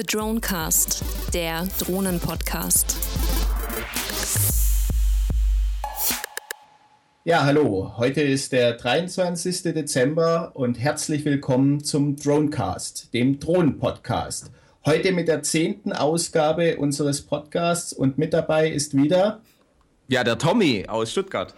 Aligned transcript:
The 0.00 0.06
Dronecast, 0.16 1.04
der 1.34 1.68
Drohnenpodcast. 1.78 2.96
Ja, 7.24 7.44
hallo. 7.44 7.92
Heute 7.98 8.22
ist 8.22 8.52
der 8.52 8.78
23. 8.78 9.62
Dezember 9.74 10.52
und 10.54 10.78
herzlich 10.78 11.26
willkommen 11.26 11.84
zum 11.84 12.16
Dronecast, 12.16 13.12
dem 13.12 13.40
Drohnenpodcast. 13.40 14.50
Heute 14.86 15.12
mit 15.12 15.28
der 15.28 15.42
zehnten 15.42 15.92
Ausgabe 15.92 16.78
unseres 16.78 17.20
Podcasts 17.20 17.92
und 17.92 18.16
mit 18.16 18.32
dabei 18.32 18.70
ist 18.70 18.96
wieder. 18.96 19.42
Ja, 20.08 20.24
der 20.24 20.38
Tommy 20.38 20.86
aus 20.88 21.10
Stuttgart. 21.10 21.54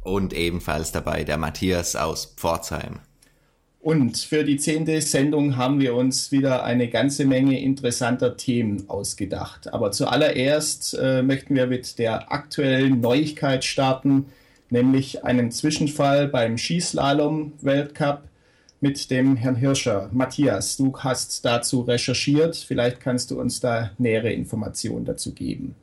Und 0.00 0.32
ebenfalls 0.32 0.92
dabei 0.92 1.24
der 1.24 1.36
Matthias 1.36 1.94
aus 1.94 2.24
Pforzheim. 2.24 3.00
Und 3.82 4.16
für 4.16 4.44
die 4.44 4.58
zehnte 4.58 5.00
Sendung 5.00 5.56
haben 5.56 5.80
wir 5.80 5.96
uns 5.96 6.30
wieder 6.30 6.62
eine 6.62 6.88
ganze 6.88 7.24
Menge 7.24 7.60
interessanter 7.60 8.36
Themen 8.36 8.88
ausgedacht. 8.88 9.74
Aber 9.74 9.90
zuallererst 9.90 10.94
äh, 10.94 11.20
möchten 11.22 11.56
wir 11.56 11.66
mit 11.66 11.98
der 11.98 12.30
aktuellen 12.30 13.00
Neuigkeit 13.00 13.64
starten, 13.64 14.26
nämlich 14.70 15.24
einem 15.24 15.50
Zwischenfall 15.50 16.28
beim 16.28 16.58
Skislalom-Weltcup 16.58 18.22
mit 18.80 19.10
dem 19.10 19.34
Herrn 19.34 19.56
Hirscher. 19.56 20.08
Matthias, 20.12 20.76
du 20.76 20.96
hast 20.96 21.44
dazu 21.44 21.80
recherchiert. 21.80 22.54
Vielleicht 22.54 23.00
kannst 23.00 23.32
du 23.32 23.40
uns 23.40 23.58
da 23.58 23.90
nähere 23.98 24.32
Informationen 24.32 25.04
dazu 25.04 25.34
geben. 25.34 25.74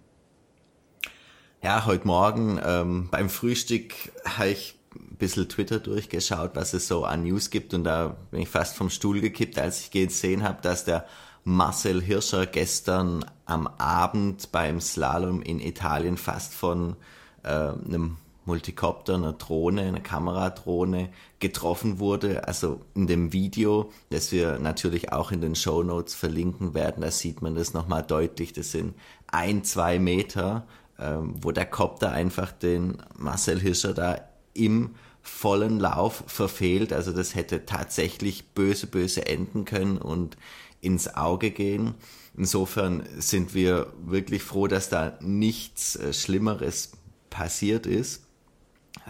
Ja, 1.61 1.85
heute 1.85 2.07
Morgen 2.07 2.61
ähm, 2.65 3.09
beim 3.11 3.29
Frühstück 3.29 3.93
habe 4.23 4.51
ich 4.51 4.78
ein 4.95 5.17
bisschen 5.17 5.49
Twitter 5.49 5.79
durchgeschaut, 5.79 6.51
was 6.55 6.73
es 6.73 6.87
so 6.87 7.03
an 7.05 7.23
News 7.23 7.49
gibt 7.49 7.73
und 7.73 7.83
da 7.83 8.17
bin 8.31 8.41
ich 8.41 8.49
fast 8.49 8.75
vom 8.75 8.89
Stuhl 8.89 9.21
gekippt, 9.21 9.59
als 9.59 9.81
ich 9.81 9.91
gesehen 9.91 10.43
habe, 10.43 10.61
dass 10.61 10.85
der 10.85 11.05
Marcel 11.43 12.01
Hirscher 12.01 12.45
gestern 12.45 13.25
am 13.45 13.67
Abend 13.77 14.51
beim 14.51 14.81
Slalom 14.81 15.41
in 15.41 15.59
Italien 15.59 16.17
fast 16.17 16.53
von 16.53 16.95
äh, 17.43 17.49
einem 17.49 18.17
Multicopter, 18.45 19.15
einer 19.15 19.33
Drohne, 19.33 19.83
einer 19.83 19.99
Kameradrohne 19.99 21.09
getroffen 21.39 21.99
wurde. 21.99 22.47
Also 22.47 22.81
in 22.95 23.07
dem 23.07 23.31
Video, 23.31 23.91
das 24.09 24.31
wir 24.31 24.59
natürlich 24.59 25.13
auch 25.13 25.31
in 25.31 25.39
den 25.39 25.55
Show 25.55 25.83
Notes 25.83 26.15
verlinken 26.15 26.73
werden, 26.73 27.01
da 27.01 27.11
sieht 27.11 27.41
man 27.41 27.55
das 27.55 27.73
nochmal 27.73 28.03
deutlich. 28.03 28.53
Das 28.53 28.71
sind 28.71 28.95
ein, 29.27 29.63
zwei 29.63 29.99
Meter, 29.99 30.67
ähm, 30.97 31.35
wo 31.41 31.51
der 31.51 31.65
Copter 31.67 32.11
einfach 32.11 32.51
den 32.51 32.97
Marcel 33.17 33.59
Hirscher 33.59 33.93
da 33.93 34.28
im 34.59 34.95
vollen 35.21 35.79
Lauf 35.79 36.23
verfehlt. 36.27 36.93
Also 36.93 37.11
das 37.11 37.35
hätte 37.35 37.65
tatsächlich 37.65 38.49
böse, 38.49 38.87
böse 38.87 39.25
enden 39.25 39.65
können 39.65 39.97
und 39.97 40.37
ins 40.81 41.15
Auge 41.15 41.51
gehen. 41.51 41.95
Insofern 42.35 43.03
sind 43.17 43.53
wir 43.53 43.91
wirklich 44.05 44.43
froh, 44.43 44.67
dass 44.67 44.89
da 44.89 45.17
nichts 45.21 45.95
äh, 45.95 46.13
Schlimmeres 46.13 46.91
passiert 47.29 47.85
ist. 47.85 48.23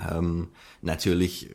Ähm, 0.10 0.50
natürlich 0.82 1.50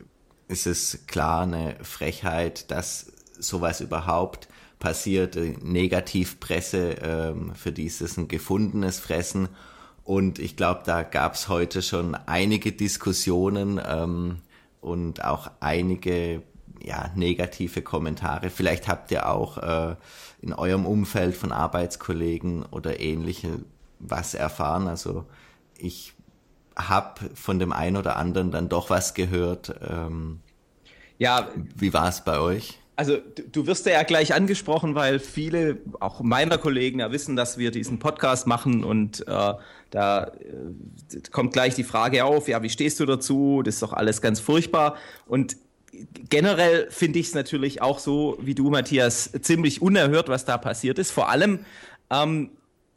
ist 0.47 0.67
es 0.67 1.05
klar 1.07 1.43
eine 1.43 1.77
Frechheit, 1.81 2.71
dass 2.71 3.11
sowas 3.37 3.81
überhaupt 3.81 4.47
passiert. 4.79 5.35
Negativpresse 5.35 6.95
ähm, 7.01 7.53
für 7.55 7.71
dieses 7.71 8.17
ein 8.17 8.27
gefundenes 8.27 8.99
Fressen 8.99 9.49
und 10.05 10.37
ich 10.37 10.55
glaube, 10.55 10.83
da 10.85 11.01
gab 11.01 11.33
es 11.33 11.49
heute 11.49 11.81
schon 11.81 12.13
einige 12.13 12.71
Diskussionen 12.71 13.81
ähm, 13.83 14.37
und 14.79 15.25
auch 15.25 15.49
einige 15.59 16.43
ja, 16.79 17.09
negative 17.15 17.81
Kommentare. 17.81 18.51
Vielleicht 18.51 18.87
habt 18.87 19.09
ihr 19.09 19.27
auch 19.27 19.57
äh, 19.57 19.95
in 20.41 20.53
eurem 20.53 20.85
Umfeld 20.85 21.35
von 21.35 21.51
Arbeitskollegen 21.51 22.63
oder 22.63 22.99
ähnliche 22.99 23.59
was 23.97 24.35
erfahren. 24.35 24.87
Also 24.87 25.25
ich 25.75 26.13
habe 26.75 27.31
von 27.33 27.57
dem 27.57 27.73
einen 27.73 27.97
oder 27.97 28.17
anderen 28.17 28.51
dann 28.51 28.69
doch 28.69 28.91
was 28.91 29.15
gehört. 29.15 29.73
Ähm, 29.89 30.41
ja. 31.17 31.49
Wie 31.75 31.93
war 31.93 32.09
es 32.09 32.23
bei 32.23 32.39
euch? 32.39 32.77
Also 32.97 33.17
du 33.51 33.67
wirst 33.67 33.85
ja 33.85 34.03
gleich 34.03 34.33
angesprochen, 34.33 34.95
weil 34.95 35.19
viele, 35.19 35.77
auch 35.99 36.21
meiner 36.21 36.57
Kollegen, 36.57 36.99
ja 36.99 37.11
wissen, 37.11 37.35
dass 37.35 37.57
wir 37.57 37.71
diesen 37.71 37.99
Podcast 37.99 38.47
machen 38.47 38.85
und 38.85 39.27
äh, 39.27 39.53
da 39.91 40.23
äh, 40.23 41.19
kommt 41.31 41.53
gleich 41.53 41.75
die 41.75 41.83
Frage 41.83 42.23
auf, 42.23 42.47
ja, 42.47 42.61
wie 42.63 42.69
stehst 42.69 42.99
du 42.99 43.05
dazu? 43.05 43.61
Das 43.63 43.75
ist 43.75 43.81
doch 43.81 43.93
alles 43.93 44.21
ganz 44.21 44.39
furchtbar. 44.39 44.95
Und 45.27 45.57
generell 46.29 46.87
finde 46.89 47.19
ich 47.19 47.27
es 47.27 47.33
natürlich 47.33 47.81
auch 47.81 47.99
so, 47.99 48.37
wie 48.41 48.55
du, 48.55 48.69
Matthias, 48.69 49.31
ziemlich 49.41 49.81
unerhört, 49.81 50.29
was 50.29 50.45
da 50.45 50.57
passiert 50.57 50.99
ist. 50.99 51.11
Vor 51.11 51.29
allem 51.29 51.65
ähm, 52.09 52.51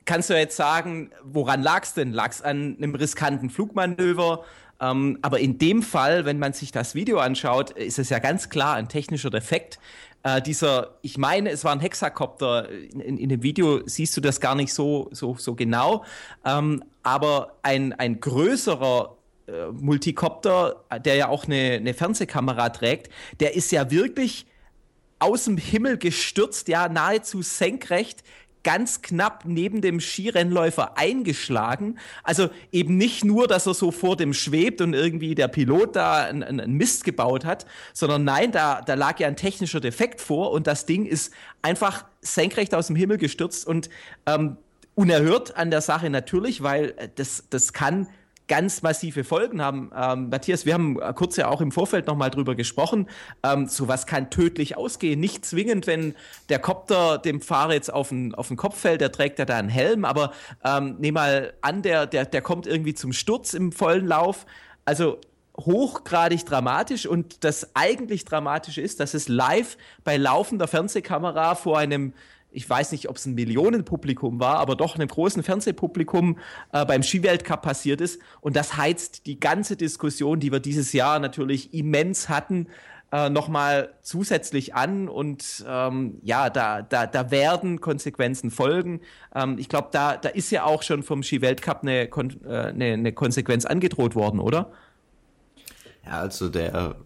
kannst 0.04 0.30
du 0.30 0.34
jetzt 0.34 0.56
sagen, 0.56 1.10
woran 1.22 1.62
lag 1.62 1.82
es 1.84 1.94
denn? 1.94 2.12
Lag 2.12 2.30
es 2.30 2.42
an 2.42 2.76
einem 2.78 2.94
riskanten 2.94 3.50
Flugmanöver? 3.50 4.44
Ähm, 4.80 5.18
aber 5.22 5.40
in 5.40 5.58
dem 5.58 5.82
Fall, 5.82 6.24
wenn 6.24 6.38
man 6.38 6.52
sich 6.52 6.72
das 6.72 6.94
Video 6.94 7.18
anschaut, 7.18 7.70
ist 7.70 7.98
es 7.98 8.10
ja 8.10 8.18
ganz 8.18 8.48
klar 8.48 8.74
ein 8.74 8.88
technischer 8.88 9.30
Defekt. 9.30 9.78
Äh, 10.22 10.42
dieser, 10.42 10.98
ich 11.02 11.18
meine, 11.18 11.50
es 11.50 11.64
war 11.64 11.72
ein 11.72 11.80
Hexakopter. 11.80 12.68
In, 12.70 13.00
in, 13.00 13.18
in, 13.18 13.28
dem 13.28 13.42
Video 13.42 13.80
siehst 13.86 14.16
du 14.16 14.20
das 14.20 14.40
gar 14.40 14.54
nicht 14.54 14.72
so, 14.72 15.08
so, 15.12 15.36
so 15.36 15.54
genau. 15.54 16.04
Ähm, 16.44 16.84
aber 17.02 17.56
ein, 17.62 17.92
ein 17.92 18.20
größerer 18.20 19.16
äh, 19.46 19.66
Multicopter, 19.72 20.84
der 21.04 21.14
ja 21.14 21.28
auch 21.28 21.44
eine, 21.44 21.74
eine 21.74 21.94
Fernsehkamera 21.94 22.68
trägt, 22.70 23.10
der 23.40 23.54
ist 23.54 23.72
ja 23.72 23.90
wirklich 23.90 24.46
aus 25.18 25.46
dem 25.46 25.56
Himmel 25.56 25.98
gestürzt, 25.98 26.68
ja, 26.68 26.88
nahezu 26.88 27.42
senkrecht 27.42 28.22
ganz 28.64 29.02
knapp 29.02 29.44
neben 29.44 29.80
dem 29.80 30.00
Skirennläufer 30.00 30.98
eingeschlagen. 30.98 31.98
Also 32.22 32.50
eben 32.72 32.96
nicht 32.96 33.24
nur, 33.24 33.46
dass 33.46 33.66
er 33.66 33.74
so 33.74 33.90
vor 33.90 34.16
dem 34.16 34.34
schwebt 34.34 34.80
und 34.80 34.94
irgendwie 34.94 35.34
der 35.34 35.48
Pilot 35.48 35.96
da 35.96 36.24
einen, 36.24 36.42
einen 36.42 36.74
Mist 36.74 37.04
gebaut 37.04 37.44
hat, 37.44 37.66
sondern 37.92 38.24
nein, 38.24 38.52
da, 38.52 38.80
da 38.82 38.94
lag 38.94 39.18
ja 39.20 39.28
ein 39.28 39.36
technischer 39.36 39.80
Defekt 39.80 40.20
vor 40.20 40.52
und 40.52 40.66
das 40.66 40.86
Ding 40.86 41.06
ist 41.06 41.32
einfach 41.62 42.04
senkrecht 42.20 42.74
aus 42.74 42.88
dem 42.88 42.96
Himmel 42.96 43.18
gestürzt 43.18 43.66
und 43.66 43.88
ähm, 44.26 44.56
unerhört 44.94 45.56
an 45.56 45.70
der 45.70 45.80
Sache 45.80 46.10
natürlich, 46.10 46.62
weil 46.62 46.94
äh, 46.96 47.08
das, 47.14 47.44
das 47.50 47.72
kann 47.72 48.08
ganz 48.48 48.82
massive 48.82 49.24
Folgen 49.24 49.62
haben. 49.62 49.90
Ähm, 49.94 50.30
Matthias, 50.30 50.66
wir 50.66 50.74
haben 50.74 50.98
kurz 51.14 51.36
ja 51.36 51.48
auch 51.48 51.60
im 51.60 51.70
Vorfeld 51.70 52.06
nochmal 52.06 52.30
drüber 52.30 52.54
gesprochen. 52.54 53.08
Ähm, 53.42 53.68
sowas 53.68 54.06
kann 54.06 54.30
tödlich 54.30 54.76
ausgehen. 54.76 55.20
Nicht 55.20 55.44
zwingend, 55.44 55.86
wenn 55.86 56.14
der 56.48 56.58
Kopter 56.58 57.18
dem 57.18 57.40
Fahrer 57.40 57.74
jetzt 57.74 57.92
auf 57.92 58.08
den, 58.08 58.34
auf 58.34 58.48
den 58.48 58.56
Kopf 58.56 58.78
fällt, 58.78 59.00
der 59.00 59.12
trägt 59.12 59.38
ja 59.38 59.44
da 59.44 59.56
einen 59.56 59.68
Helm, 59.68 60.04
aber 60.04 60.32
ähm, 60.64 60.96
nehm 60.98 61.14
mal 61.14 61.52
an, 61.60 61.82
der, 61.82 62.06
der, 62.06 62.24
der 62.24 62.42
kommt 62.42 62.66
irgendwie 62.66 62.94
zum 62.94 63.12
Sturz 63.12 63.54
im 63.54 63.70
vollen 63.70 64.06
Lauf. 64.06 64.46
Also 64.84 65.20
hochgradig 65.58 66.46
dramatisch 66.46 67.06
und 67.06 67.44
das 67.44 67.74
eigentlich 67.74 68.24
Dramatische 68.24 68.80
ist, 68.80 69.00
dass 69.00 69.14
es 69.14 69.28
live 69.28 69.76
bei 70.04 70.16
laufender 70.16 70.68
Fernsehkamera 70.68 71.54
vor 71.56 71.78
einem 71.78 72.14
ich 72.50 72.68
weiß 72.68 72.92
nicht, 72.92 73.08
ob 73.08 73.16
es 73.16 73.26
ein 73.26 73.34
Millionenpublikum 73.34 74.40
war, 74.40 74.58
aber 74.58 74.74
doch 74.74 74.94
einem 74.94 75.08
großen 75.08 75.42
Fernsehpublikum 75.42 76.38
äh, 76.72 76.84
beim 76.84 77.02
Skiweltcup 77.02 77.62
passiert 77.62 78.00
ist. 78.00 78.20
Und 78.40 78.56
das 78.56 78.76
heizt 78.76 79.26
die 79.26 79.38
ganze 79.38 79.76
Diskussion, 79.76 80.40
die 80.40 80.50
wir 80.50 80.60
dieses 80.60 80.92
Jahr 80.92 81.18
natürlich 81.18 81.74
immens 81.74 82.28
hatten, 82.28 82.68
äh, 83.12 83.30
nochmal 83.30 83.94
zusätzlich 84.02 84.74
an. 84.74 85.08
Und 85.08 85.64
ähm, 85.66 86.18
ja, 86.22 86.50
da, 86.50 86.82
da, 86.82 87.06
da 87.06 87.30
werden 87.30 87.80
Konsequenzen 87.80 88.50
folgen. 88.50 89.00
Ähm, 89.34 89.58
ich 89.58 89.68
glaube, 89.68 89.88
da, 89.92 90.16
da 90.16 90.28
ist 90.30 90.50
ja 90.50 90.64
auch 90.64 90.82
schon 90.82 91.02
vom 91.02 91.22
Skiweltcup 91.22 91.82
eine, 91.82 92.08
Kon 92.08 92.36
äh, 92.44 92.48
eine, 92.48 92.92
eine 92.92 93.12
Konsequenz 93.12 93.66
angedroht 93.66 94.14
worden, 94.14 94.40
oder? 94.40 94.72
Ja, 96.04 96.20
also 96.20 96.48
der 96.48 96.96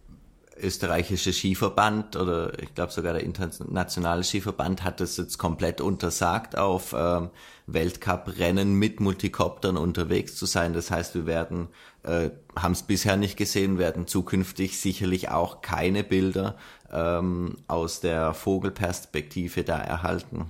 österreichische 0.60 1.32
Skiverband 1.32 2.16
oder 2.16 2.58
ich 2.60 2.74
glaube 2.74 2.92
sogar 2.92 3.14
der 3.14 3.22
internationale 3.22 4.24
Skiverband 4.24 4.84
hat 4.84 5.00
es 5.00 5.16
jetzt 5.16 5.38
komplett 5.38 5.80
untersagt, 5.80 6.56
auf 6.56 6.94
ähm, 6.96 7.30
Weltcup-Rennen 7.66 8.74
mit 8.74 9.00
Multikoptern 9.00 9.76
unterwegs 9.76 10.36
zu 10.36 10.46
sein. 10.46 10.72
Das 10.72 10.90
heißt, 10.90 11.14
wir 11.14 11.26
werden, 11.26 11.68
äh, 12.02 12.30
haben 12.56 12.72
es 12.72 12.82
bisher 12.82 13.16
nicht 13.16 13.36
gesehen, 13.36 13.78
werden 13.78 14.06
zukünftig 14.06 14.78
sicherlich 14.78 15.30
auch 15.30 15.62
keine 15.62 16.04
Bilder 16.04 16.56
ähm, 16.92 17.56
aus 17.68 18.00
der 18.00 18.34
Vogelperspektive 18.34 19.64
da 19.64 19.78
erhalten. 19.78 20.46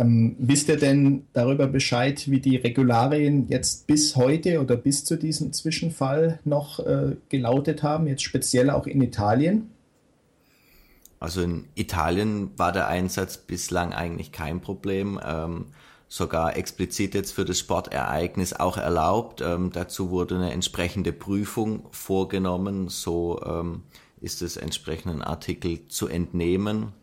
Ähm, 0.00 0.34
wisst 0.38 0.68
ihr 0.68 0.78
denn 0.78 1.26
darüber 1.34 1.66
Bescheid, 1.66 2.30
wie 2.30 2.40
die 2.40 2.56
Regularien 2.56 3.48
jetzt 3.48 3.86
bis 3.86 4.16
heute 4.16 4.60
oder 4.60 4.76
bis 4.76 5.04
zu 5.04 5.16
diesem 5.16 5.52
Zwischenfall 5.52 6.40
noch 6.44 6.80
äh, 6.80 7.16
gelautet 7.28 7.82
haben, 7.82 8.06
jetzt 8.06 8.22
speziell 8.22 8.70
auch 8.70 8.86
in 8.86 9.02
Italien? 9.02 9.70
Also 11.18 11.42
in 11.42 11.66
Italien 11.74 12.50
war 12.56 12.72
der 12.72 12.88
Einsatz 12.88 13.36
bislang 13.36 13.92
eigentlich 13.92 14.32
kein 14.32 14.62
Problem. 14.62 15.20
Ähm, 15.22 15.66
sogar 16.08 16.56
explizit 16.56 17.14
jetzt 17.14 17.32
für 17.32 17.44
das 17.44 17.58
Sportereignis 17.58 18.54
auch 18.54 18.78
erlaubt. 18.78 19.42
Ähm, 19.42 19.70
dazu 19.70 20.10
wurde 20.10 20.36
eine 20.36 20.52
entsprechende 20.52 21.12
Prüfung 21.12 21.82
vorgenommen. 21.90 22.88
So 22.88 23.38
ähm, 23.44 23.82
ist 24.22 24.40
es 24.40 24.56
entsprechenden 24.56 25.20
Artikel 25.20 25.86
zu 25.88 26.08
entnehmen. 26.08 26.94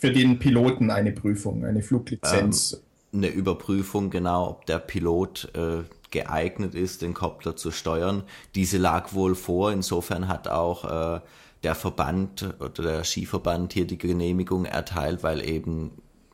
Für 0.00 0.12
den 0.12 0.38
Piloten 0.38 0.90
eine 0.90 1.12
Prüfung, 1.12 1.64
eine 1.64 1.82
Fluglizenz. 1.82 2.72
Ähm, 2.72 2.80
eine 3.12 3.28
Überprüfung, 3.28 4.08
genau, 4.10 4.48
ob 4.48 4.66
der 4.66 4.78
Pilot 4.78 5.50
äh, 5.54 5.82
geeignet 6.10 6.74
ist, 6.74 7.02
den 7.02 7.12
Kopter 7.12 7.56
zu 7.56 7.70
steuern. 7.70 8.22
Diese 8.54 8.78
lag 8.78 9.12
wohl 9.12 9.34
vor. 9.34 9.72
Insofern 9.72 10.28
hat 10.28 10.48
auch 10.48 11.16
äh, 11.16 11.20
der 11.62 11.74
Verband 11.74 12.54
oder 12.60 12.82
der 12.82 13.04
Skiverband 13.04 13.72
hier 13.72 13.86
die 13.86 13.98
Genehmigung 13.98 14.64
erteilt, 14.64 15.22
weil 15.22 15.46
eben 15.46 15.90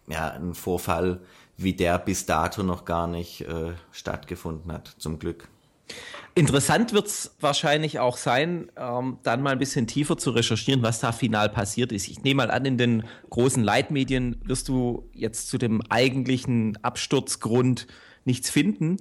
ja 0.07 0.31
ein 0.31 0.55
Vorfall 0.55 1.21
wie 1.57 1.73
der 1.73 1.99
bis 1.99 2.27
dato 2.27 2.63
noch 2.63 2.85
gar 2.85 3.07
nicht 3.07 3.41
äh, 3.41 3.73
stattgefunden 3.91 4.71
hat, 4.71 4.95
zum 4.99 5.19
Glück. 5.19 5.49
Interessant 6.35 6.93
wird 6.93 7.07
es 7.07 7.35
wahrscheinlich 7.41 7.99
auch 7.99 8.19
sein, 8.19 8.71
ähm, 8.77 9.19
dann 9.23 9.41
mal 9.43 9.53
ein 9.53 9.59
bisschen 9.59 9.87
tiefer 9.87 10.19
zu 10.19 10.31
recherchieren, 10.31 10.83
was 10.83 11.01
da 11.01 11.13
final 11.13 11.49
passiert 11.49 11.93
ist. 11.93 12.09
Ich 12.09 12.23
nehme 12.25 12.47
mal 12.47 12.51
an, 12.51 12.67
in 12.67 12.77
den 12.77 13.05
großen 13.31 13.65
Leitmedien 13.65 14.37
wirst 14.45 14.69
du 14.69 15.09
jetzt 15.15 15.49
zu 15.49 15.57
dem 15.57 15.81
eigentlichen 15.89 16.79
Absturzgrund 16.83 17.87
nichts 18.27 18.51
finden. 18.51 18.99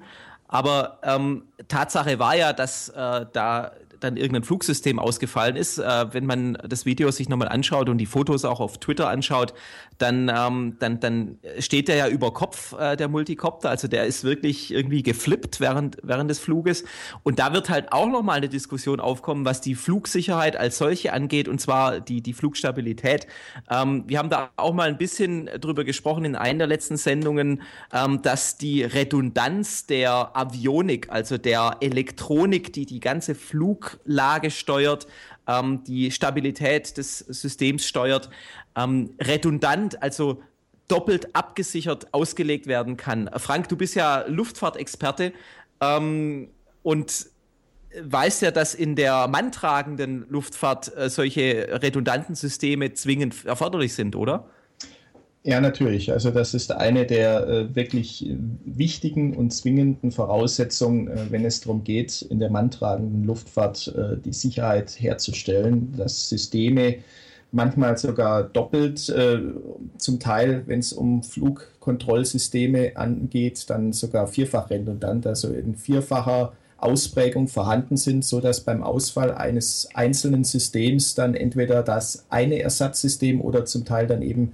Aber 0.47 0.99
ähm, 1.03 1.43
Tatsache 1.67 2.19
war 2.19 2.37
ja, 2.37 2.53
dass 2.53 2.87
äh, 2.89 3.25
da 3.33 3.73
dann 3.99 4.17
irgendein 4.17 4.43
Flugsystem 4.43 4.99
ausgefallen 4.99 5.55
ist. 5.55 5.77
Äh, 5.77 6.13
wenn 6.13 6.25
man 6.25 6.57
das 6.67 6.85
Video 6.85 7.11
sich 7.11 7.27
nochmal 7.27 7.49
anschaut 7.49 7.89
und 7.89 7.97
die 7.97 8.05
Fotos 8.05 8.45
auch 8.45 8.59
auf 8.59 8.77
Twitter 8.77 9.09
anschaut, 9.09 9.53
dann, 9.97 10.31
ähm, 10.33 10.77
dann, 10.79 10.99
dann 10.99 11.39
steht 11.59 11.87
der 11.87 11.95
ja 11.95 12.07
über 12.07 12.33
Kopf, 12.33 12.73
äh, 12.73 12.95
der 12.95 13.07
Multicopter. 13.07 13.69
Also 13.69 13.87
der 13.87 14.05
ist 14.05 14.23
wirklich 14.23 14.73
irgendwie 14.73 15.03
geflippt 15.03 15.59
während, 15.59 15.97
während 16.03 16.29
des 16.29 16.39
Fluges. 16.39 16.83
Und 17.23 17.39
da 17.39 17.53
wird 17.53 17.69
halt 17.69 17.91
auch 17.91 18.07
nochmal 18.07 18.37
eine 18.37 18.49
Diskussion 18.49 18.99
aufkommen, 18.99 19.45
was 19.45 19.61
die 19.61 19.75
Flugsicherheit 19.75 20.57
als 20.57 20.77
solche 20.77 21.13
angeht, 21.13 21.47
und 21.47 21.59
zwar 21.59 21.99
die, 21.99 22.21
die 22.21 22.33
Flugstabilität. 22.33 23.27
Ähm, 23.69 24.03
wir 24.07 24.19
haben 24.19 24.29
da 24.29 24.49
auch 24.57 24.73
mal 24.73 24.87
ein 24.87 24.97
bisschen 24.97 25.49
drüber 25.59 25.83
gesprochen 25.83 26.25
in 26.25 26.35
einer 26.35 26.59
der 26.59 26.67
letzten 26.67 26.97
Sendungen, 26.97 27.61
ähm, 27.93 28.21
dass 28.21 28.57
die 28.57 28.83
Redundanz 28.83 29.85
der 29.85 30.35
Avionik, 30.35 31.09
also 31.09 31.37
der 31.37 31.77
Elektronik, 31.81 32.73
die 32.73 32.85
die 32.85 32.99
ganze 32.99 33.35
Fluglage 33.35 34.51
steuert, 34.51 35.07
ähm, 35.47 35.83
die 35.83 36.11
Stabilität 36.11 36.97
des 36.97 37.19
Systems 37.19 37.85
steuert, 37.85 38.29
ähm, 38.75 39.11
redundant, 39.21 40.01
also 40.01 40.41
doppelt 40.87 41.35
abgesichert 41.35 42.13
ausgelegt 42.13 42.67
werden 42.67 42.97
kann. 42.97 43.29
Frank, 43.37 43.69
du 43.69 43.77
bist 43.77 43.95
ja 43.95 44.25
Luftfahrtexperte 44.27 45.33
ähm, 45.81 46.49
und 46.83 47.27
weißt 47.99 48.41
ja, 48.41 48.51
dass 48.51 48.75
in 48.75 48.95
der 48.95 49.27
manntragenden 49.27 50.25
Luftfahrt 50.29 50.95
äh, 50.95 51.09
solche 51.09 51.81
redundanten 51.81 52.35
Systeme 52.35 52.93
zwingend 52.93 53.45
erforderlich 53.45 53.93
sind, 53.93 54.15
oder? 54.15 54.49
Ja, 55.43 55.61
natürlich. 55.61 56.11
Also 56.11 56.31
das 56.31 56.55
ist 56.55 56.71
eine 56.71 57.05
der 57.05 57.47
äh, 57.47 57.75
wirklich 57.75 58.25
wichtigen 58.65 59.35
und 59.35 59.51
zwingenden 59.51 60.11
Voraussetzungen, 60.11 61.07
äh, 61.07 61.27
wenn 61.29 61.45
es 61.45 61.61
darum 61.61 61.83
geht, 61.83 62.23
in 62.23 62.39
der 62.39 62.49
manntragenden 62.49 63.25
Luftfahrt 63.25 63.93
äh, 63.95 64.17
die 64.17 64.33
Sicherheit 64.33 64.99
herzustellen, 64.99 65.93
dass 65.95 66.29
Systeme 66.29 66.97
manchmal 67.55 67.97
sogar 67.97 68.43
doppelt, 68.43 69.07
äh, 69.09 69.39
zum 69.97 70.19
Teil, 70.19 70.63
wenn 70.65 70.79
es 70.79 70.91
um 70.91 71.23
Flugkontrollsysteme 71.23 72.97
angeht, 72.97 73.69
dann 73.69 73.93
sogar 73.93 74.27
vierfach 74.27 74.69
redundant, 74.69 75.25
also 75.25 75.47
in 75.47 75.75
vierfacher 75.75 76.51
Ausprägung 76.77 77.47
vorhanden 77.47 77.95
sind, 77.95 78.25
sodass 78.25 78.59
beim 78.59 78.83
Ausfall 78.83 79.33
eines 79.33 79.87
einzelnen 79.93 80.43
Systems 80.43 81.15
dann 81.15 81.33
entweder 81.33 81.81
das 81.81 82.25
eine 82.29 82.59
Ersatzsystem 82.59 83.39
oder 83.39 83.63
zum 83.63 83.85
Teil 83.85 84.05
dann 84.05 84.21
eben 84.21 84.51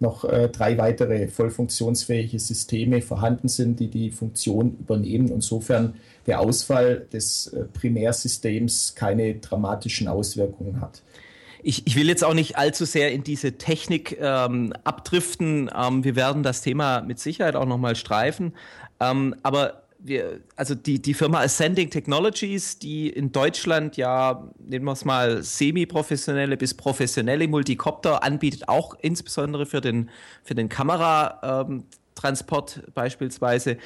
noch 0.00 0.24
äh, 0.24 0.48
drei 0.48 0.76
weitere 0.76 1.28
voll 1.28 1.50
funktionsfähige 1.50 2.40
Systeme 2.40 3.00
vorhanden 3.00 3.46
sind, 3.48 3.78
die 3.78 3.88
die 3.88 4.10
Funktion 4.10 4.76
übernehmen. 4.80 5.28
Insofern 5.28 5.94
der 6.26 6.40
Ausfall 6.40 7.06
des 7.12 7.48
äh, 7.48 7.64
Primärsystems 7.72 8.94
keine 8.96 9.34
dramatischen 9.36 10.08
Auswirkungen 10.08 10.80
hat. 10.80 11.02
Ich, 11.62 11.86
ich 11.86 11.96
will 11.96 12.08
jetzt 12.08 12.24
auch 12.24 12.34
nicht 12.34 12.56
allzu 12.56 12.84
sehr 12.84 13.12
in 13.12 13.22
diese 13.22 13.58
Technik 13.58 14.18
ähm, 14.20 14.72
abdriften. 14.84 15.70
Ähm, 15.74 16.04
wir 16.04 16.16
werden 16.16 16.42
das 16.42 16.62
Thema 16.62 17.02
mit 17.02 17.18
Sicherheit 17.18 17.56
auch 17.56 17.66
nochmal 17.66 17.96
streifen. 17.96 18.54
Ähm, 19.00 19.34
aber 19.42 19.82
wir, 20.02 20.40
also 20.56 20.74
die, 20.74 21.00
die 21.00 21.14
Firma 21.14 21.40
Ascending 21.40 21.88
Technologies, 21.90 22.78
die 22.78 23.08
in 23.10 23.32
Deutschland 23.32 23.96
ja, 23.96 24.48
nehmen 24.58 24.84
wir 24.86 24.92
es 24.92 25.04
mal, 25.04 25.42
semi-professionelle 25.42 26.56
bis 26.56 26.74
professionelle 26.74 27.48
Multicopter 27.48 28.22
anbietet, 28.22 28.68
auch 28.68 28.94
insbesondere 29.00 29.66
für 29.66 29.80
den, 29.80 30.10
für 30.42 30.54
den 30.54 30.68
Kameratransport 30.68 32.82
beispielsweise, 32.94 33.78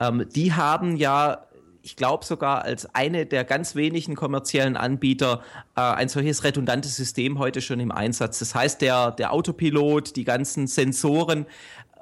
ähm, 0.00 0.26
die 0.34 0.52
haben 0.52 0.96
ja 0.96 1.46
ich 1.82 1.96
glaube 1.96 2.24
sogar 2.24 2.62
als 2.62 2.94
eine 2.94 3.26
der 3.26 3.44
ganz 3.44 3.74
wenigen 3.74 4.14
kommerziellen 4.14 4.76
Anbieter 4.76 5.42
äh, 5.76 5.80
ein 5.80 6.08
solches 6.08 6.44
redundantes 6.44 6.96
System 6.96 7.38
heute 7.38 7.60
schon 7.60 7.80
im 7.80 7.90
Einsatz. 7.90 8.38
Das 8.38 8.54
heißt, 8.54 8.80
der, 8.80 9.10
der 9.10 9.32
Autopilot, 9.32 10.16
die 10.16 10.24
ganzen 10.24 10.66
Sensoren 10.66 11.46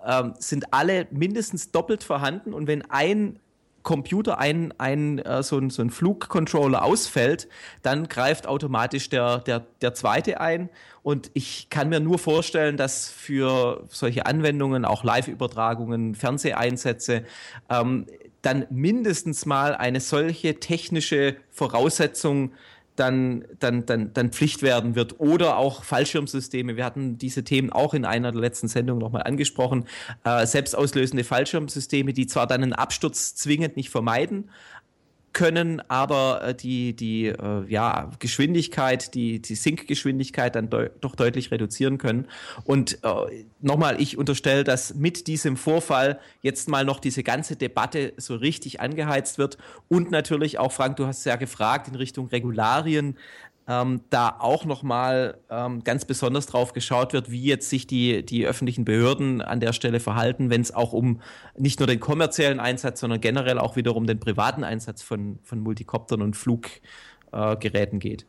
äh, 0.05 0.25
sind 0.39 0.73
alle 0.73 1.07
mindestens 1.11 1.71
doppelt 1.73 2.03
vorhanden 2.03 2.53
und 2.53 2.67
wenn 2.67 2.89
ein 2.91 3.39
Computer 3.83 4.39
ein, 4.39 4.75
ein, 4.79 5.21
äh, 5.21 5.43
so, 5.43 5.59
ein, 5.59 5.71
so 5.71 5.81
ein 5.83 5.91
Flugcontroller 5.91 6.85
ausfällt, 6.85 7.49
dann 7.83 8.09
greift 8.09 8.47
automatisch 8.47 9.09
der, 9.09 9.39
der, 9.39 9.65
der 9.81 9.95
zweite 9.95 10.41
ein. 10.41 10.69
Und 11.03 11.31
ich 11.33 11.71
kann 11.71 11.89
mir 11.89 12.01
nur 12.01 12.19
vorstellen, 12.19 12.77
dass 12.77 13.09
für 13.09 13.85
solche 13.89 14.27
Anwendungen, 14.27 14.85
auch 14.85 15.03
Live-Übertragungen, 15.03 16.15
Fernseheinsätze, 16.15 17.25
ähm, 17.71 18.05
dann 18.43 18.67
mindestens 18.71 19.47
mal 19.47 19.75
eine 19.75 20.01
solche 20.01 20.61
technische 20.61 21.37
Voraussetzung 21.51 22.53
dann, 22.97 23.45
dann, 23.59 23.87
dann, 23.87 24.13
dann 24.13 24.31
Pflicht 24.31 24.63
werden 24.63 24.95
wird. 24.95 25.21
Oder 25.21 25.57
auch 25.57 25.85
Fallschirmsysteme. 25.85 26.77
Wir 26.77 26.85
hatten 26.85 27.17
diese 27.17 27.45
Themen 27.45 27.71
auch 27.71 27.95
in 27.95 28.05
einer 28.05 28.31
der 28.31 28.41
letzten 28.41 28.69
Sendungen 28.69 29.01
nochmal 29.01 29.23
angesprochen. 29.23 29.87
Äh, 30.25 30.47
selbstauslösende 30.47 31.25
Fallschirmsysteme, 31.25 32.13
die 32.13 32.27
zwar 32.27 32.47
dann 32.47 32.63
einen 32.63 32.73
Absturz 32.75 33.35
zwingend 33.35 33.77
nicht 33.77 33.89
vermeiden, 33.89 34.51
können 35.33 35.81
aber 35.89 36.43
äh, 36.43 36.55
die, 36.55 36.95
die 36.95 37.27
äh, 37.27 37.65
ja, 37.69 38.11
Geschwindigkeit, 38.19 39.15
die, 39.15 39.41
die 39.41 39.55
Sinkgeschwindigkeit 39.55 40.55
dann 40.57 40.71
deu 40.71 40.89
doch 41.01 41.15
deutlich 41.15 41.51
reduzieren 41.51 41.99
können. 41.99 42.27
Und 42.65 42.99
äh, 43.05 43.45
nochmal, 43.61 44.01
ich 44.01 44.19
unterstelle, 44.19 44.65
dass 44.65 44.95
mit 44.95 45.27
diesem 45.27 45.57
Vorfall 45.57 46.19
jetzt 46.43 46.69
mal 46.69 46.85
noch 46.85 47.01
diese 47.01 47.23
ganze 47.23 47.57
Debatte 47.57 48.13
so 48.17 48.35
richtig 48.35 48.81
angeheizt 48.81 49.39
wird. 49.39 49.59
Und 49.89 50.11
natürlich 50.11 50.59
auch, 50.59 50.73
Frank, 50.73 50.97
du 50.97 51.07
hast 51.07 51.25
ja 51.25 51.37
gefragt 51.37 51.89
in 51.89 51.95
Richtung 51.95 52.27
Regularien 52.29 53.17
ähm, 53.71 54.01
da 54.11 54.37
auch 54.41 54.65
nochmal 54.65 55.39
ähm, 55.49 55.85
ganz 55.85 56.05
besonders 56.05 56.47
drauf 56.47 56.73
geschaut 56.73 57.13
wird, 57.13 57.31
wie 57.31 57.45
jetzt 57.45 57.71
sich 57.71 57.87
die, 57.87 58.27
die 58.27 58.45
öffentlichen 58.45 58.85
Behörden 58.85 59.41
an 59.43 59.61
der 59.61 59.73
Stelle 59.73 60.01
verhalten, 60.01 60.51
wenn 60.51 60.61
es 60.61 60.75
auch 60.75 60.93
um 60.93 61.21
nicht 61.57 61.79
nur 61.79 61.87
den 61.87 62.01
kommerziellen 62.01 62.59
Einsatz, 62.59 62.99
sondern 62.99 63.21
generell 63.21 63.61
auch 63.61 63.77
wiederum 63.77 64.09
den 64.09 64.19
privaten 64.19 64.65
Einsatz 64.65 65.03
von, 65.03 65.39
von 65.45 65.61
Multikoptern 65.61 66.21
und 66.21 66.35
Fluggeräten 66.35 67.99
äh, 67.99 68.01
geht. 68.01 68.27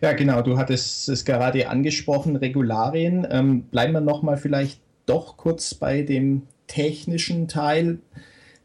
Ja, 0.00 0.14
genau, 0.14 0.40
du 0.40 0.56
hattest 0.56 1.10
es 1.10 1.26
gerade 1.26 1.68
angesprochen, 1.68 2.36
Regularien. 2.36 3.26
Ähm, 3.30 3.64
bleiben 3.64 3.92
wir 3.92 4.00
nochmal 4.00 4.38
vielleicht 4.38 4.80
doch 5.04 5.36
kurz 5.36 5.74
bei 5.74 6.00
dem 6.02 6.42
technischen 6.68 7.48
Teil 7.48 7.98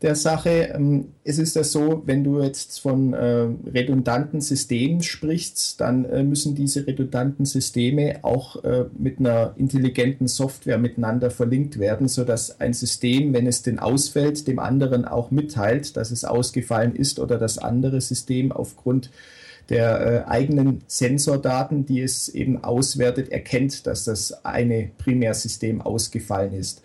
der 0.02 0.16
Sache. 0.16 0.74
Ähm, 0.76 1.14
es 1.24 1.40
ist 1.40 1.56
ja 1.56 1.64
so, 1.64 2.04
wenn 2.06 2.24
du 2.24 2.42
jetzt 2.42 2.80
von 2.80 3.14
äh, 3.14 3.48
redundanten 3.68 4.42
Systemen 4.42 5.02
sprichst, 5.02 5.82
dann 5.82 6.06
äh, 6.06 6.24
müssen 6.24 6.56
diese 6.56 6.86
redundanten 6.86 7.46
Systeme 7.46 8.20
auch 8.24 8.64
äh, 8.64 8.86
mit 8.98 9.20
einer 9.20 9.54
intelligenten 9.58 10.28
Software 10.28 10.78
miteinander 10.78 11.32
verlinkt 11.32 11.80
werden, 11.80 12.08
sodass 12.08 12.60
ein 12.60 12.74
System, 12.74 13.34
wenn 13.34 13.48
es 13.48 13.64
denn 13.64 13.80
ausfällt, 13.80 14.48
dem 14.48 14.60
anderen 14.60 15.06
auch 15.06 15.32
mitteilt, 15.32 15.98
dass 15.98 16.12
es 16.12 16.24
ausgefallen 16.24 16.96
ist 16.96 17.20
oder 17.20 17.38
das 17.38 17.58
andere 17.58 18.00
System 18.02 18.52
aufgrund 18.52 19.10
der 19.70 20.26
äh, 20.26 20.30
eigenen 20.30 20.82
Sensordaten, 20.88 21.86
die 21.86 22.02
es 22.02 22.30
eben 22.30 22.64
auswertet, 22.64 23.30
erkennt, 23.30 23.86
dass 23.86 24.06
das 24.06 24.46
eine 24.46 24.92
Primärsystem 24.98 25.82
ausgefallen 25.82 26.54
ist. 26.54 26.82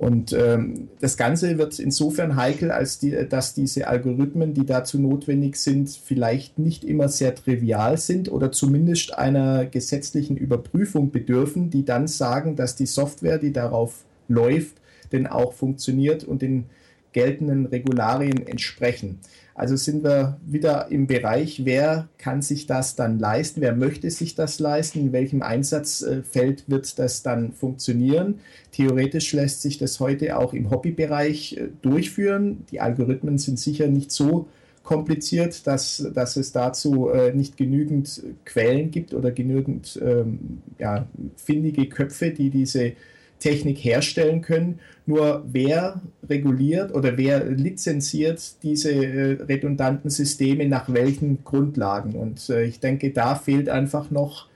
Und 0.00 0.32
ähm, 0.32 0.88
das 1.00 1.18
Ganze 1.18 1.58
wird 1.58 1.78
insofern 1.78 2.36
heikel, 2.36 2.70
als 2.70 2.98
die, 2.98 3.10
dass 3.28 3.52
diese 3.52 3.86
Algorithmen, 3.86 4.54
die 4.54 4.64
dazu 4.64 4.98
notwendig 4.98 5.56
sind, 5.56 5.90
vielleicht 5.90 6.58
nicht 6.58 6.84
immer 6.84 7.10
sehr 7.10 7.34
trivial 7.34 7.98
sind 7.98 8.32
oder 8.32 8.50
zumindest 8.50 9.18
einer 9.18 9.66
gesetzlichen 9.66 10.38
Überprüfung 10.38 11.10
bedürfen, 11.10 11.68
die 11.68 11.84
dann 11.84 12.08
sagen, 12.08 12.56
dass 12.56 12.76
die 12.76 12.86
Software, 12.86 13.36
die 13.36 13.52
darauf 13.52 14.04
läuft, 14.26 14.76
denn 15.12 15.26
auch 15.26 15.52
funktioniert 15.52 16.24
und 16.24 16.40
den 16.40 16.64
geltenden 17.12 17.66
Regularien 17.66 18.46
entsprechen. 18.46 19.18
Also 19.60 19.76
sind 19.76 20.02
wir 20.02 20.38
wieder 20.46 20.90
im 20.90 21.06
Bereich, 21.06 21.66
wer 21.66 22.08
kann 22.16 22.40
sich 22.40 22.66
das 22.66 22.96
dann 22.96 23.18
leisten, 23.18 23.60
wer 23.60 23.76
möchte 23.76 24.10
sich 24.10 24.34
das 24.34 24.58
leisten, 24.58 25.00
in 25.00 25.12
welchem 25.12 25.42
Einsatzfeld 25.42 26.64
wird 26.68 26.98
das 26.98 27.22
dann 27.22 27.52
funktionieren. 27.52 28.40
Theoretisch 28.72 29.34
lässt 29.34 29.60
sich 29.60 29.76
das 29.76 30.00
heute 30.00 30.38
auch 30.38 30.54
im 30.54 30.70
Hobbybereich 30.70 31.58
äh, 31.58 31.68
durchführen. 31.82 32.64
Die 32.70 32.80
Algorithmen 32.80 33.36
sind 33.36 33.58
sicher 33.58 33.88
nicht 33.88 34.12
so 34.12 34.48
kompliziert, 34.82 35.66
dass, 35.66 36.08
dass 36.14 36.36
es 36.36 36.52
dazu 36.52 37.10
äh, 37.10 37.34
nicht 37.34 37.58
genügend 37.58 38.22
Quellen 38.46 38.90
gibt 38.90 39.12
oder 39.12 39.30
genügend 39.30 40.00
ähm, 40.02 40.62
ja, 40.78 41.06
findige 41.36 41.86
Köpfe, 41.86 42.30
die 42.30 42.48
diese 42.48 42.92
Technik 43.40 43.78
herstellen 43.78 44.42
können. 44.42 44.78
Nur 45.06 45.44
wer 45.50 46.00
reguliert 46.28 46.94
oder 46.94 47.16
wer 47.16 47.44
lizenziert 47.44 48.62
diese 48.62 48.92
äh, 48.92 49.42
redundanten 49.42 50.10
Systeme 50.10 50.68
nach 50.68 50.92
welchen 50.92 51.42
Grundlagen? 51.44 52.14
Und 52.14 52.48
äh, 52.50 52.64
ich 52.64 52.78
denke, 52.78 53.10
da 53.10 53.34
fehlt 53.34 53.68
einfach 53.68 54.10
noch 54.10 54.46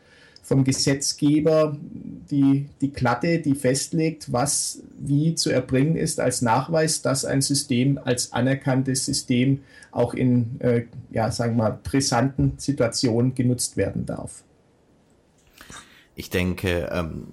vom 0.44 0.62
Gesetzgeber 0.62 1.76
die, 2.30 2.66
die 2.82 2.90
Klatte, 2.90 3.38
die 3.38 3.54
festlegt, 3.54 4.30
was 4.30 4.82
wie 4.98 5.34
zu 5.34 5.50
erbringen 5.50 5.96
ist 5.96 6.20
als 6.20 6.42
Nachweis, 6.42 7.00
dass 7.00 7.24
ein 7.24 7.40
System 7.40 7.98
als 8.04 8.32
anerkanntes 8.34 9.06
System 9.06 9.60
auch 9.90 10.12
in, 10.12 10.60
äh, 10.60 10.82
ja, 11.10 11.30
sagen 11.30 11.56
wir 11.56 11.64
mal, 11.64 11.78
brisanten 11.82 12.52
Situationen 12.58 13.34
genutzt 13.34 13.78
werden 13.78 14.04
darf. 14.04 14.42
Ich 16.14 16.28
denke, 16.28 16.90
ähm, 16.92 17.28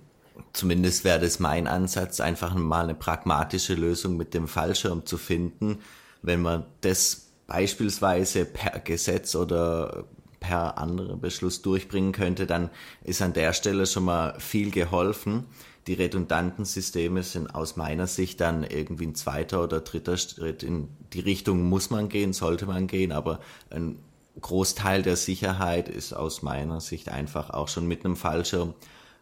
zumindest 0.53 1.03
wäre 1.03 1.19
das 1.19 1.39
mein 1.39 1.67
Ansatz, 1.67 2.19
einfach 2.19 2.53
mal 2.53 2.83
eine 2.83 2.95
pragmatische 2.95 3.73
Lösung 3.73 4.17
mit 4.17 4.33
dem 4.33 4.47
Fallschirm 4.47 5.05
zu 5.05 5.17
finden. 5.17 5.79
Wenn 6.21 6.41
man 6.41 6.65
das 6.81 7.27
beispielsweise 7.47 8.45
per 8.45 8.79
Gesetz 8.79 9.35
oder 9.35 10.05
per 10.39 10.77
anderer 10.77 11.17
Beschluss 11.17 11.61
durchbringen 11.61 12.11
könnte, 12.11 12.47
dann 12.47 12.69
ist 13.03 13.21
an 13.21 13.33
der 13.33 13.53
Stelle 13.53 13.85
schon 13.85 14.05
mal 14.05 14.39
viel 14.39 14.71
geholfen. 14.71 15.45
Die 15.87 15.93
redundanten 15.93 16.65
Systeme 16.65 17.23
sind 17.23 17.53
aus 17.55 17.75
meiner 17.75 18.07
Sicht 18.07 18.41
dann 18.41 18.63
irgendwie 18.63 19.07
ein 19.07 19.15
zweiter 19.15 19.63
oder 19.63 19.81
dritter 19.81 20.17
Schritt. 20.17 20.63
In 20.63 20.89
die 21.13 21.19
Richtung 21.21 21.63
muss 21.63 21.89
man 21.89 22.09
gehen, 22.09 22.33
sollte 22.33 22.65
man 22.65 22.87
gehen, 22.87 23.11
aber 23.11 23.39
ein 23.69 23.97
Großteil 24.39 25.03
der 25.03 25.15
Sicherheit 25.15 25.89
ist 25.89 26.13
aus 26.13 26.41
meiner 26.41 26.81
Sicht 26.81 27.09
einfach 27.09 27.49
auch 27.49 27.67
schon 27.67 27.87
mit 27.87 28.05
einem 28.05 28.15
Fallschirm 28.15 28.73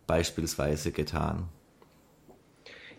beispielsweise 0.09 0.91
getan. 0.91 1.47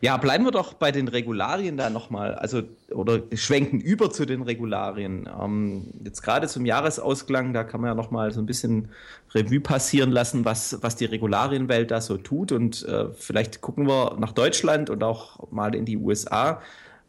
Ja, 0.02 0.16
bleiben 0.16 0.44
wir 0.44 0.50
doch 0.50 0.72
bei 0.72 0.92
den 0.92 1.08
Regularien 1.08 1.76
da 1.76 1.90
nochmal, 1.90 2.34
also 2.34 2.62
oder 2.90 3.20
schwenken 3.34 3.80
über 3.80 4.10
zu 4.10 4.24
den 4.24 4.40
Regularien. 4.40 5.28
Ähm, 5.38 5.88
jetzt 6.02 6.22
gerade 6.22 6.48
zum 6.48 6.64
Jahresausklang, 6.64 7.52
da 7.52 7.64
kann 7.64 7.82
man 7.82 7.88
ja 7.88 7.94
nochmal 7.94 8.32
so 8.32 8.40
ein 8.40 8.46
bisschen 8.46 8.88
Revue 9.34 9.60
passieren 9.60 10.10
lassen, 10.10 10.46
was, 10.46 10.78
was 10.80 10.96
die 10.96 11.04
Regularienwelt 11.04 11.90
da 11.90 12.00
so 12.00 12.16
tut. 12.16 12.50
Und 12.52 12.82
äh, 12.86 13.10
vielleicht 13.12 13.60
gucken 13.60 13.86
wir 13.86 14.16
nach 14.18 14.32
Deutschland 14.32 14.88
und 14.88 15.02
auch 15.04 15.50
mal 15.50 15.74
in 15.74 15.84
die 15.84 15.98
USA, 15.98 16.62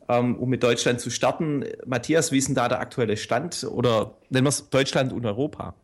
ähm, 0.10 0.36
um 0.36 0.50
mit 0.50 0.62
Deutschland 0.62 1.00
zu 1.00 1.10
starten. 1.12 1.64
Matthias, 1.86 2.34
wie 2.34 2.40
ist 2.40 2.50
denn 2.50 2.56
da 2.56 2.68
der 2.68 2.82
aktuelle 2.82 3.16
Stand? 3.16 3.66
Oder 3.72 4.16
nennen 4.30 4.46
wir 4.46 4.50
es 4.50 4.70
Deutschland 4.70 5.14
und 5.14 5.26
Europa? 5.26 5.76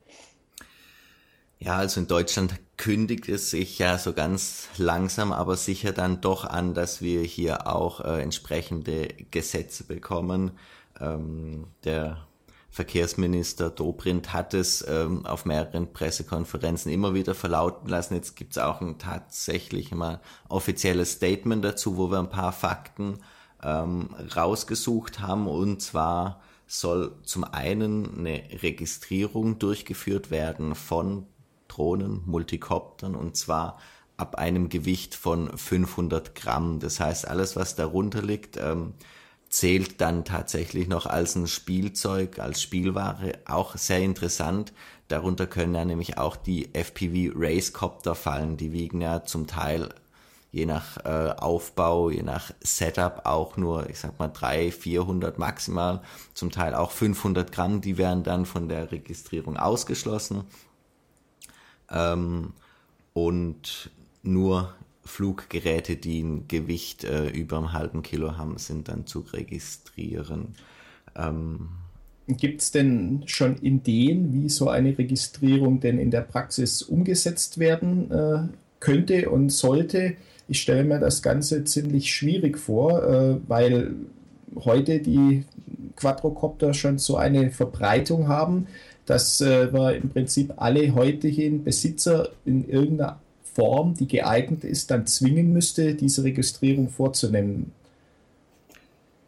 Ja, 1.60 1.78
also 1.78 2.00
in 2.00 2.08
Deutschland 2.08 2.60
kündigt 2.78 3.28
es 3.30 3.50
sich 3.50 3.80
ja 3.80 3.98
so 3.98 4.14
ganz 4.14 4.68
langsam, 4.78 5.32
aber 5.32 5.58
sicher 5.58 5.92
dann 5.92 6.22
doch 6.22 6.46
an, 6.46 6.76
dass 6.76 7.02
wir 7.02 7.22
hier 7.22 7.68
auch 7.68 8.02
äh, 8.02 8.22
entsprechende 8.22 9.08
Gesetze 9.32 9.84
bekommen. 9.84 10.52
Ähm, 11.00 11.66
der 11.84 12.28
Verkehrsminister 12.70 13.72
Dobrindt 13.72 14.34
hat 14.34 14.54
es 14.54 14.86
ähm, 14.88 15.26
auf 15.26 15.46
mehreren 15.46 15.92
Pressekonferenzen 15.92 16.92
immer 16.92 17.16
wieder 17.16 17.34
verlauten 17.34 17.90
lassen. 17.90 18.14
Jetzt 18.14 18.36
gibt 18.36 18.52
es 18.52 18.60
auch 18.60 18.82
ein 18.82 19.00
tatsächlich 19.00 19.92
mal 19.92 20.22
offizielles 20.50 21.14
Statement 21.14 21.66
dazu, 21.66 21.98
wo 21.98 22.12
wir 22.12 22.20
ein 22.20 22.30
paar 22.30 22.52
Fakten 22.52 23.18
ähm, 23.64 24.10
rausgesucht 24.36 25.22
haben. 25.22 25.48
Und 25.48 25.82
zwar 25.82 26.40
soll 26.68 27.16
zum 27.24 27.46
einen 27.46 28.20
eine 28.20 28.44
Registrierung 28.62 29.58
durchgeführt 29.58 30.30
werden 30.30 30.76
von 30.76 31.26
Drohnen, 31.78 32.24
Multikoptern 32.26 33.16
und 33.16 33.38
zwar 33.38 33.78
ab 34.18 34.36
einem 34.36 34.70
Gewicht 34.70 35.14
von 35.14 35.56
500 35.56 36.34
Gramm. 36.34 36.80
Das 36.80 37.00
heißt, 37.00 37.28
alles, 37.28 37.56
was 37.56 37.76
darunter 37.76 38.24
liegt, 38.24 38.58
ähm, 38.58 38.94
zählt 39.50 40.02
dann 40.02 40.26
tatsächlich 40.26 40.88
noch 40.88 41.06
als 41.06 41.36
ein 41.36 41.48
Spielzeug, 41.48 42.40
als 42.40 42.62
Spielware. 42.62 43.34
Auch 43.46 43.78
sehr 43.78 44.00
interessant. 44.00 44.74
Darunter 45.08 45.46
können 45.46 45.76
ja 45.76 45.86
nämlich 45.86 46.18
auch 46.18 46.36
die 46.36 46.74
FPV 46.74 47.32
Racecopter 47.36 48.16
fallen. 48.16 48.58
Die 48.58 48.74
wiegen 48.74 49.00
ja 49.00 49.24
zum 49.24 49.46
Teil 49.46 49.90
je 50.52 50.66
nach 50.66 50.98
äh, 51.06 51.34
Aufbau, 51.38 52.10
je 52.10 52.24
nach 52.24 52.52
Setup 52.62 53.22
auch 53.26 53.58
nur, 53.58 53.90
ich 53.90 54.00
sag 54.00 54.18
mal, 54.18 54.30
300, 54.30 54.74
400 54.74 55.38
maximal, 55.38 56.02
zum 56.34 56.52
Teil 56.52 56.74
auch 56.74 56.92
500 56.92 57.52
Gramm. 57.52 57.82
Die 57.82 57.98
werden 57.98 58.24
dann 58.24 58.46
von 58.48 58.68
der 58.68 58.92
Registrierung 58.92 59.58
ausgeschlossen 59.58 60.46
ähm, 61.92 62.54
und 63.14 63.90
nur 64.24 64.74
Fluggeräte, 65.04 65.96
die 65.96 66.22
ein 66.22 66.48
Gewicht 66.48 67.04
äh, 67.04 67.30
über 67.30 67.58
einem 67.58 67.74
halben 67.74 68.04
Kilo 68.04 68.38
haben, 68.38 68.58
sind 68.58 68.90
dann 68.90 69.08
zu 69.08 69.22
registrieren. 69.22 70.56
Ähm, 71.16 71.70
Gibt 72.28 72.62
es 72.62 72.72
denn 72.72 73.24
schon 73.26 73.58
Ideen, 73.62 74.34
wie 74.34 74.50
so 74.50 74.70
eine 74.70 74.98
Registrierung 74.98 75.80
denn 75.80 75.98
in 75.98 76.12
der 76.12 76.22
Praxis 76.22 76.82
umgesetzt 76.82 77.58
werden 77.58 78.12
äh, 78.12 78.40
könnte 78.82 79.30
und 79.30 79.50
sollte? 79.50 80.16
Ich 80.50 80.62
stelle 80.62 80.84
mir 80.84 81.00
das 81.00 81.22
Ganze 81.22 81.64
ziemlich 81.64 82.14
schwierig 82.14 82.58
vor, 82.58 83.04
äh, 83.04 83.38
weil 83.48 83.96
heute 84.56 85.00
die 85.00 85.46
Quadrocopter 85.96 86.74
schon 86.74 86.98
so 86.98 87.16
eine 87.16 87.52
Verbreitung 87.52 88.28
haben, 88.28 88.68
dass 89.08 89.42
äh, 89.42 89.74
wir 89.74 89.96
im 89.96 90.10
Prinzip 90.10 90.54
alle 90.58 90.94
heutigen 90.94 91.64
Besitzer 91.64 92.30
in 92.46 92.70
irgendeiner 92.70 93.20
Form, 93.56 93.96
die 93.96 94.08
geeignet 94.08 94.64
ist, 94.64 94.92
dann 94.92 95.08
zwingen 95.08 95.52
müsste, 95.52 95.96
diese 95.96 96.24
Registrierung 96.24 96.90
vorzunehmen. 96.90 97.72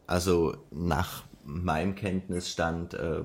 Also 0.06 0.56
nach 0.70 1.24
meinem 1.46 1.96
Kenntnisstand 1.96 2.94
äh, 2.94 3.22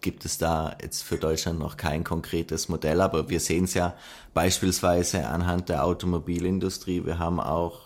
gibt 0.00 0.24
es 0.26 0.36
da 0.36 0.76
jetzt 0.82 1.02
für 1.02 1.16
Deutschland 1.16 1.58
noch 1.58 1.76
kein 1.76 2.04
konkretes 2.04 2.68
Modell, 2.68 3.00
aber 3.00 3.30
wir 3.30 3.40
sehen 3.40 3.64
es 3.64 3.74
ja 3.74 3.96
beispielsweise 4.34 5.26
anhand 5.26 5.70
der 5.70 5.84
Automobilindustrie. 5.84 7.04
Wir 7.04 7.18
haben 7.18 7.40
auch 7.40 7.83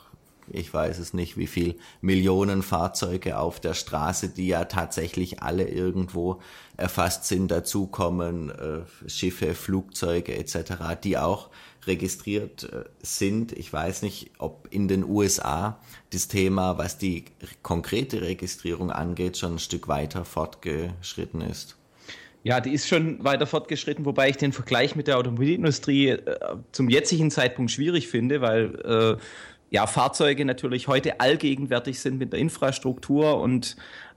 ich 0.52 0.72
weiß 0.72 0.98
es 0.98 1.14
nicht, 1.14 1.36
wie 1.36 1.46
viel 1.46 1.76
Millionen 2.00 2.62
Fahrzeuge 2.62 3.38
auf 3.38 3.60
der 3.60 3.74
Straße, 3.74 4.28
die 4.28 4.48
ja 4.48 4.64
tatsächlich 4.64 5.42
alle 5.42 5.68
irgendwo 5.68 6.40
erfasst 6.76 7.24
sind, 7.24 7.50
dazukommen, 7.50 8.50
äh, 8.50 9.08
Schiffe, 9.08 9.54
Flugzeuge 9.54 10.36
etc., 10.36 10.74
die 11.02 11.18
auch 11.18 11.50
registriert 11.86 12.64
äh, 12.64 12.84
sind. 13.00 13.52
Ich 13.52 13.72
weiß 13.72 14.02
nicht, 14.02 14.30
ob 14.38 14.68
in 14.70 14.88
den 14.88 15.04
USA 15.04 15.80
das 16.10 16.28
Thema, 16.28 16.78
was 16.78 16.98
die 16.98 17.24
konkrete 17.62 18.22
Registrierung 18.22 18.90
angeht, 18.90 19.36
schon 19.36 19.54
ein 19.54 19.58
Stück 19.58 19.88
weiter 19.88 20.24
fortgeschritten 20.24 21.40
ist. 21.40 21.76
Ja, 22.44 22.60
die 22.60 22.72
ist 22.72 22.86
schon 22.88 23.24
weiter 23.24 23.46
fortgeschritten, 23.46 24.04
wobei 24.04 24.30
ich 24.30 24.36
den 24.36 24.52
Vergleich 24.52 24.94
mit 24.94 25.08
der 25.08 25.18
Automobilindustrie 25.18 26.10
äh, 26.10 26.38
zum 26.70 26.88
jetzigen 26.88 27.30
Zeitpunkt 27.30 27.72
schwierig 27.72 28.08
finde, 28.08 28.40
weil 28.40 28.74
äh, 28.84 29.22
ja, 29.70 29.86
Fahrzeuge 29.86 30.44
natürlich 30.44 30.88
heute 30.88 31.20
allgegenwärtig 31.20 32.00
sind 32.00 32.18
mit 32.18 32.32
der 32.32 32.40
Infrastruktur 32.40 33.40
und 33.40 33.76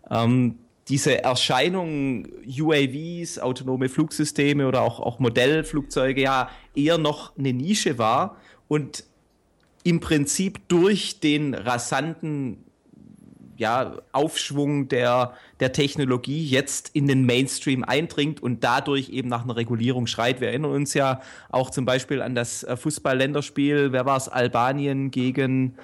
ähm, 0.09 0.59
diese 0.87 1.23
Erscheinung 1.23 2.27
UAVs, 2.45 3.39
autonome 3.39 3.89
Flugsysteme 3.89 4.67
oder 4.67 4.81
auch, 4.81 4.99
auch 4.99 5.19
Modellflugzeuge 5.19 6.21
ja 6.21 6.49
eher 6.75 6.97
noch 6.97 7.37
eine 7.37 7.53
Nische 7.53 7.97
war 7.97 8.37
und 8.67 9.03
im 9.83 9.99
Prinzip 9.99 10.67
durch 10.67 11.19
den 11.19 11.53
rasanten 11.53 12.63
ja, 13.61 13.99
Aufschwung 14.11 14.87
der, 14.87 15.33
der 15.59 15.71
Technologie 15.71 16.43
jetzt 16.43 16.89
in 16.95 17.07
den 17.07 17.27
Mainstream 17.27 17.83
eindringt 17.83 18.41
und 18.41 18.63
dadurch 18.63 19.09
eben 19.09 19.29
nach 19.29 19.43
einer 19.43 19.55
Regulierung 19.55 20.07
schreit. 20.07 20.41
Wir 20.41 20.47
erinnern 20.47 20.71
uns 20.71 20.95
ja 20.95 21.21
auch 21.49 21.69
zum 21.69 21.85
Beispiel 21.85 22.23
an 22.23 22.33
das 22.33 22.63
äh, 22.63 22.75
Fußball-Länderspiel, 22.75 23.91
wer 23.91 24.07
war 24.07 24.17
es, 24.17 24.27
Albanien 24.29 25.11
gegen, 25.11 25.75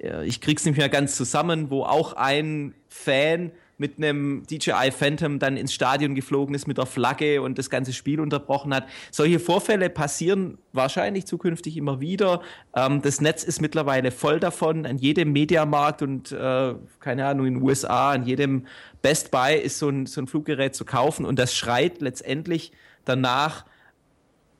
äh, 0.00 0.24
ich 0.24 0.40
krieg's 0.40 0.64
nicht 0.64 0.78
mehr 0.78 0.88
ganz 0.88 1.14
zusammen, 1.14 1.68
wo 1.68 1.82
auch 1.82 2.14
ein 2.14 2.74
Fan 2.88 3.52
mit 3.82 3.98
einem 3.98 4.44
DJI 4.46 4.92
Phantom 4.96 5.40
dann 5.40 5.56
ins 5.56 5.74
Stadion 5.74 6.14
geflogen 6.14 6.54
ist 6.54 6.68
mit 6.68 6.78
der 6.78 6.86
Flagge 6.86 7.42
und 7.42 7.58
das 7.58 7.68
ganze 7.68 7.92
Spiel 7.92 8.20
unterbrochen 8.20 8.72
hat. 8.72 8.86
Solche 9.10 9.40
Vorfälle 9.40 9.90
passieren 9.90 10.58
wahrscheinlich 10.72 11.26
zukünftig 11.26 11.76
immer 11.76 12.00
wieder. 12.00 12.42
Ähm, 12.76 13.02
das 13.02 13.20
Netz 13.20 13.42
ist 13.42 13.60
mittlerweile 13.60 14.12
voll 14.12 14.38
davon. 14.38 14.86
An 14.86 14.98
jedem 14.98 15.32
Mediamarkt 15.32 16.00
und 16.00 16.30
äh, 16.30 16.74
keine 17.00 17.26
Ahnung 17.26 17.46
in 17.46 17.54
den 17.54 17.62
USA, 17.62 18.12
an 18.12 18.24
jedem 18.24 18.66
Best 19.02 19.32
Buy 19.32 19.58
ist 19.58 19.80
so 19.80 19.88
ein, 19.88 20.06
so 20.06 20.20
ein 20.20 20.28
Fluggerät 20.28 20.76
zu 20.76 20.84
kaufen 20.84 21.26
und 21.26 21.40
das 21.40 21.52
schreit 21.52 22.00
letztendlich 22.00 22.70
danach, 23.04 23.64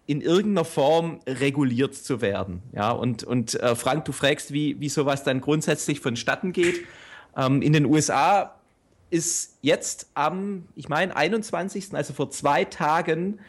in 0.06 0.20
irgendeiner 0.20 0.64
Form 0.64 1.20
reguliert 1.28 1.94
zu 1.94 2.20
werden. 2.20 2.60
Ja, 2.72 2.90
und, 2.90 3.22
und 3.22 3.54
äh, 3.54 3.76
Frank, 3.76 4.04
du 4.04 4.10
fragst, 4.10 4.52
wie, 4.52 4.80
wie 4.80 4.88
sowas 4.88 5.22
dann 5.22 5.40
grundsätzlich 5.40 6.00
vonstatten 6.00 6.52
geht. 6.52 6.80
Ähm, 7.36 7.62
in 7.62 7.72
den 7.72 7.86
USA 7.86 8.56
ist 9.12 9.58
jetzt 9.60 10.06
am, 10.14 10.64
ich 10.74 10.88
meine, 10.88 11.14
21., 11.14 11.92
also 11.92 12.14
vor 12.14 12.30
zwei 12.30 12.64
Tagen, 12.64 13.40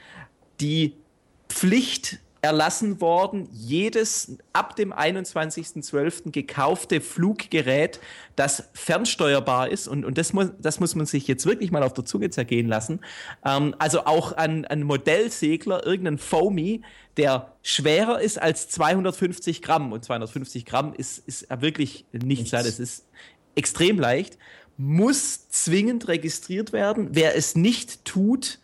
die 0.59 0.93
Pflicht 1.47 2.19
erlassen 2.41 2.99
worden, 2.99 3.47
jedes 3.53 4.35
ab 4.51 4.75
dem 4.75 4.91
21.12. 4.91 6.31
gekaufte 6.31 6.99
Fluggerät, 6.99 8.01
das 8.35 8.69
fernsteuerbar 8.73 9.69
ist, 9.69 9.87
und, 9.87 10.03
und 10.03 10.17
das, 10.17 10.33
muss, 10.33 10.49
das 10.59 10.81
muss 10.81 10.95
man 10.95 11.05
sich 11.05 11.25
jetzt 11.29 11.45
wirklich 11.45 11.71
mal 11.71 11.83
auf 11.83 11.93
der 11.93 12.03
Zunge 12.03 12.29
zergehen 12.29 12.67
lassen, 12.67 12.99
ähm, 13.45 13.73
also 13.79 14.05
auch 14.05 14.35
an, 14.35 14.65
an 14.65 14.83
Modellsegler, 14.83 15.85
irgendein 15.85 16.17
Foamy, 16.17 16.81
der 17.15 17.53
schwerer 17.61 18.19
ist 18.19 18.41
als 18.41 18.67
250 18.67 19.61
Gramm, 19.61 19.93
und 19.93 20.03
250 20.03 20.65
Gramm 20.65 20.93
ist, 20.93 21.19
ist 21.19 21.47
wirklich 21.61 22.05
nichts, 22.11 22.51
nichts. 22.51 22.51
das 22.51 22.79
ist 22.79 23.05
extrem 23.55 23.99
leicht, 23.99 24.37
muss 24.77 25.49
zwingend 25.49 26.07
registriert 26.07 26.73
werden. 26.73 27.09
Wer 27.11 27.35
es 27.35 27.55
nicht 27.55 28.05
tut, 28.05 28.59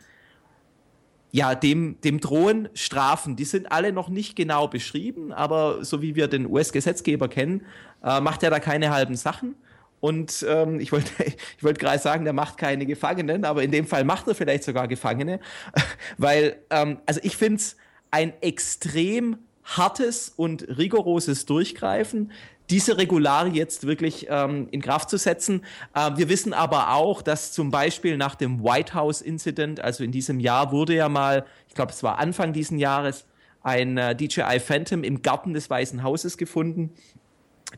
ja, 1.31 1.53
dem, 1.53 2.01
dem 2.01 2.19
drohen 2.19 2.69
Strafen. 2.73 3.35
Die 3.35 3.45
sind 3.45 3.71
alle 3.71 3.93
noch 3.93 4.09
nicht 4.09 4.35
genau 4.35 4.67
beschrieben, 4.67 5.31
aber 5.31 5.85
so 5.85 6.01
wie 6.01 6.15
wir 6.15 6.27
den 6.27 6.47
US-Gesetzgeber 6.47 7.27
kennen, 7.27 7.65
äh, 8.03 8.19
macht 8.19 8.41
er 8.43 8.49
da 8.49 8.59
keine 8.59 8.89
halben 8.89 9.15
Sachen. 9.15 9.55
Und 9.99 10.45
ähm, 10.47 10.79
ich 10.79 10.91
wollte 10.91 11.11
ich 11.57 11.63
wollte 11.63 11.79
gerade 11.79 11.99
sagen, 11.99 12.23
der 12.23 12.33
macht 12.33 12.57
keine 12.57 12.85
Gefangenen, 12.85 13.45
aber 13.45 13.63
in 13.63 13.71
dem 13.71 13.85
Fall 13.85 14.03
macht 14.03 14.27
er 14.27 14.35
vielleicht 14.35 14.63
sogar 14.63 14.87
Gefangene, 14.87 15.39
weil 16.17 16.57
ähm, 16.69 16.99
also 17.05 17.19
ich 17.23 17.37
finde 17.37 17.57
es 17.57 17.77
ein 18.11 18.33
extrem 18.41 19.37
hartes 19.63 20.33
und 20.35 20.67
rigoroses 20.67 21.45
Durchgreifen 21.45 22.31
diese 22.69 22.97
Regularien 22.97 23.55
jetzt 23.55 23.87
wirklich 23.87 24.27
ähm, 24.29 24.67
in 24.71 24.81
Kraft 24.81 25.09
zu 25.09 25.17
setzen. 25.17 25.63
Äh, 25.95 26.11
wir 26.15 26.29
wissen 26.29 26.53
aber 26.53 26.93
auch, 26.93 27.21
dass 27.21 27.51
zum 27.51 27.71
Beispiel 27.71 28.17
nach 28.17 28.35
dem 28.35 28.63
White 28.63 28.93
House 28.93 29.21
Incident, 29.21 29.79
also 29.79 30.03
in 30.03 30.11
diesem 30.11 30.39
Jahr 30.39 30.71
wurde 30.71 30.95
ja 30.95 31.09
mal, 31.09 31.45
ich 31.67 31.73
glaube 31.73 31.91
es 31.91 32.03
war 32.03 32.19
Anfang 32.19 32.53
diesen 32.53 32.77
Jahres, 32.77 33.25
ein 33.61 33.97
äh, 33.97 34.15
DJI 34.15 34.59
Phantom 34.59 35.03
im 35.03 35.21
Garten 35.21 35.53
des 35.53 35.69
Weißen 35.69 36.03
Hauses 36.03 36.37
gefunden. 36.37 36.91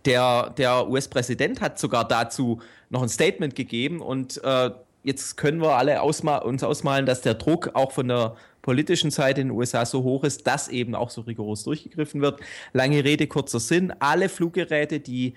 Der, 0.06 0.52
der 0.52 0.90
US-Präsident 0.90 1.60
hat 1.60 1.80
sogar 1.80 2.08
dazu 2.08 2.62
noch 2.90 3.02
ein 3.02 3.10
Statement 3.10 3.56
gegeben 3.56 4.02
und 4.02 4.42
äh, 4.44 4.72
jetzt 5.04 5.38
können 5.38 5.62
wir 5.62 5.76
alle 5.76 6.02
ausma 6.02 6.38
uns 6.38 6.64
ausmalen, 6.64 7.06
dass 7.06 7.22
der 7.22 7.36
Druck 7.36 7.72
auch 7.74 7.92
von 7.92 8.08
der 8.08 8.36
politischen 8.62 9.12
Seite 9.12 9.42
in 9.42 9.50
den 9.50 9.58
USA 9.58 9.86
so 9.86 10.04
hoch 10.04 10.24
ist, 10.24 10.46
dass 10.48 10.68
eben 10.68 10.96
auch 10.96 11.10
so 11.10 11.22
rigoros 11.22 11.64
durchgegriffen 11.64 12.22
wird. 12.22 12.40
Lange 12.74 13.04
Rede, 13.04 13.28
kurzer 13.28 13.60
Sinn. 13.60 13.94
Alle 14.00 14.30
Fluggeräte, 14.30 15.00
die 15.00 15.34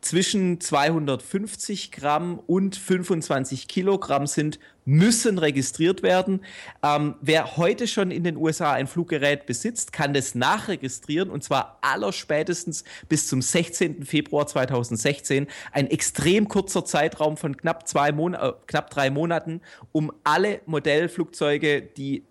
zwischen 0.00 0.60
250 0.60 1.92
Gramm 1.92 2.40
und 2.46 2.76
25 2.76 3.68
Kilogramm 3.68 4.26
sind, 4.26 4.58
müssen 4.84 5.38
registriert 5.38 6.02
werden. 6.02 6.44
Ähm, 6.82 7.14
wer 7.20 7.56
heute 7.56 7.86
schon 7.86 8.10
in 8.10 8.24
den 8.24 8.36
USA 8.36 8.72
ein 8.72 8.86
Fluggerät 8.86 9.46
besitzt, 9.46 9.92
kann 9.92 10.14
das 10.14 10.34
nachregistrieren 10.34 11.30
und 11.30 11.44
zwar 11.44 11.78
allerspätestens 11.82 12.84
bis 13.08 13.28
zum 13.28 13.42
16. 13.42 14.04
Februar 14.04 14.46
2016. 14.46 15.46
Ein 15.72 15.86
extrem 15.88 16.48
kurzer 16.48 16.84
Zeitraum 16.84 17.36
von 17.36 17.56
knapp, 17.56 17.88
zwei 17.88 18.12
Mon 18.12 18.34
äh, 18.34 18.52
knapp 18.66 18.90
drei 18.90 19.10
Monaten, 19.10 19.60
um 19.92 20.12
alle 20.24 20.60
Modellflugzeuge, 20.66 21.82
die 21.82 22.24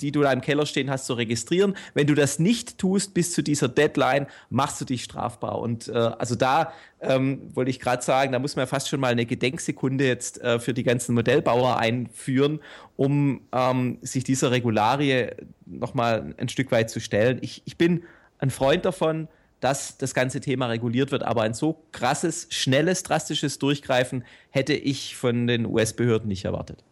die 0.00 0.12
du 0.12 0.22
da 0.22 0.32
im 0.32 0.40
Keller 0.40 0.66
stehen 0.66 0.90
hast, 0.90 1.06
zu 1.06 1.14
registrieren. 1.14 1.76
Wenn 1.94 2.06
du 2.06 2.14
das 2.14 2.38
nicht 2.38 2.78
tust 2.78 3.14
bis 3.14 3.32
zu 3.32 3.42
dieser 3.42 3.68
Deadline, 3.68 4.26
machst 4.50 4.80
du 4.80 4.84
dich 4.84 5.04
strafbar. 5.04 5.58
Und 5.58 5.88
äh, 5.88 5.92
also 5.92 6.34
da 6.34 6.72
ähm, 7.00 7.50
wollte 7.54 7.70
ich 7.70 7.80
gerade 7.80 8.02
sagen, 8.02 8.32
da 8.32 8.38
muss 8.38 8.56
man 8.56 8.66
fast 8.66 8.88
schon 8.88 9.00
mal 9.00 9.12
eine 9.12 9.26
Gedenksekunde 9.26 10.06
jetzt 10.06 10.40
äh, 10.40 10.58
für 10.58 10.74
die 10.74 10.82
ganzen 10.82 11.14
Modellbauer 11.14 11.78
einführen, 11.78 12.60
um 12.96 13.42
ähm, 13.52 13.98
sich 14.02 14.24
dieser 14.24 14.50
Regularie 14.50 15.28
nochmal 15.66 16.34
ein 16.38 16.48
Stück 16.48 16.70
weit 16.72 16.90
zu 16.90 17.00
stellen. 17.00 17.38
Ich, 17.42 17.62
ich 17.64 17.76
bin 17.76 18.04
ein 18.38 18.50
Freund 18.50 18.84
davon, 18.84 19.28
dass 19.60 19.96
das 19.98 20.14
ganze 20.14 20.40
Thema 20.40 20.66
reguliert 20.66 21.12
wird, 21.12 21.22
aber 21.22 21.42
ein 21.42 21.54
so 21.54 21.82
krasses, 21.92 22.46
schnelles, 22.50 23.02
drastisches 23.02 23.58
Durchgreifen 23.58 24.24
hätte 24.50 24.74
ich 24.74 25.16
von 25.16 25.46
den 25.46 25.66
US-Behörden 25.66 26.28
nicht 26.28 26.44
erwartet. 26.44 26.84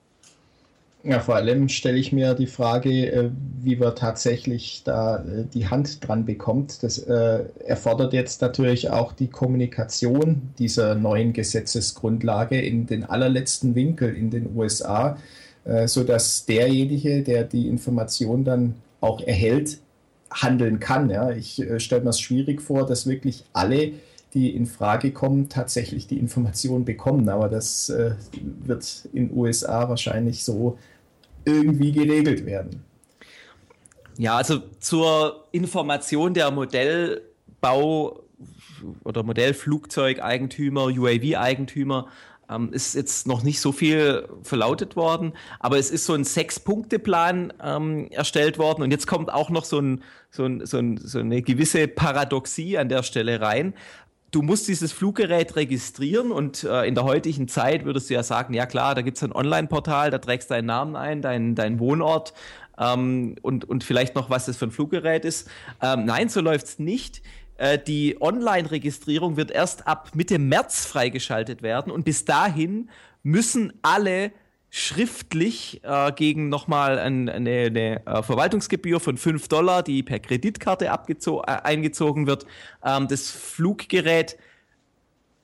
Ja, 1.06 1.20
vor 1.20 1.36
allem 1.36 1.68
stelle 1.68 1.98
ich 1.98 2.12
mir 2.12 2.32
die 2.32 2.46
Frage, 2.46 3.12
äh, 3.12 3.30
wie 3.60 3.76
man 3.76 3.94
tatsächlich 3.94 4.82
da 4.84 5.18
äh, 5.18 5.44
die 5.52 5.68
Hand 5.68 6.08
dran 6.08 6.24
bekommt. 6.24 6.82
Das 6.82 6.96
äh, 6.96 7.44
erfordert 7.66 8.14
jetzt 8.14 8.40
natürlich 8.40 8.88
auch 8.88 9.12
die 9.12 9.28
Kommunikation 9.28 10.54
dieser 10.58 10.94
neuen 10.94 11.34
Gesetzesgrundlage 11.34 12.58
in 12.58 12.86
den 12.86 13.04
allerletzten 13.04 13.74
Winkel 13.74 14.14
in 14.16 14.30
den 14.30 14.56
USA, 14.56 15.18
sodass 15.86 16.44
derjenige, 16.44 17.22
der 17.22 17.44
die 17.44 17.68
Information 17.68 18.44
dann 18.44 18.74
auch 19.00 19.22
erhält, 19.22 19.78
handeln 20.30 20.78
kann. 20.78 21.08
Ja. 21.08 21.30
Ich 21.30 21.62
stelle 21.78 22.02
mir 22.02 22.10
es 22.10 22.20
schwierig 22.20 22.60
vor, 22.60 22.84
dass 22.84 23.06
wirklich 23.06 23.44
alle 23.54 23.92
die 24.34 24.54
in 24.54 24.66
Frage 24.66 25.12
kommen, 25.12 25.48
tatsächlich 25.48 26.06
die 26.06 26.18
Information 26.18 26.84
bekommen. 26.84 27.28
Aber 27.28 27.48
das 27.48 27.88
äh, 27.88 28.14
wird 28.64 29.08
in 29.12 29.34
USA 29.34 29.88
wahrscheinlich 29.88 30.44
so 30.44 30.76
irgendwie 31.44 31.92
geregelt 31.92 32.46
werden. 32.46 32.84
Ja, 34.16 34.36
also 34.36 34.62
zur 34.78 35.46
Information 35.52 36.34
der 36.34 36.50
Modellbau- 36.50 38.20
oder 39.02 39.22
Modellflugzeugeigentümer, 39.22 40.84
UAV-Eigentümer 40.86 42.08
ähm, 42.48 42.72
ist 42.72 42.94
jetzt 42.94 43.26
noch 43.26 43.42
nicht 43.42 43.60
so 43.60 43.72
viel 43.72 44.28
verlautet 44.42 44.96
worden, 44.96 45.32
aber 45.60 45.78
es 45.78 45.90
ist 45.90 46.04
so 46.04 46.14
ein 46.14 46.24
Sechs-Punkte-Plan 46.24 47.52
ähm, 47.62 48.08
erstellt 48.10 48.58
worden 48.58 48.82
und 48.82 48.90
jetzt 48.90 49.06
kommt 49.06 49.32
auch 49.32 49.50
noch 49.50 49.64
so, 49.64 49.80
ein, 49.80 50.02
so, 50.30 50.44
ein, 50.44 50.64
so, 50.66 50.78
ein, 50.78 50.98
so 50.98 51.18
eine 51.18 51.42
gewisse 51.42 51.88
Paradoxie 51.88 52.76
an 52.78 52.88
der 52.88 53.02
Stelle 53.02 53.40
rein 53.40 53.74
du 54.34 54.42
musst 54.42 54.66
dieses 54.66 54.92
Fluggerät 54.92 55.54
registrieren 55.54 56.32
und 56.32 56.64
äh, 56.64 56.84
in 56.86 56.94
der 56.94 57.04
heutigen 57.04 57.46
Zeit 57.46 57.84
würdest 57.84 58.10
du 58.10 58.14
ja 58.14 58.22
sagen, 58.22 58.52
ja 58.52 58.66
klar, 58.66 58.94
da 58.94 59.02
gibt 59.02 59.16
es 59.16 59.22
ein 59.22 59.32
Online-Portal, 59.32 60.10
da 60.10 60.18
trägst 60.18 60.50
deinen 60.50 60.66
Namen 60.66 60.96
ein, 60.96 61.22
deinen 61.22 61.54
dein 61.54 61.78
Wohnort 61.78 62.34
ähm, 62.78 63.36
und, 63.42 63.64
und 63.64 63.84
vielleicht 63.84 64.16
noch, 64.16 64.30
was 64.30 64.46
das 64.46 64.56
für 64.56 64.66
ein 64.66 64.70
Fluggerät 64.72 65.24
ist. 65.24 65.48
Ähm, 65.80 66.04
nein, 66.04 66.28
so 66.28 66.40
läuft's 66.40 66.78
nicht. 66.80 67.22
Äh, 67.58 67.78
die 67.78 68.20
Online-Registrierung 68.20 69.36
wird 69.36 69.52
erst 69.52 69.86
ab 69.86 70.10
Mitte 70.14 70.40
März 70.40 70.84
freigeschaltet 70.84 71.62
werden 71.62 71.92
und 71.92 72.04
bis 72.04 72.24
dahin 72.24 72.90
müssen 73.22 73.72
alle 73.82 74.32
schriftlich 74.76 75.80
äh, 75.84 76.10
gegen 76.10 76.48
nochmal 76.48 76.98
ein, 76.98 77.28
eine, 77.28 77.66
eine 77.66 78.06
äh, 78.06 78.22
Verwaltungsgebühr 78.24 78.98
von 78.98 79.16
5 79.16 79.46
Dollar, 79.46 79.84
die 79.84 80.02
per 80.02 80.18
Kreditkarte 80.18 80.86
äh, 80.86 80.90
eingezogen 81.46 82.26
wird, 82.26 82.44
ähm, 82.84 83.06
das 83.06 83.30
Fluggerät 83.30 84.36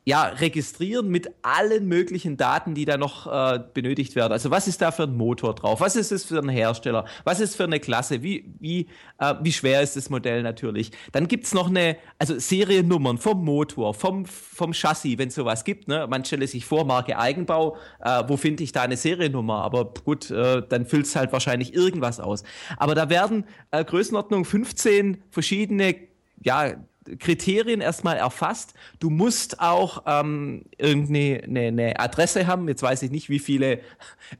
ja, 0.04 0.24
registrieren 0.24 1.08
mit 1.08 1.30
allen 1.42 1.86
möglichen 1.86 2.36
Daten, 2.36 2.74
die 2.74 2.86
da 2.86 2.96
noch 2.96 3.26
äh, 3.26 3.60
benötigt 3.74 4.16
werden. 4.16 4.32
Also 4.32 4.50
was 4.50 4.66
ist 4.66 4.80
da 4.80 4.92
für 4.92 5.02
ein 5.02 5.16
Motor 5.16 5.54
drauf? 5.54 5.80
Was 5.80 5.94
ist 5.94 6.10
es 6.10 6.24
für 6.24 6.38
ein 6.38 6.48
Hersteller? 6.48 7.04
Was 7.24 7.38
ist 7.38 7.54
für 7.54 7.64
eine 7.64 7.80
Klasse? 7.80 8.22
Wie, 8.22 8.50
wie, 8.58 8.86
äh, 9.18 9.34
wie 9.42 9.52
schwer 9.52 9.82
ist 9.82 9.96
das 9.96 10.08
Modell 10.08 10.42
natürlich? 10.42 10.90
Dann 11.12 11.28
gibt's 11.28 11.52
noch 11.52 11.68
eine, 11.68 11.96
also 12.18 12.38
Seriennummern 12.38 13.18
vom 13.18 13.44
Motor, 13.44 13.92
vom, 13.92 14.24
vom 14.24 14.72
Chassis, 14.72 15.18
wenn 15.18 15.28
es 15.28 15.34
sowas 15.34 15.64
gibt. 15.64 15.86
Ne? 15.86 16.06
Man 16.08 16.24
stelle 16.24 16.46
sich 16.46 16.64
vor, 16.64 16.86
Marke 16.86 17.18
Eigenbau, 17.18 17.76
äh, 18.02 18.24
wo 18.26 18.38
finde 18.38 18.64
ich 18.64 18.72
da 18.72 18.82
eine 18.82 18.96
Seriennummer? 18.96 19.62
Aber 19.62 19.92
gut, 20.04 20.30
äh, 20.30 20.62
dann 20.66 20.86
füllst 20.86 21.14
halt 21.14 21.30
wahrscheinlich 21.32 21.74
irgendwas 21.74 22.20
aus. 22.20 22.42
Aber 22.78 22.94
da 22.94 23.10
werden 23.10 23.44
äh, 23.70 23.84
Größenordnung 23.84 24.46
15 24.46 25.22
verschiedene 25.30 25.94
ja, 26.42 26.72
Kriterien 27.18 27.80
erstmal 27.80 28.16
erfasst. 28.16 28.74
Du 28.98 29.10
musst 29.10 29.60
auch 29.60 30.04
ähm, 30.06 30.64
irgendeine 30.78 31.42
eine, 31.44 31.60
eine 31.68 32.00
Adresse 32.00 32.46
haben. 32.46 32.68
Jetzt 32.68 32.82
weiß 32.82 33.02
ich 33.02 33.10
nicht, 33.10 33.28
wie 33.28 33.38
viele 33.38 33.80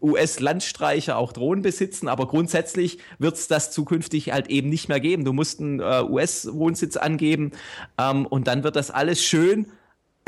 US-Landstreicher 0.01 1.17
auch 1.17 1.33
Drohnen 1.33 1.63
besitzen, 1.63 2.09
aber 2.09 2.27
grundsätzlich 2.27 2.99
wird 3.19 3.37
es 3.37 3.49
das 3.49 3.71
zukünftig 3.73 4.33
halt 4.33 4.49
eben 4.49 4.69
nicht 4.69 4.89
mehr 4.89 5.01
geben. 5.01 5.25
Du 5.25 5.33
musst 5.33 5.61
einen 5.61 5.81
äh, 5.81 6.03
US-Wohnsitz 6.03 6.97
angeben 6.97 7.53
ähm, 7.99 8.27
und 8.27 8.47
dann 8.47 8.63
wird 8.63 8.77
das 8.77 8.91
alles 8.91 9.23
schön 9.23 9.67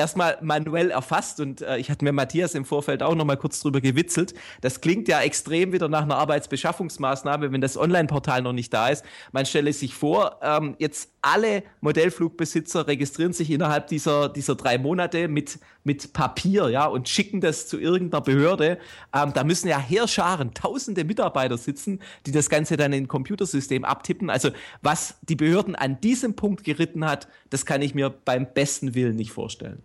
erstmal 0.03 0.37
manuell 0.43 0.91
erfasst 0.91 1.39
und 1.39 1.63
äh, 1.63 1.79
ich 1.79 1.91
hatte 1.91 2.05
mir 2.05 2.13
Matthias 2.13 2.55
im 2.55 2.65
Vorfeld 2.65 3.03
auch 3.03 3.15
noch 3.15 3.25
mal 3.25 3.37
kurz 3.37 3.61
drüber 3.61 3.81
gewitzelt. 3.81 4.35
Das 4.61 4.81
klingt 4.81 5.07
ja 5.07 5.21
extrem 5.21 5.73
wieder 5.73 5.89
nach 5.89 6.03
einer 6.03 6.17
Arbeitsbeschaffungsmaßnahme, 6.17 7.53
wenn 7.53 7.61
das 7.61 7.77
Online-Portal 7.77 8.43
noch 8.43 8.53
nicht 8.53 8.75
da 8.75 8.89
ist. 8.89 9.05
Man 9.31 9.47
stelle 9.47 9.73
sich 9.73 9.95
vor, 9.95 10.41
ähm, 10.43 10.75
jetzt 10.79 11.11
alle 11.23 11.63
Modellflugbesitzer 11.81 12.89
registrieren 12.89 13.33
sich 13.33 13.51
innerhalb 13.51 13.87
dieser, 13.87 14.29
dieser 14.29 14.57
drei 14.57 14.77
Monate 14.77 15.29
mit, 15.29 15.61
mit 15.85 16.13
Papier, 16.13 16.69
ja, 16.69 16.87
und 16.87 17.09
schicken 17.09 17.41
das 17.41 17.69
zu 17.69 17.79
irgendeiner 17.79 18.23
Behörde. 18.23 18.79
Ähm, 19.15 19.33
da 19.33 19.45
müssen 19.45 19.69
ja 19.69 19.79
Heerscharen, 19.79 20.53
tausende 20.53 21.05
Mitarbeiter 21.05 21.57
sitzen, 21.57 22.01
die 22.27 22.33
das 22.33 22.51
Ganze 22.51 22.77
dann 22.77 22.93
in 22.93 23.05
ein 23.05 23.09
Computersystem 23.09 23.85
abtippen. 23.85 24.31
Also 24.31 24.51
was 24.83 25.15
die 25.23 25.37
Behörden 25.37 25.77
an 25.77 26.01
diesem 26.01 26.35
Punkt 26.35 26.65
geritten 26.65 27.05
hat, 27.05 27.29
das 27.51 27.65
kann 27.67 27.83
ich 27.83 27.95
mir 27.95 28.11
beim 28.11 28.53
besten 28.53 28.97
Willen 28.97 29.15
nicht 29.15 29.31
vorstellen. 29.31 29.81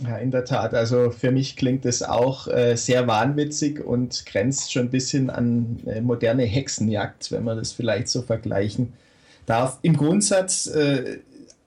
Ja, 0.00 0.16
in 0.16 0.30
der 0.30 0.44
Tat. 0.44 0.74
Also 0.74 1.10
für 1.10 1.32
mich 1.32 1.56
klingt 1.56 1.84
es 1.84 2.04
auch 2.04 2.46
äh, 2.46 2.76
sehr 2.76 3.08
wahnwitzig 3.08 3.84
und 3.84 4.24
grenzt 4.26 4.72
schon 4.72 4.84
ein 4.86 4.90
bisschen 4.90 5.28
an 5.28 5.80
äh, 5.86 6.00
moderne 6.00 6.44
Hexenjagd, 6.44 7.32
wenn 7.32 7.42
man 7.42 7.56
das 7.56 7.72
vielleicht 7.72 8.08
so 8.08 8.22
vergleichen 8.22 8.92
darf. 9.46 9.78
Im 9.82 9.96
Grundsatz 9.96 10.66
äh, 10.68 11.18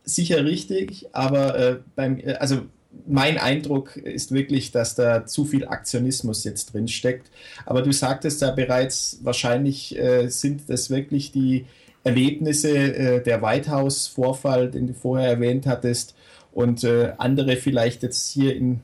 sicher 0.06 0.46
richtig, 0.46 1.08
aber 1.12 1.60
äh, 1.60 1.78
beim, 1.98 2.20
äh, 2.20 2.36
also 2.36 2.62
mein 3.06 3.38
Eindruck 3.38 3.98
ist 3.98 4.32
wirklich, 4.32 4.72
dass 4.72 4.96
da 4.96 5.26
zu 5.26 5.44
viel 5.44 5.68
Aktionismus 5.68 6.46
jetzt 6.46 6.74
drin 6.74 6.88
steckt. 6.88 7.30
Aber 7.66 7.82
du 7.82 7.92
sagtest 7.92 8.42
da 8.42 8.52
bereits, 8.52 9.20
wahrscheinlich 9.24 9.98
äh, 10.00 10.30
sind 10.30 10.70
das 10.70 10.90
wirklich 10.90 11.34
die 11.34 11.66
Erlebnisse, 12.04 13.22
der 13.22 13.44
White 13.44 13.70
House-Vorfall, 13.70 14.72
den 14.72 14.88
du 14.88 14.94
vorher 14.96 15.30
erwähnt 15.30 15.68
hattest, 15.68 16.16
und 16.52 16.84
äh, 16.84 17.14
andere 17.18 17.56
vielleicht 17.56 18.04
jetzt 18.04 18.32
hier 18.32 18.56
in 18.56 18.82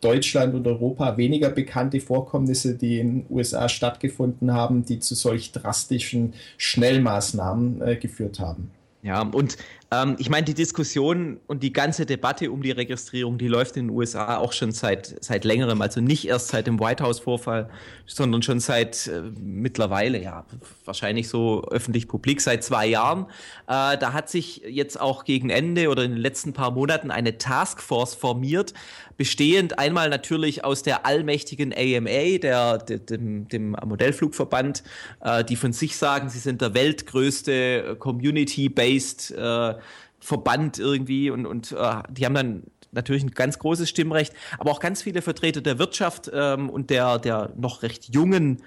Deutschland 0.00 0.54
und 0.54 0.66
Europa 0.66 1.16
weniger 1.16 1.48
bekannte 1.50 2.00
Vorkommnisse, 2.00 2.74
die 2.76 2.98
in 2.98 3.22
den 3.22 3.26
USA 3.30 3.68
stattgefunden 3.68 4.52
haben, 4.52 4.84
die 4.84 4.98
zu 4.98 5.14
solch 5.14 5.52
drastischen 5.52 6.34
Schnellmaßnahmen 6.58 7.82
äh, 7.82 7.96
geführt 7.96 8.40
haben. 8.40 8.72
Ja, 9.02 9.22
und 9.22 9.56
ähm, 9.92 10.16
ich 10.18 10.30
meine, 10.30 10.44
die 10.44 10.54
Diskussion 10.54 11.38
und 11.46 11.62
die 11.62 11.72
ganze 11.72 12.06
Debatte 12.06 12.50
um 12.50 12.62
die 12.62 12.70
Registrierung, 12.70 13.36
die 13.36 13.48
läuft 13.48 13.76
in 13.76 13.88
den 13.88 13.96
USA 13.96 14.38
auch 14.38 14.52
schon 14.52 14.72
seit, 14.72 15.22
seit 15.22 15.44
längerem, 15.44 15.82
also 15.82 16.00
nicht 16.00 16.26
erst 16.26 16.48
seit 16.48 16.66
dem 16.66 16.80
White 16.80 17.04
House-Vorfall, 17.04 17.68
sondern 18.06 18.42
schon 18.42 18.58
seit 18.58 19.06
äh, 19.08 19.20
mittlerweile, 19.38 20.22
ja, 20.22 20.46
wahrscheinlich 20.86 21.28
so 21.28 21.64
öffentlich-publik, 21.70 22.40
seit 22.40 22.64
zwei 22.64 22.86
Jahren. 22.86 23.26
Äh, 23.66 23.98
da 23.98 24.14
hat 24.14 24.30
sich 24.30 24.62
jetzt 24.66 24.98
auch 24.98 25.24
gegen 25.24 25.50
Ende 25.50 25.90
oder 25.90 26.04
in 26.04 26.12
den 26.12 26.20
letzten 26.20 26.54
paar 26.54 26.70
Monaten 26.70 27.10
eine 27.10 27.36
Taskforce 27.36 28.14
formiert, 28.14 28.72
bestehend 29.18 29.78
einmal 29.78 30.08
natürlich 30.08 30.64
aus 30.64 30.82
der 30.82 31.04
allmächtigen 31.04 31.74
AMA, 31.74 32.38
der, 32.38 32.78
der 32.78 32.98
dem, 32.98 33.46
dem 33.48 33.76
Modellflugverband, 33.84 34.82
äh, 35.20 35.44
die 35.44 35.56
von 35.56 35.74
sich 35.74 35.98
sagen, 35.98 36.30
sie 36.30 36.38
sind 36.38 36.62
der 36.62 36.72
weltgrößte 36.72 37.96
Community-based 37.98 39.32
äh, 39.32 39.74
Verband 40.20 40.78
irgendwie 40.78 41.30
und, 41.30 41.46
und 41.46 41.72
äh, 41.72 42.02
die 42.10 42.24
haben 42.24 42.34
dann 42.34 42.62
natürlich 42.92 43.24
ein 43.24 43.30
ganz 43.30 43.58
großes 43.58 43.88
Stimmrecht, 43.88 44.32
aber 44.58 44.70
auch 44.70 44.80
ganz 44.80 45.02
viele 45.02 45.22
Vertreter 45.22 45.60
der 45.60 45.78
Wirtschaft 45.78 46.30
ähm, 46.32 46.70
und 46.70 46.90
der, 46.90 47.18
der 47.18 47.52
noch 47.56 47.82
recht 47.82 48.14
jungen 48.14 48.62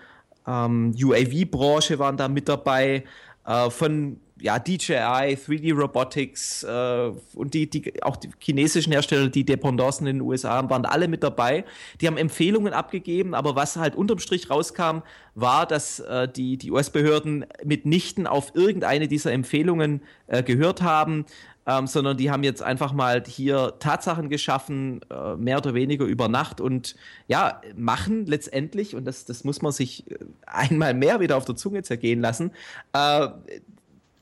ähm, 0.48 0.94
UAV-Branche 1.00 2.00
waren 2.00 2.18
da 2.18 2.28
mit 2.28 2.50
dabei, 2.50 3.04
äh, 3.46 3.70
von 3.70 4.20
ja, 4.42 4.60
DJI, 4.60 5.38
3D 5.38 5.74
Robotics 5.74 6.64
äh, 6.64 7.12
und 7.36 7.54
die, 7.54 7.70
die, 7.70 8.04
auch 8.04 8.18
die 8.18 8.30
chinesischen 8.40 8.92
Hersteller, 8.92 9.30
die 9.30 9.46
Dependancen 9.46 10.08
in 10.08 10.18
den 10.18 10.22
USA 10.22 10.52
haben, 10.52 10.70
waren 10.70 10.86
alle 10.86 11.08
mit 11.08 11.24
dabei. 11.24 11.64
Die 12.02 12.08
haben 12.08 12.18
Empfehlungen 12.18 12.74
abgegeben, 12.74 13.34
aber 13.34 13.56
was 13.56 13.78
halt 13.78 13.96
unterm 13.96 14.20
Strich 14.20 14.50
rauskam, 14.50 15.00
war, 15.36 15.66
dass 15.66 16.00
äh, 16.00 16.28
die, 16.28 16.58
die 16.58 16.72
US-Behörden 16.72 17.46
mitnichten 17.64 18.28
auf 18.28 18.54
irgendeine 18.56 19.08
dieser 19.08 19.32
Empfehlungen 19.32 20.02
äh, 20.28 20.44
gehört 20.44 20.82
haben. 20.82 21.26
Ähm, 21.68 21.88
sondern 21.88 22.18
die 22.18 22.30
haben 22.30 22.44
jetzt 22.44 22.62
einfach 22.62 22.94
mal 22.94 23.24
hier 23.26 23.74
Tatsachen 23.80 24.30
geschaffen, 24.30 25.02
äh, 25.10 25.36
mehr 25.36 25.58
oder 25.58 25.74
weniger 25.74 26.06
über 26.06 26.28
Nacht 26.28 26.62
und 26.62 26.96
ja, 27.28 27.62
machen 27.76 28.26
letztendlich, 28.28 28.96
und 28.96 29.06
das, 29.06 29.26
das 29.26 29.44
muss 29.44 29.62
man 29.62 29.72
sich 29.72 30.10
äh, 30.12 30.18
einmal 30.46 30.94
mehr 30.94 31.20
wieder 31.20 31.38
auf 31.38 31.46
der 31.46 31.56
Zunge 31.56 31.84
zergehen 31.84 32.22
lassen, 32.22 32.52
äh, 32.94 33.30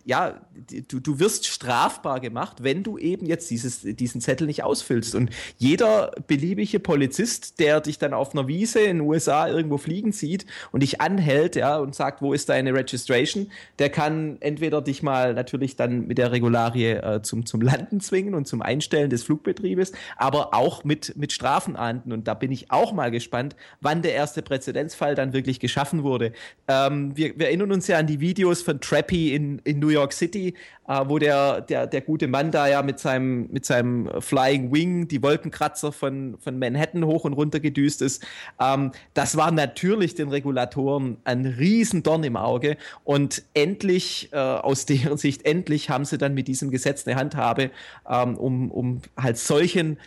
ja, 0.06 0.42
du, 0.90 1.00
du 1.00 1.20
wirst 1.20 1.48
strafbar 1.48 2.20
gemacht, 2.20 2.64
wenn 2.64 2.84
du 2.84 2.98
eben 2.98 3.26
jetzt 3.26 3.50
dieses, 3.50 3.82
diesen 3.82 4.20
Zettel 4.20 4.48
nicht 4.48 4.64
ausfüllst. 4.64 5.16
Und 5.16 5.30
jeder 5.58 6.12
beliebige 6.28 6.80
Polizist, 6.80 7.60
der 7.60 7.80
dich 7.80 8.00
dann 8.00 8.14
auf 8.14 8.34
einer 8.34 8.48
Wiese 8.48 8.80
in 8.82 8.98
den 8.98 9.08
USA 9.08 9.48
irgendwo 9.48 9.78
fliegen 9.78 10.12
sieht 10.12 10.46
und 10.72 10.84
dich 10.84 11.00
anhält, 11.00 11.56
ja, 11.56 11.78
und 11.78 11.96
sagt, 11.96 12.22
wo 12.22 12.34
ist 12.34 12.50
deine 12.50 12.74
Registration, 12.74 13.50
der 13.80 13.90
kann 13.90 14.38
entweder 14.42 14.82
dich 14.82 15.04
mal 15.04 15.34
natürlich 15.34 15.78
dann 15.78 16.06
mit 16.08 16.18
der 16.18 16.32
Regularie 16.32 16.92
äh, 16.92 17.22
zum, 17.22 17.46
zum 17.46 17.62
Landen 17.62 18.02
zwingen 18.02 18.34
und 18.34 18.46
zum 18.46 18.62
Einstellen 18.62 19.10
des 19.10 19.24
Flugbetriebes, 19.24 19.94
aber 20.18 20.54
auch 20.54 20.84
mit, 20.84 21.16
mit 21.16 21.32
Strafen 21.32 21.78
ahnden. 21.78 22.12
Und 22.12 22.28
da 22.28 22.34
bin 22.34 22.52
ich 22.52 22.72
auch 22.72 22.92
mal 22.92 23.10
gespannt, 23.10 23.56
wann 23.80 24.02
der 24.02 24.14
erste 24.14 24.42
Präzedenzfall 24.42 25.16
dann 25.16 25.32
wirklich 25.32 25.62
geschaffen 25.62 26.04
wurde. 26.04 26.34
Ähm, 26.68 27.16
wir, 27.16 27.40
wir 27.40 27.48
erinnern 27.48 27.72
uns 27.72 27.88
ja 27.88 27.98
an 27.98 28.08
die 28.08 28.20
Videos 28.20 28.62
von 28.62 28.82
Trappy 28.82 29.34
in, 29.34 29.60
in 29.60 29.80
New 29.80 29.93
York 29.94 30.14
City, 30.14 30.54
äh, 30.88 31.02
wo 31.08 31.20
der, 31.20 31.62
der, 31.62 31.88
der 31.88 32.02
gute 32.02 32.28
Mann 32.28 32.52
da 32.52 32.68
ja 32.68 32.82
mit 32.82 33.00
seinem, 33.00 33.48
mit 33.52 33.66
seinem 33.66 34.10
Flying 34.20 34.74
Wing 34.74 35.08
die 35.08 35.24
Wolkenkratzer 35.24 35.92
von, 35.92 36.38
von 36.40 36.60
Manhattan 36.60 37.06
hoch 37.06 37.24
und 37.24 37.34
runter 37.34 37.60
gedüst 37.60 38.02
ist. 38.02 38.26
Ähm, 38.60 38.92
das 39.14 39.38
war 39.38 39.52
natürlich 39.52 40.16
den 40.16 40.30
Regulatoren 40.30 41.18
ein 41.24 41.46
Riesendorn 41.46 42.24
im 42.24 42.36
Auge 42.36 42.78
und 43.04 43.44
endlich, 43.54 44.30
äh, 44.32 44.38
aus 44.38 44.86
deren 44.86 45.18
Sicht, 45.18 45.46
endlich 45.46 45.90
haben 45.90 46.06
sie 46.06 46.18
dann 46.18 46.34
mit 46.34 46.48
diesem 46.48 46.72
Gesetz 46.72 47.08
eine 47.08 47.16
Handhabe, 47.16 47.72
ähm, 48.10 48.38
um, 48.38 48.72
um 48.72 49.02
halt 49.18 49.38
solchen 49.38 49.98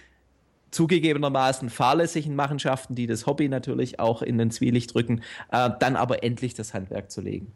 zugegebenermaßen 0.70 1.70
fahrlässigen 1.70 2.36
Machenschaften, 2.36 2.94
die 2.94 3.06
das 3.06 3.26
Hobby 3.26 3.48
natürlich 3.48 3.98
auch 3.98 4.20
in 4.20 4.36
den 4.36 4.50
Zwielicht 4.50 4.94
drücken, 4.94 5.22
äh, 5.50 5.70
dann 5.80 5.96
aber 5.96 6.22
endlich 6.22 6.54
das 6.54 6.74
Handwerk 6.74 7.10
zu 7.10 7.22
legen 7.22 7.52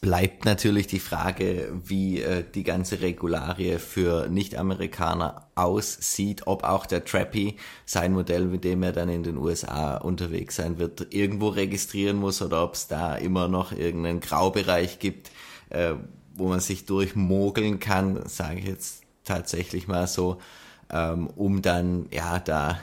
bleibt 0.00 0.46
natürlich 0.46 0.86
die 0.86 0.98
Frage, 0.98 1.72
wie 1.84 2.22
äh, 2.22 2.44
die 2.54 2.62
ganze 2.62 3.02
Regularie 3.02 3.78
für 3.78 4.28
Nicht-Amerikaner 4.28 5.46
aussieht, 5.54 6.46
ob 6.46 6.64
auch 6.64 6.86
der 6.86 7.04
Trappy 7.04 7.56
sein 7.84 8.12
Modell, 8.12 8.46
mit 8.46 8.64
dem 8.64 8.82
er 8.82 8.92
dann 8.92 9.10
in 9.10 9.22
den 9.22 9.36
USA 9.36 9.98
unterwegs 9.98 10.56
sein 10.56 10.78
wird, 10.78 11.12
irgendwo 11.12 11.48
registrieren 11.48 12.16
muss 12.16 12.40
oder 12.40 12.64
ob 12.64 12.74
es 12.74 12.86
da 12.86 13.14
immer 13.14 13.48
noch 13.48 13.72
irgendeinen 13.72 14.20
Graubereich 14.20 14.98
gibt, 15.00 15.30
äh, 15.68 15.94
wo 16.34 16.48
man 16.48 16.60
sich 16.60 16.86
durchmogeln 16.86 17.78
kann, 17.78 18.26
sage 18.26 18.60
ich 18.60 18.66
jetzt 18.66 19.02
tatsächlich 19.24 19.86
mal 19.86 20.06
so, 20.06 20.38
ähm, 20.90 21.26
um 21.26 21.60
dann 21.60 22.06
ja 22.10 22.38
da 22.38 22.80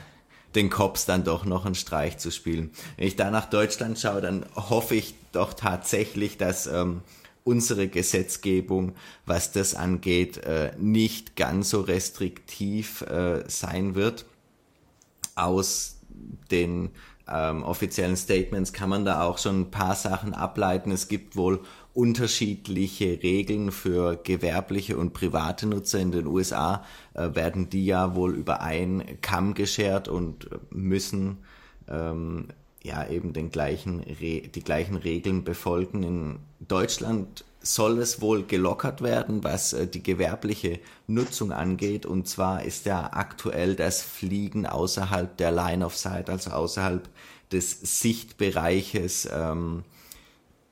den 0.54 0.70
Cops 0.70 1.04
dann 1.04 1.24
doch 1.24 1.44
noch 1.44 1.66
einen 1.66 1.74
Streich 1.74 2.18
zu 2.18 2.30
spielen. 2.30 2.70
Wenn 2.96 3.08
ich 3.08 3.16
da 3.16 3.30
nach 3.30 3.50
Deutschland 3.50 3.98
schaue, 3.98 4.20
dann 4.20 4.46
hoffe 4.54 4.94
ich 4.94 5.14
doch 5.32 5.54
tatsächlich, 5.54 6.38
dass 6.38 6.66
ähm, 6.66 7.02
unsere 7.44 7.88
Gesetzgebung, 7.88 8.92
was 9.24 9.52
das 9.52 9.74
angeht, 9.74 10.38
äh, 10.38 10.72
nicht 10.78 11.36
ganz 11.36 11.70
so 11.70 11.80
restriktiv 11.80 13.02
äh, 13.02 13.44
sein 13.48 13.94
wird. 13.94 14.26
Aus 15.34 15.98
den 16.50 16.90
ähm, 17.26 17.62
offiziellen 17.62 18.16
Statements 18.16 18.72
kann 18.72 18.90
man 18.90 19.04
da 19.04 19.22
auch 19.22 19.38
schon 19.38 19.60
ein 19.62 19.70
paar 19.70 19.94
Sachen 19.94 20.34
ableiten. 20.34 20.90
Es 20.90 21.08
gibt 21.08 21.36
wohl 21.36 21.60
unterschiedliche 21.94 23.22
Regeln 23.22 23.72
für 23.72 24.16
gewerbliche 24.16 24.96
und 24.96 25.12
private 25.12 25.66
Nutzer. 25.66 26.00
In 26.00 26.12
den 26.12 26.26
USA 26.26 26.84
äh, 27.14 27.34
werden 27.34 27.70
die 27.70 27.86
ja 27.86 28.14
wohl 28.14 28.34
über 28.34 28.60
einen 28.60 29.20
Kamm 29.20 29.54
geschert 29.54 30.08
und 30.08 30.48
müssen 30.70 31.38
ähm, 31.88 32.48
ja 32.82 33.06
eben 33.08 33.32
den 33.32 33.50
gleichen 33.50 34.02
die 34.20 34.64
gleichen 34.64 34.96
Regeln 34.96 35.44
befolgen. 35.44 36.02
In 36.02 36.38
Deutschland 36.60 37.44
soll 37.60 37.98
es 37.98 38.20
wohl 38.20 38.44
gelockert 38.44 39.02
werden, 39.02 39.42
was 39.44 39.72
äh, 39.72 39.86
die 39.86 40.02
gewerbliche 40.02 40.80
Nutzung 41.06 41.52
angeht. 41.52 42.06
Und 42.06 42.28
zwar 42.28 42.62
ist 42.62 42.86
ja 42.86 43.10
aktuell 43.12 43.74
das 43.74 44.02
Fliegen 44.02 44.66
außerhalb 44.66 45.36
der 45.36 45.52
Line 45.52 45.84
of 45.84 45.96
Sight, 45.96 46.30
also 46.30 46.50
außerhalb 46.50 47.08
des 47.50 48.00
Sichtbereiches, 48.00 49.28
ähm, 49.32 49.84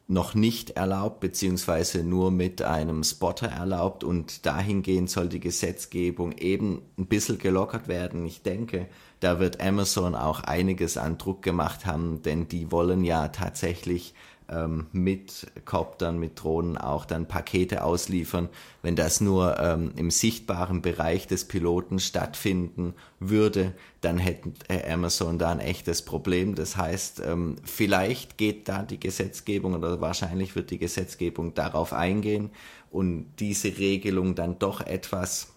noch 0.08 0.34
nicht 0.34 0.70
erlaubt, 0.70 1.18
beziehungsweise 1.18 2.04
nur 2.04 2.30
mit 2.30 2.62
einem 2.62 3.02
Spotter 3.02 3.48
erlaubt. 3.48 4.04
Und 4.04 4.46
dahingehend 4.46 5.10
soll 5.10 5.28
die 5.28 5.40
Gesetzgebung 5.40 6.32
eben 6.32 6.82
ein 6.96 7.06
bisschen 7.06 7.38
gelockert 7.38 7.88
werden. 7.88 8.24
Ich 8.24 8.42
denke, 8.42 8.86
da 9.20 9.40
wird 9.40 9.60
Amazon 9.60 10.14
auch 10.14 10.40
einiges 10.40 10.96
an 10.96 11.18
Druck 11.18 11.42
gemacht 11.42 11.86
haben, 11.86 12.22
denn 12.22 12.48
die 12.48 12.70
wollen 12.70 13.04
ja 13.04 13.28
tatsächlich 13.28 14.14
ähm, 14.48 14.86
mit 14.92 15.46
Koptern, 15.64 16.18
mit 16.18 16.42
Drohnen 16.42 16.78
auch 16.78 17.04
dann 17.04 17.26
Pakete 17.26 17.82
ausliefern. 17.82 18.48
Wenn 18.82 18.96
das 18.96 19.20
nur 19.20 19.58
ähm, 19.58 19.92
im 19.96 20.10
sichtbaren 20.10 20.82
Bereich 20.82 21.26
des 21.26 21.46
Piloten 21.46 21.98
stattfinden 21.98 22.94
würde, 23.18 23.72
dann 24.00 24.18
hätte 24.18 24.52
Amazon 24.88 25.38
da 25.38 25.50
ein 25.50 25.60
echtes 25.60 26.02
Problem. 26.02 26.54
Das 26.54 26.76
heißt, 26.76 27.22
ähm, 27.24 27.56
vielleicht 27.64 28.38
geht 28.38 28.68
da 28.68 28.82
die 28.82 29.00
Gesetzgebung 29.00 29.74
oder 29.74 30.00
wahrscheinlich 30.00 30.54
wird 30.54 30.70
die 30.70 30.78
Gesetzgebung 30.78 31.54
darauf 31.54 31.92
eingehen 31.92 32.50
und 32.90 33.26
diese 33.40 33.78
Regelung 33.78 34.34
dann 34.34 34.58
doch 34.58 34.80
etwas 34.80 35.55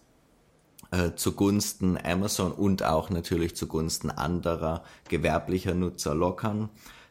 äh, 0.91 1.11
zugunsten 1.15 1.97
Amazon 2.03 2.51
und 2.51 2.83
auch 2.83 3.09
natürlich 3.09 3.55
zugunsten 3.55 4.09
anderer 4.09 4.83
gewerblicher 5.07 5.73
Nutzer 5.73 6.15
lockern. 6.15 6.69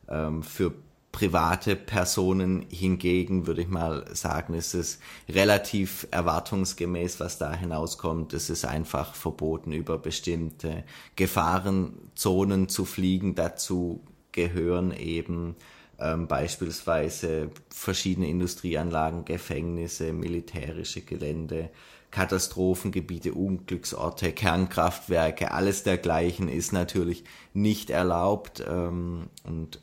Ähm, 0.08 0.42
für 0.42 0.72
private 1.12 1.74
Personen 1.74 2.66
hingegen 2.68 3.46
würde 3.46 3.62
ich 3.62 3.68
mal 3.68 4.04
sagen, 4.14 4.54
ist 4.54 4.74
es 4.74 4.98
relativ 5.28 6.06
erwartungsgemäß, 6.10 7.18
was 7.18 7.38
da 7.38 7.52
hinauskommt. 7.52 8.34
Es 8.34 8.50
ist 8.50 8.64
einfach 8.64 9.14
verboten, 9.14 9.72
über 9.72 9.98
bestimmte 9.98 10.84
Gefahrenzonen 11.16 12.68
zu 12.68 12.84
fliegen. 12.84 13.34
Dazu 13.34 14.02
gehören 14.32 14.92
eben 14.92 15.56
ähm, 15.98 16.28
beispielsweise 16.28 17.50
verschiedene 17.70 18.28
Industrieanlagen, 18.28 19.24
Gefängnisse, 19.24 20.12
militärische 20.12 21.00
Gelände, 21.00 21.70
Katastrophengebiete, 22.10 23.34
Unglücksorte, 23.34 24.32
Kernkraftwerke, 24.32 25.52
alles 25.52 25.82
dergleichen 25.82 26.48
ist 26.48 26.72
natürlich 26.72 27.24
nicht 27.52 27.90
erlaubt. 27.90 28.64
Ähm, 28.66 29.28
und 29.44 29.80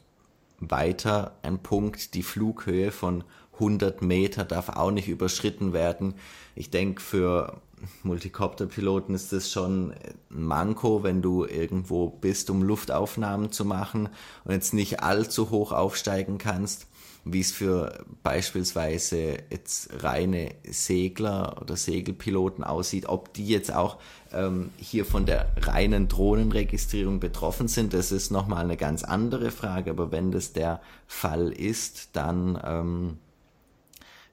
weiter 0.60 1.36
ein 1.42 1.60
Punkt, 1.60 2.14
die 2.14 2.24
Flughöhe 2.24 2.92
von 2.92 3.24
100 3.54 4.02
Meter 4.02 4.44
darf 4.44 4.70
auch 4.70 4.92
nicht 4.92 5.08
überschritten 5.08 5.74
werden. 5.74 6.16
Ich 6.56 6.70
denke, 6.70 7.02
für 7.02 7.62
Multicopterpiloten 8.04 9.16
ist 9.16 9.32
das 9.32 9.52
schon 9.52 9.92
ein 9.92 10.16
Manko, 10.30 11.04
wenn 11.04 11.22
du 11.22 11.46
irgendwo 11.46 12.10
bist, 12.10 12.50
um 12.50 12.64
Luftaufnahmen 12.64 13.52
zu 13.52 13.66
machen 13.66 14.10
und 14.44 14.54
jetzt 14.54 14.74
nicht 14.74 15.02
allzu 15.02 15.50
hoch 15.52 15.72
aufsteigen 15.72 16.38
kannst 16.38 16.88
wie 17.26 17.42
es 17.42 17.52
für 17.52 18.06
beispielsweise 18.22 19.40
jetzt 19.50 20.04
reine 20.04 20.54
Segler 20.64 21.60
oder 21.60 21.76
Segelpiloten 21.76 22.64
aussieht, 22.64 23.08
ob 23.08 23.34
die 23.34 23.48
jetzt 23.48 23.74
auch 23.74 23.98
ähm, 24.32 24.70
hier 24.78 25.06
von 25.06 25.26
der 25.26 25.52
reinen 25.58 26.08
Drohnenregistrierung 26.08 27.20
betroffen 27.20 27.68
sind, 27.68 27.94
das 27.94 28.12
ist 28.12 28.30
nochmal 28.30 28.64
eine 28.64 28.78
ganz 28.78 29.04
andere 29.04 29.50
Frage. 29.50 29.90
Aber 29.90 30.12
wenn 30.12 30.32
das 30.32 30.54
der 30.54 30.82
Fall 31.08 31.52
ist, 31.52 32.10
dann 32.14 32.62
ähm, 32.64 33.18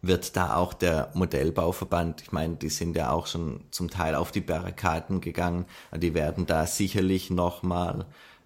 wird 0.02 0.36
da 0.36 0.56
auch 0.56 0.74
der 0.74 1.10
Modellbauverband, 1.14 2.20
ich 2.20 2.32
meine, 2.32 2.56
die 2.56 2.68
sind 2.68 2.94
ja 2.94 3.10
auch 3.10 3.26
schon 3.26 3.60
zum 3.70 3.88
Teil 3.88 4.16
auf 4.16 4.32
die 4.32 4.40
Barrikaden 4.42 5.22
gegangen, 5.22 5.64
die 5.96 6.12
werden 6.12 6.44
da 6.44 6.66
sicherlich 6.66 7.30
nochmal 7.30 8.04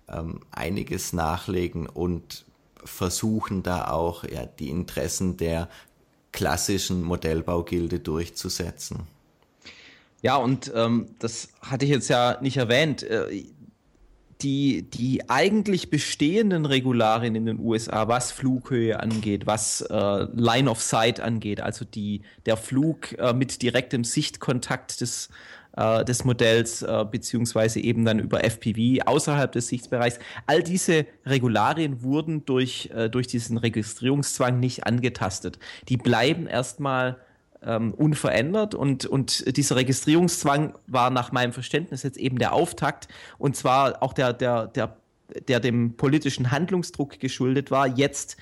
ähm, 0.08 0.40
einiges 0.52 1.12
nachlegen 1.12 1.88
und 1.88 2.45
versuchen 2.86 3.62
da 3.62 3.88
auch 3.90 4.24
ja, 4.24 4.46
die 4.46 4.70
Interessen 4.70 5.36
der 5.36 5.68
klassischen 6.32 7.02
Modellbaugilde 7.02 7.98
durchzusetzen. 7.98 9.06
Ja, 10.22 10.36
und 10.36 10.72
ähm, 10.74 11.06
das 11.18 11.48
hatte 11.62 11.84
ich 11.84 11.90
jetzt 11.90 12.08
ja 12.08 12.38
nicht 12.40 12.56
erwähnt. 12.56 13.02
Äh, 13.02 13.44
die, 14.42 14.82
die 14.82 15.30
eigentlich 15.30 15.88
bestehenden 15.88 16.66
Regularien 16.66 17.34
in 17.34 17.46
den 17.46 17.58
USA, 17.58 18.06
was 18.08 18.32
Flughöhe 18.32 19.00
angeht, 19.00 19.46
was 19.46 19.80
äh, 19.80 20.26
Line 20.34 20.70
of 20.70 20.82
Sight 20.82 21.20
angeht, 21.20 21.60
also 21.60 21.84
die, 21.84 22.22
der 22.44 22.56
Flug 22.56 23.18
äh, 23.18 23.32
mit 23.32 23.62
direktem 23.62 24.04
Sichtkontakt 24.04 25.00
des 25.00 25.30
äh, 25.76 26.04
des 26.04 26.24
Modells, 26.24 26.82
äh, 26.82 27.04
beziehungsweise 27.10 27.80
eben 27.80 28.04
dann 28.04 28.18
über 28.18 28.44
FPV 28.44 29.04
außerhalb 29.06 29.52
des 29.52 29.68
Sichtbereichs. 29.68 30.18
All 30.46 30.62
diese 30.62 31.06
Regularien 31.24 32.02
wurden 32.02 32.44
durch, 32.44 32.90
äh, 32.94 33.08
durch 33.08 33.26
diesen 33.26 33.58
Registrierungszwang 33.58 34.58
nicht 34.58 34.86
angetastet. 34.86 35.58
Die 35.88 35.96
bleiben 35.96 36.46
erstmal 36.46 37.18
ähm, 37.62 37.94
unverändert 37.94 38.74
und, 38.74 39.06
und 39.06 39.56
dieser 39.56 39.76
Registrierungszwang 39.76 40.74
war 40.86 41.10
nach 41.10 41.32
meinem 41.32 41.52
Verständnis 41.52 42.02
jetzt 42.02 42.18
eben 42.18 42.38
der 42.38 42.52
Auftakt 42.52 43.08
und 43.38 43.56
zwar 43.56 44.02
auch 44.02 44.12
der, 44.12 44.32
der, 44.32 44.66
der 44.66 44.96
der 45.48 45.58
dem 45.58 45.96
politischen 45.96 46.52
Handlungsdruck 46.52 47.18
geschuldet 47.18 47.72
war, 47.72 47.88
jetzt 47.88 48.36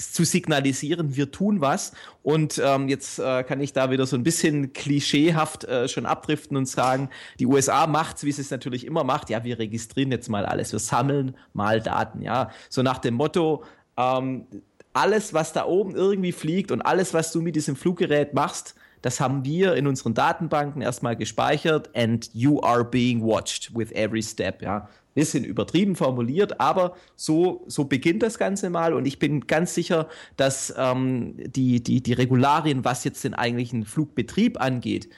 zu 0.00 0.24
signalisieren, 0.24 1.16
wir 1.16 1.30
tun 1.30 1.60
was. 1.60 1.92
Und 2.22 2.60
ähm, 2.64 2.88
jetzt 2.88 3.18
äh, 3.18 3.42
kann 3.44 3.60
ich 3.60 3.72
da 3.72 3.90
wieder 3.90 4.06
so 4.06 4.16
ein 4.16 4.22
bisschen 4.22 4.72
klischeehaft 4.72 5.64
äh, 5.64 5.88
schon 5.88 6.06
abdriften 6.06 6.56
und 6.56 6.66
sagen, 6.66 7.10
die 7.38 7.46
USA 7.46 7.86
macht's, 7.86 8.24
wie 8.24 8.32
sie 8.32 8.42
es 8.42 8.50
natürlich 8.50 8.86
immer 8.86 9.04
macht. 9.04 9.30
Ja, 9.30 9.44
wir 9.44 9.58
registrieren 9.58 10.10
jetzt 10.10 10.28
mal 10.28 10.46
alles, 10.46 10.72
wir 10.72 10.78
sammeln 10.78 11.36
mal 11.52 11.80
Daten. 11.80 12.22
Ja, 12.22 12.50
so 12.68 12.82
nach 12.82 12.98
dem 12.98 13.14
Motto, 13.14 13.64
ähm, 13.96 14.46
alles, 14.92 15.34
was 15.34 15.52
da 15.52 15.66
oben 15.66 15.94
irgendwie 15.94 16.32
fliegt 16.32 16.72
und 16.72 16.82
alles, 16.82 17.14
was 17.14 17.32
du 17.32 17.40
mit 17.42 17.54
diesem 17.54 17.76
Fluggerät 17.76 18.34
machst, 18.34 18.74
das 19.02 19.20
haben 19.20 19.44
wir 19.44 19.76
in 19.76 19.86
unseren 19.86 20.14
Datenbanken 20.14 20.82
erstmal 20.82 21.16
gespeichert 21.16 21.94
and 21.96 22.28
you 22.34 22.62
are 22.62 22.84
being 22.84 23.22
watched 23.22 23.74
with 23.74 23.92
every 23.92 24.22
step. 24.22 24.60
Ja, 24.62 24.88
bisschen 25.14 25.44
übertrieben 25.44 25.96
formuliert, 25.96 26.60
aber 26.60 26.94
so, 27.16 27.64
so 27.66 27.84
beginnt 27.84 28.22
das 28.22 28.38
Ganze 28.38 28.70
mal 28.70 28.94
und 28.94 29.06
ich 29.06 29.18
bin 29.18 29.46
ganz 29.46 29.74
sicher, 29.74 30.08
dass 30.36 30.72
ähm, 30.76 31.34
die, 31.36 31.82
die, 31.82 32.02
die 32.02 32.12
Regularien, 32.12 32.84
was 32.84 33.04
jetzt 33.04 33.24
den 33.24 33.34
eigentlichen 33.34 33.84
Flugbetrieb 33.84 34.60
angeht, 34.60 35.08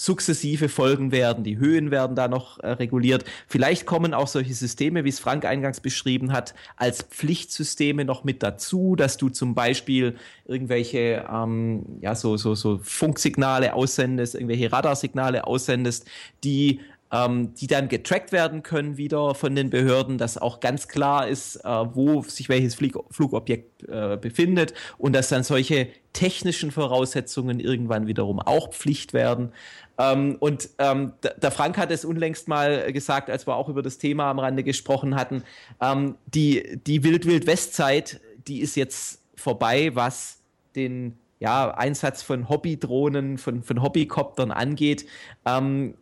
sukzessive 0.00 0.70
folgen 0.70 1.12
werden. 1.12 1.44
Die 1.44 1.58
Höhen 1.58 1.90
werden 1.90 2.16
da 2.16 2.26
noch 2.26 2.58
äh, 2.60 2.70
reguliert. 2.70 3.24
Vielleicht 3.46 3.84
kommen 3.84 4.14
auch 4.14 4.28
solche 4.28 4.54
Systeme, 4.54 5.04
wie 5.04 5.10
es 5.10 5.20
Frank 5.20 5.44
eingangs 5.44 5.80
beschrieben 5.80 6.32
hat, 6.32 6.54
als 6.76 7.02
Pflichtsysteme 7.02 8.06
noch 8.06 8.24
mit 8.24 8.42
dazu, 8.42 8.96
dass 8.96 9.18
du 9.18 9.28
zum 9.28 9.54
Beispiel 9.54 10.16
irgendwelche 10.46 11.26
ähm, 11.30 11.84
ja, 12.00 12.14
so, 12.14 12.38
so, 12.38 12.54
so 12.54 12.80
Funksignale 12.82 13.74
aussendest, 13.74 14.34
irgendwelche 14.34 14.72
Radarsignale 14.72 15.46
aussendest, 15.46 16.08
die 16.44 16.80
ähm, 17.12 17.54
die 17.54 17.66
dann 17.66 17.88
getrackt 17.88 18.32
werden 18.32 18.62
können 18.62 18.96
wieder 18.96 19.34
von 19.34 19.54
den 19.54 19.70
Behörden, 19.70 20.18
dass 20.18 20.38
auch 20.38 20.60
ganz 20.60 20.88
klar 20.88 21.28
ist, 21.28 21.56
äh, 21.56 21.68
wo 21.68 22.22
sich 22.22 22.48
welches 22.48 22.74
Flieg 22.74 22.94
Flugobjekt 23.10 23.88
äh, 23.88 24.16
befindet 24.16 24.74
und 24.98 25.12
dass 25.12 25.28
dann 25.28 25.42
solche 25.42 25.88
technischen 26.12 26.70
Voraussetzungen 26.70 27.60
irgendwann 27.60 28.06
wiederum 28.06 28.40
auch 28.40 28.72
Pflicht 28.72 29.12
werden. 29.12 29.52
Ähm, 29.98 30.36
und 30.40 30.70
ähm, 30.78 31.12
der 31.40 31.50
Frank 31.50 31.76
hat 31.78 31.90
es 31.90 32.04
unlängst 32.04 32.48
mal 32.48 32.92
gesagt, 32.92 33.28
als 33.28 33.46
wir 33.46 33.56
auch 33.56 33.68
über 33.68 33.82
das 33.82 33.98
Thema 33.98 34.30
am 34.30 34.38
Rande 34.38 34.62
gesprochen 34.62 35.14
hatten, 35.16 35.42
ähm, 35.80 36.16
die, 36.26 36.80
die 36.86 37.04
Wild-Wild-West-Zeit, 37.04 38.20
die 38.46 38.60
ist 38.60 38.76
jetzt 38.76 39.20
vorbei, 39.34 39.90
was 39.94 40.38
den 40.74 41.18
ja, 41.40 41.70
Einsatz 41.70 42.22
von 42.22 42.48
Hobbydrohnen, 42.48 43.38
von, 43.38 43.62
von 43.62 43.82
Hobbykoptern 43.82 44.50
angeht. 44.50 45.06
Ähm, 45.46 45.94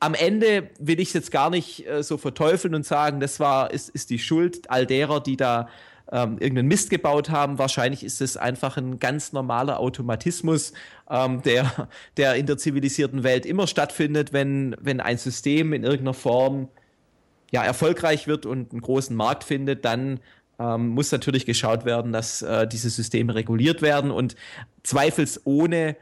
am 0.00 0.14
Ende 0.14 0.70
will 0.78 1.00
ich 1.00 1.08
es 1.08 1.14
jetzt 1.14 1.30
gar 1.30 1.50
nicht 1.50 1.86
äh, 1.86 2.02
so 2.02 2.16
verteufeln 2.16 2.74
und 2.74 2.84
sagen, 2.84 3.20
das 3.20 3.40
war, 3.40 3.70
ist, 3.70 3.88
ist 3.88 4.10
die 4.10 4.18
Schuld 4.18 4.70
all 4.70 4.86
derer, 4.86 5.20
die 5.20 5.36
da 5.36 5.68
ähm, 6.12 6.38
irgendeinen 6.38 6.68
Mist 6.68 6.90
gebaut 6.90 7.30
haben. 7.30 7.58
Wahrscheinlich 7.58 8.04
ist 8.04 8.20
es 8.20 8.36
einfach 8.36 8.76
ein 8.76 8.98
ganz 8.98 9.32
normaler 9.32 9.80
Automatismus, 9.80 10.72
ähm, 11.10 11.42
der, 11.42 11.88
der 12.16 12.34
in 12.34 12.46
der 12.46 12.58
zivilisierten 12.58 13.22
Welt 13.22 13.46
immer 13.46 13.66
stattfindet, 13.66 14.32
wenn, 14.32 14.76
wenn 14.80 15.00
ein 15.00 15.18
System 15.18 15.72
in 15.72 15.82
irgendeiner 15.82 16.14
Form 16.14 16.68
ja, 17.50 17.64
erfolgreich 17.64 18.26
wird 18.26 18.46
und 18.46 18.72
einen 18.72 18.80
großen 18.80 19.16
Markt 19.16 19.44
findet, 19.44 19.84
dann 19.84 20.20
ähm, 20.58 20.88
muss 20.88 21.10
natürlich 21.10 21.46
geschaut 21.46 21.84
werden, 21.84 22.12
dass 22.12 22.42
äh, 22.42 22.66
diese 22.66 22.90
Systeme 22.90 23.34
reguliert 23.34 23.82
werden 23.82 24.10
und 24.10 24.36
zweifelsohne 24.82 25.96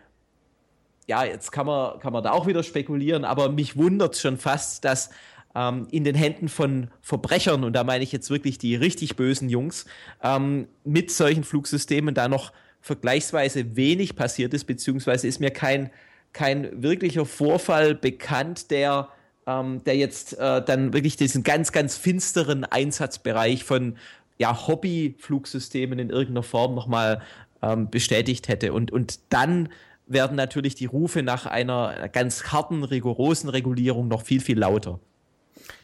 ja, 1.08 1.24
jetzt 1.24 1.50
kann 1.52 1.66
man, 1.66 1.98
kann 1.98 2.12
man 2.12 2.22
da 2.22 2.32
auch 2.32 2.46
wieder 2.46 2.62
spekulieren, 2.62 3.24
aber 3.24 3.48
mich 3.48 3.76
wundert 3.76 4.16
schon 4.16 4.38
fast, 4.38 4.84
dass 4.84 5.10
ähm, 5.54 5.86
in 5.90 6.04
den 6.04 6.14
Händen 6.14 6.48
von 6.48 6.88
Verbrechern, 7.00 7.64
und 7.64 7.74
da 7.74 7.84
meine 7.84 8.04
ich 8.04 8.12
jetzt 8.12 8.30
wirklich 8.30 8.58
die 8.58 8.74
richtig 8.74 9.16
bösen 9.16 9.48
Jungs, 9.48 9.86
ähm, 10.22 10.68
mit 10.84 11.10
solchen 11.10 11.44
Flugsystemen 11.44 12.14
da 12.14 12.28
noch 12.28 12.52
vergleichsweise 12.80 13.76
wenig 13.76 14.16
passiert 14.16 14.54
ist, 14.54 14.64
beziehungsweise 14.64 15.28
ist 15.28 15.40
mir 15.40 15.50
kein, 15.50 15.90
kein 16.32 16.82
wirklicher 16.82 17.26
Vorfall 17.26 17.94
bekannt, 17.94 18.70
der, 18.70 19.08
ähm, 19.46 19.82
der 19.84 19.96
jetzt 19.96 20.38
äh, 20.38 20.62
dann 20.64 20.92
wirklich 20.92 21.16
diesen 21.16 21.42
ganz, 21.42 21.72
ganz 21.72 21.96
finsteren 21.96 22.64
Einsatzbereich 22.64 23.64
von 23.64 23.96
ja, 24.38 24.66
Hobby-Flugsystemen 24.66 25.98
in 25.98 26.10
irgendeiner 26.10 26.42
Form 26.42 26.74
nochmal 26.74 27.22
ähm, 27.62 27.90
bestätigt 27.90 28.48
hätte. 28.48 28.72
Und, 28.72 28.90
und 28.90 29.20
dann 29.28 29.68
werden 30.06 30.36
natürlich 30.36 30.74
die 30.74 30.86
Rufe 30.86 31.22
nach 31.22 31.46
einer 31.46 32.08
ganz 32.08 32.44
harten, 32.52 32.84
rigorosen 32.84 33.48
Regulierung 33.48 34.08
noch 34.08 34.22
viel, 34.22 34.40
viel 34.40 34.58
lauter. 34.58 35.00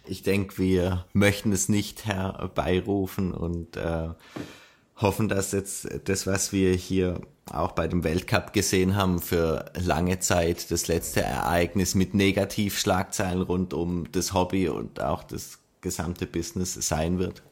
Ich 0.07 0.23
denke, 0.23 0.59
wir 0.59 1.07
möchten 1.13 1.53
es 1.53 1.69
nicht 1.69 2.07
herbeirufen 2.07 3.33
und 3.33 3.77
äh, 3.77 4.09
hoffen, 4.97 5.29
dass 5.29 5.53
jetzt 5.53 5.89
das, 6.05 6.27
was 6.27 6.53
wir 6.53 6.75
hier 6.75 7.21
auch 7.51 7.73
bei 7.73 7.89
dem 7.89 8.05
Weltcup 8.05 8.53
gesehen 8.53 8.97
haben, 8.97 9.21
für 9.21 9.71
lange 9.75 10.19
Zeit 10.19 10.71
das 10.71 10.89
letzte 10.89 11.23
Ereignis 11.23 11.95
mit 11.95 12.15
Negativschlagzeilen 12.15 13.43
rund 13.43 13.75
um 13.75 14.11
das 14.13 14.35
Hobby 14.35 14.69
und 14.69 15.01
auch 15.01 15.23
das 15.23 15.59
gesamte 15.81 16.27
Business 16.27 16.75
sein 16.75 17.19
wird. 17.19 17.43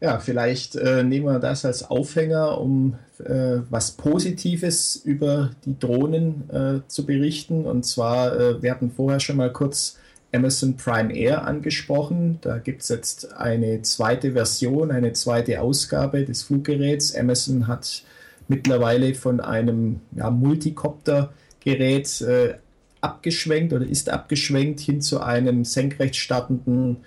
Ja, 0.00 0.20
vielleicht 0.20 0.76
äh, 0.76 1.02
nehmen 1.02 1.26
wir 1.26 1.40
das 1.40 1.64
als 1.64 1.90
Aufhänger, 1.90 2.60
um 2.60 2.94
äh, 3.18 3.58
was 3.68 3.92
Positives 3.92 4.94
über 4.94 5.50
die 5.64 5.76
Drohnen 5.76 6.48
äh, 6.50 6.88
zu 6.88 7.04
berichten. 7.04 7.64
Und 7.64 7.84
zwar, 7.84 8.38
äh, 8.38 8.62
wir 8.62 8.70
hatten 8.70 8.92
vorher 8.92 9.18
schon 9.18 9.36
mal 9.36 9.52
kurz 9.52 9.98
Amazon 10.32 10.76
Prime 10.76 11.12
Air 11.12 11.44
angesprochen. 11.46 12.38
Da 12.42 12.58
gibt 12.58 12.82
es 12.82 12.88
jetzt 12.90 13.32
eine 13.34 13.82
zweite 13.82 14.32
Version, 14.32 14.92
eine 14.92 15.14
zweite 15.14 15.60
Ausgabe 15.60 16.24
des 16.24 16.44
Fluggeräts. 16.44 17.16
Amazon 17.16 17.66
hat 17.66 18.04
mittlerweile 18.46 19.14
von 19.14 19.40
einem 19.40 20.00
ja, 20.14 20.30
Multicopter-Gerät 20.30 22.20
äh, 22.20 22.54
abgeschwenkt 23.00 23.72
oder 23.72 23.86
ist 23.86 24.10
abgeschwenkt 24.10 24.78
hin 24.78 25.00
zu 25.00 25.20
einem 25.20 25.64
senkrecht 25.64 26.14
startenden 26.14 26.98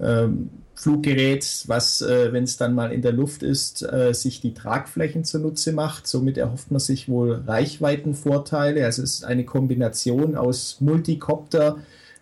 ähm, 0.00 0.50
Fluggerät, 0.74 1.64
was, 1.66 2.02
äh, 2.02 2.32
wenn 2.32 2.44
es 2.44 2.56
dann 2.56 2.72
mal 2.72 2.92
in 2.92 3.02
der 3.02 3.12
Luft 3.12 3.42
ist, 3.42 3.82
äh, 3.82 4.12
sich 4.14 4.40
die 4.40 4.54
Tragflächen 4.54 5.24
zunutze 5.24 5.72
macht. 5.72 6.06
Somit 6.06 6.38
erhofft 6.38 6.70
man 6.70 6.78
sich 6.78 7.08
wohl 7.08 7.42
Reichweitenvorteile. 7.46 8.84
Also 8.84 9.02
es 9.02 9.14
ist 9.14 9.24
eine 9.24 9.44
Kombination 9.44 10.36
aus 10.36 10.80
Multicopter 10.80 11.78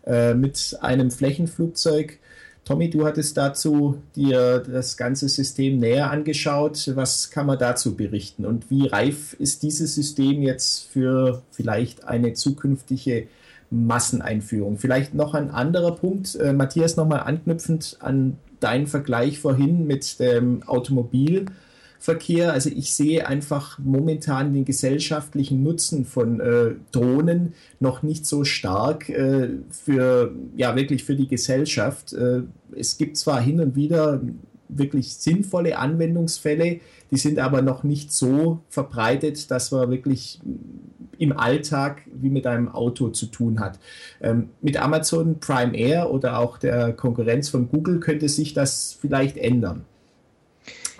äh, 0.07 0.33
mit 0.33 0.79
einem 0.81 1.11
Flächenflugzeug. 1.11 2.19
Tommy, 2.65 2.89
du 2.89 3.07
hattest 3.07 3.37
dazu 3.37 4.03
dir 4.17 4.61
das 4.61 4.97
ganze 4.97 5.29
System 5.29 5.79
näher 5.79 6.11
angeschaut. 6.11 6.91
Was 6.95 7.31
kann 7.31 7.47
man 7.47 7.59
dazu 7.59 7.95
berichten? 7.95 8.47
Und 8.47 8.71
wie 8.71 8.89
reif 8.89 9.35
ist 9.39 9.63
dieses 9.63 9.95
System 9.95 10.41
jetzt 10.43 10.89
für 10.89 11.43
vielleicht 11.51 12.05
eine 12.05 12.33
zukünftige 12.33 13.29
Masseneinführung? 13.71 14.79
Vielleicht 14.79 15.15
noch 15.15 15.35
ein 15.35 15.51
anderer 15.51 15.95
Punkt, 15.95 16.35
äh, 16.37 16.53
Matthias, 16.53 16.97
nochmal 16.97 17.21
anknüpfend 17.21 17.97
an 18.01 18.39
dein 18.61 18.87
Vergleich 18.87 19.39
vorhin 19.39 19.87
mit 19.87 20.19
dem 20.19 20.63
Automobilverkehr. 20.63 22.53
Also 22.53 22.71
ich 22.71 22.95
sehe 22.95 23.27
einfach 23.27 23.79
momentan 23.79 24.53
den 24.55 24.65
gesellschaftlichen 24.65 25.63
Nutzen 25.63 26.05
von 26.05 26.41
äh, 26.41 26.75
Drohnen 26.93 27.55
noch 27.81 28.03
nicht 28.03 28.27
so 28.27 28.45
stark 28.45 29.09
äh, 29.09 29.49
für, 29.71 30.35
ja, 30.57 30.75
wirklich 30.75 31.05
für 31.05 31.17
die 31.17 31.29
Gesellschaft. 31.29 32.13
Äh, 32.13 32.43
es 32.77 32.97
gibt 32.99 33.17
zwar 33.17 33.41
hin 33.41 33.61
und 33.61 33.77
wieder 33.77 34.21
wirklich 34.69 35.15
sinnvolle 35.15 35.79
Anwendungsfälle, 35.79 36.81
die 37.11 37.17
sind 37.17 37.39
aber 37.39 37.63
noch 37.63 37.85
nicht 37.85 38.13
so 38.13 38.61
verbreitet, 38.69 39.51
dass 39.51 39.71
man 39.71 39.91
wirklich 39.91 40.41
im 41.19 41.37
Alltag 41.37 42.03
wie 42.13 42.31
mit 42.31 42.47
einem 42.47 42.69
Auto 42.69 43.09
zu 43.09 43.27
tun 43.27 43.61
hat. 43.61 43.79
Ähm, 44.21 44.51
mit 44.61 44.77
Amazon 44.77 45.41
Prime 45.41 45.77
Air 45.77 46.11
oder 46.11 46.39
auch 46.39 46.59
der 46.59 46.93
Konkurrenz 46.93 47.49
von 47.49 47.69
Google 47.69 48.01
könnte 48.01 48.29
sich 48.29 48.55
das 48.55 48.97
vielleicht 49.01 49.37
ändern. 49.37 49.85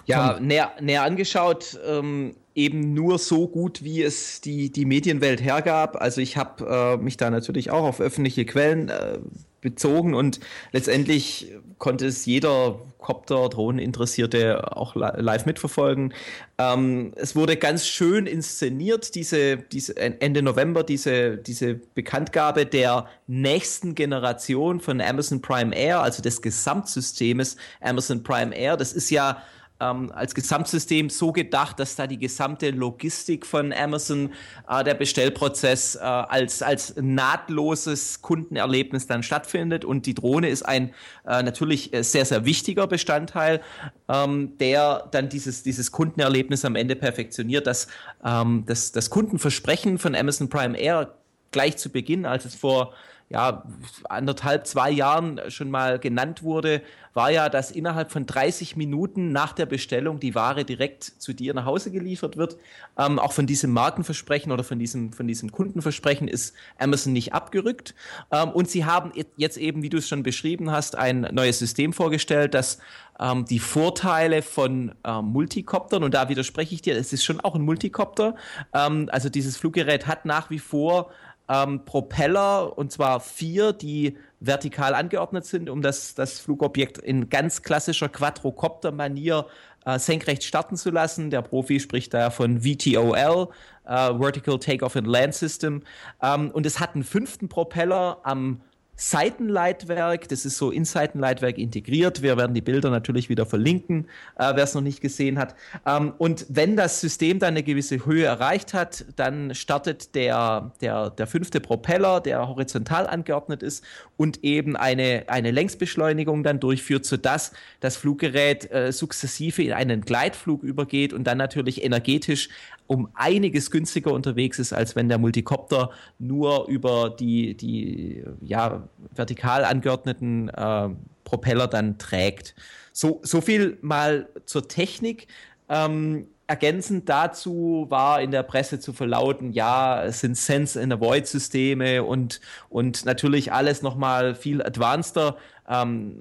Ja, 0.07 0.39
näher, 0.41 0.73
näher 0.81 1.03
angeschaut, 1.03 1.79
ähm, 1.87 2.37
eben 2.55 2.95
nur 2.95 3.19
so 3.19 3.49
gut, 3.49 3.85
wie 3.85 4.03
es 4.03 4.41
die, 4.41 4.71
die 4.73 4.87
Medienwelt 4.87 5.43
hergab. 5.43 6.01
Also 6.01 6.21
ich 6.21 6.37
habe 6.37 6.97
äh, 6.99 7.03
mich 7.03 7.17
da 7.17 7.31
natürlich 7.31 7.71
auch 7.71 7.85
auf 7.85 8.01
öffentliche 8.01 8.47
Quellen 8.47 8.89
äh, 8.89 9.19
bezogen 9.61 10.15
und 10.15 10.41
letztendlich 10.73 11.53
konnte 11.79 12.07
es 12.07 12.25
jeder 12.25 12.81
Copter, 12.99 13.49
Drohneninteressierte 13.49 14.77
auch 14.77 14.95
live 14.95 15.45
mitverfolgen. 15.45 16.15
Ähm, 16.59 17.13
es 17.17 17.37
wurde 17.37 17.57
ganz 17.57 17.87
schön 17.87 18.27
inszeniert, 18.27 19.15
diese, 19.15 19.59
diese 19.59 19.97
Ende 19.97 20.43
November, 20.43 20.83
diese, 20.83 21.37
diese 21.37 21.75
Bekanntgabe 21.75 22.65
der 22.65 23.07
nächsten 23.27 23.95
Generation 23.95 24.81
von 24.81 25.01
Amazon 25.01 25.43
Prime 25.43 25.77
Air, 25.77 26.01
also 26.01 26.23
des 26.23 26.43
Gesamtsystems 26.43 27.57
Amazon 27.81 28.23
Prime 28.23 28.57
Air. 28.57 28.77
Das 28.77 28.93
ist 28.93 29.11
ja 29.11 29.43
ähm, 29.81 30.11
als 30.15 30.35
Gesamtsystem 30.35 31.11
so 31.11 31.33
gedacht, 31.33 31.79
dass 31.79 31.97
da 31.97 32.07
die 32.07 32.19
gesamte 32.19 32.71
Logistik 32.71 33.45
von 33.45 33.73
Amazon, 33.73 34.33
äh, 34.69 34.85
der 34.85 34.95
Bestellprozess 34.95 35.97
äh, 35.97 35.99
als, 36.01 36.63
als 36.63 36.95
nahtloses 36.97 38.23
Kundenerlebnis 38.23 39.07
dann 39.07 39.23
stattfindet. 39.23 39.85
Und 39.85 40.07
die 40.07 40.15
Drohne 40.15 40.49
ist 40.49 40.63
ein 40.63 40.95
äh, 41.27 41.43
natürlich 41.43 41.93
äh, 41.93 42.03
sehr, 42.03 42.25
sehr 42.25 42.45
wichtiger 42.45 42.87
Bestandteil, 42.87 43.61
ähm, 44.09 44.57
der 44.59 45.09
dann 45.11 45.29
dieses, 45.29 45.63
dieses 45.63 45.93
Kundenerlebnis 45.93 46.65
am 46.65 46.77
Ende 46.77 46.97
perfektioniert. 46.97 47.67
dass 47.67 47.89
ähm, 48.25 48.65
das, 48.67 48.93
das 48.93 49.11
Kundenversprechen 49.11 49.99
von 49.99 50.15
Amazon 50.15 50.49
Prime 50.49 50.79
Air 50.79 51.15
gleich 51.51 51.77
zu 51.77 51.91
Beginn, 51.91 52.27
als 52.27 52.45
es 52.45 52.55
vor 52.55 52.93
ja, 53.29 53.65
anderthalb, 54.05 54.67
zwei 54.67 54.91
Jahren 54.91 55.41
schon 55.49 55.71
mal 55.71 55.99
genannt 55.99 56.45
wurde, 56.45 56.83
war 57.13 57.31
ja, 57.31 57.49
dass 57.49 57.71
innerhalb 57.71 58.13
von 58.13 58.27
30 58.27 58.77
Minuten 58.77 59.33
nach 59.33 59.55
der 59.55 59.67
Bestellung 59.67 60.21
die 60.21 60.35
Ware 60.35 60.65
direkt 60.65 61.03
zu 61.03 61.33
dir 61.33 61.55
nach 61.55 61.65
Hause 61.65 61.91
geliefert 61.91 62.37
wird. 62.37 62.57
Ähm, 62.99 63.19
auch 63.19 63.33
von 63.33 63.47
diesem 63.47 63.73
Markenversprechen 63.73 64.53
oder 64.53 64.63
von 64.63 64.79
diesem, 64.79 65.13
von 65.13 65.27
diesem 65.27 65.51
Kundenversprechen 65.51 66.29
ist 66.29 66.55
Amazon 66.79 67.15
nicht 67.15 67.33
abgerückt. 67.33 67.95
Ähm, 68.31 68.51
und 68.51 68.71
sie 68.71 68.85
haben 68.85 69.13
jetzt 69.37 69.57
eben, 69.57 69.83
wie 69.83 69.89
du 69.89 69.97
es 69.97 70.09
schon 70.09 70.23
beschrieben 70.23 70.71
hast, 70.71 70.95
ein 70.95 71.23
neues 71.33 71.59
System 71.59 71.95
vorgestellt, 71.95 72.53
das 72.53 72.79
ähm, 73.19 73.47
die 73.47 73.61
Vorteile 73.61 74.43
von 74.43 74.95
ähm, 75.03 75.25
Multicoptern, 75.27 76.05
und 76.05 76.15
da 76.15 76.29
widerspreche 76.29 76.75
ich 76.75 76.83
dir, 76.83 76.97
es 76.97 77.13
ist 77.13 77.25
schon 77.25 77.41
auch 77.41 77.55
ein 77.55 77.63
Multicopter. 77.63 78.37
Ähm, 78.75 79.09
also 79.11 79.31
dieses 79.31 79.57
Fluggerät 79.57 80.07
hat 80.07 80.27
nach 80.27 80.51
wie 80.51 80.59
vor 80.59 81.11
ähm, 81.49 81.85
Propeller, 81.85 82.77
und 82.77 82.93
zwar 82.93 83.21
vier, 83.21 83.73
die 83.73 84.17
vertikal 84.41 84.95
angeordnet 84.95 85.47
sind, 85.47 85.71
um 85.71 85.83
das, 85.83 86.15
das 86.15 86.41
Flugobjekt 86.41 86.99
in 86.99 87.29
ganz 87.29 87.63
klassischer 87.63 88.09
Quadrocopter-Manier 88.09 89.47
äh, 89.85 89.99
senkrecht 89.99 90.45
starten 90.45 90.77
zu 90.77 90.91
lassen. 90.91 91.31
Der 91.31 91.43
Profi 91.43 91.81
spricht 91.81 92.13
da 92.13 92.31
von 92.31 92.61
VTOL, 92.63 93.49
äh, 93.85 94.15
Vertical 94.19 94.59
Takeoff 94.59 94.97
and 94.97 95.07
Land 95.07 95.35
System. 95.35 95.83
Ähm, 96.23 96.51
und 96.51 96.67
es 96.67 96.81
hat 96.81 96.95
einen 96.95 97.05
fünften 97.05 97.49
Propeller 97.49 98.19
am 98.25 98.61
Seitenleitwerk. 98.97 100.29
Das 100.29 100.45
ist 100.45 100.57
so 100.57 100.71
in 100.71 100.85
Seitenleitwerk 100.85 101.59
integriert. 101.59 102.23
Wir 102.23 102.37
werden 102.37 102.55
die 102.55 102.63
Bilder 102.63 102.91
natürlich 102.91 103.29
wieder 103.29 103.47
verlinken, 103.47 104.07
äh, 104.39 104.53
wer 104.55 104.65
es 104.65 104.75
noch 104.75 104.83
nicht 104.83 105.01
gesehen 105.01 105.39
hat. 105.39 105.55
Ähm, 105.87 106.15
und 106.19 106.47
wenn 106.49 106.77
das 106.77 107.01
System 107.01 107.39
dann 107.39 107.51
eine 107.51 107.63
gewisse 107.63 108.05
Höhe 108.07 108.25
erreicht 108.25 108.75
hat, 108.75 109.05
dann 109.17 109.55
startet 109.55 110.15
der, 110.15 110.73
der, 110.81 111.11
der 111.11 111.27
fünfte 111.27 111.61
Propeller, 111.61 112.21
der 112.21 112.49
horizontal 112.49 113.07
angeordnet 113.07 113.63
ist 113.63 113.85
und 114.17 114.43
eben 114.43 114.77
eine, 114.77 115.25
eine 115.29 115.51
Längsbeschleunigung 115.51 116.43
dann 116.43 116.59
durchführt, 116.59 117.05
sodass 117.05 117.53
das 117.81 117.97
Fluggerät 117.97 118.71
äh, 118.73 118.93
sukzessive 118.93 119.63
in 119.63 119.73
einen 119.73 120.01
Gleitflug 120.01 120.63
übergeht 120.63 121.13
und 121.13 121.25
dann 121.25 121.39
natürlich 121.39 121.85
energetisch 121.85 122.49
um 122.87 123.09
einiges 123.15 123.71
günstiger 123.71 124.13
unterwegs 124.13 124.59
ist, 124.59 124.73
als 124.73 124.97
wenn 124.97 125.09
der 125.09 125.19
Multicopter 125.19 125.91
nur 126.19 126.67
über 126.69 127.11
die, 127.11 127.57
die 127.57 128.23
ja, 128.41 128.89
vertikal 129.15 129.65
angeordneten 129.65 130.49
äh, 130.49 130.89
Propeller 131.25 131.67
dann 131.67 131.99
trägt. 131.99 132.55
So, 132.93 133.21
so 133.23 133.41
viel 133.41 133.79
mal 133.83 134.29
zur 134.47 134.69
Technik. 134.69 135.27
Ähm, 135.69 136.29
ergänzend 136.47 137.09
dazu 137.09 137.87
war 137.89 138.21
in 138.21 138.31
der 138.31 138.45
Presse 138.45 138.79
zu 138.79 138.93
verlauten, 138.93 139.53
ja, 139.53 140.05
es 140.05 140.21
sind 140.21 140.37
Sense 140.37 140.81
and 140.81 140.93
Avoid 140.93 141.27
Systeme 141.27 142.05
und, 142.05 142.41
und 142.69 143.05
natürlich 143.05 143.53
alles 143.53 143.83
nochmal 143.83 144.35
viel 144.35 144.63
advanceder 144.63 145.37
ähm, 145.69 146.21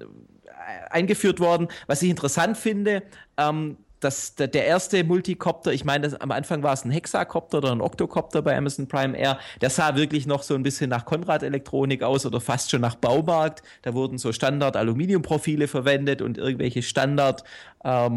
eingeführt 0.90 1.38
worden. 1.38 1.68
Was 1.86 2.02
ich 2.02 2.10
interessant 2.10 2.56
finde, 2.56 3.02
ähm, 3.36 3.76
das, 4.06 4.36
der, 4.36 4.64
erste 4.64 5.02
Multicopter, 5.02 5.72
ich 5.72 5.84
meine, 5.84 6.20
am 6.20 6.30
Anfang 6.30 6.62
war 6.62 6.72
es 6.72 6.84
ein 6.84 6.92
Hexacopter 6.92 7.58
oder 7.58 7.72
ein 7.72 7.80
Octocopter 7.80 8.40
bei 8.40 8.56
Amazon 8.56 8.86
Prime 8.86 9.18
Air, 9.18 9.38
der 9.60 9.68
sah 9.68 9.96
wirklich 9.96 10.26
noch 10.26 10.44
so 10.44 10.54
ein 10.54 10.62
bisschen 10.62 10.90
nach 10.90 11.04
Konrad-Elektronik 11.04 12.04
aus 12.04 12.24
oder 12.24 12.40
fast 12.40 12.70
schon 12.70 12.80
nach 12.80 12.94
Baumarkt. 12.94 13.64
Da 13.82 13.94
wurden 13.94 14.18
so 14.18 14.32
Standard-Aluminiumprofile 14.32 15.66
verwendet 15.66 16.22
und 16.22 16.38
irgendwelche 16.38 16.82
Standard- 16.82 17.42
äh. 17.86 18.08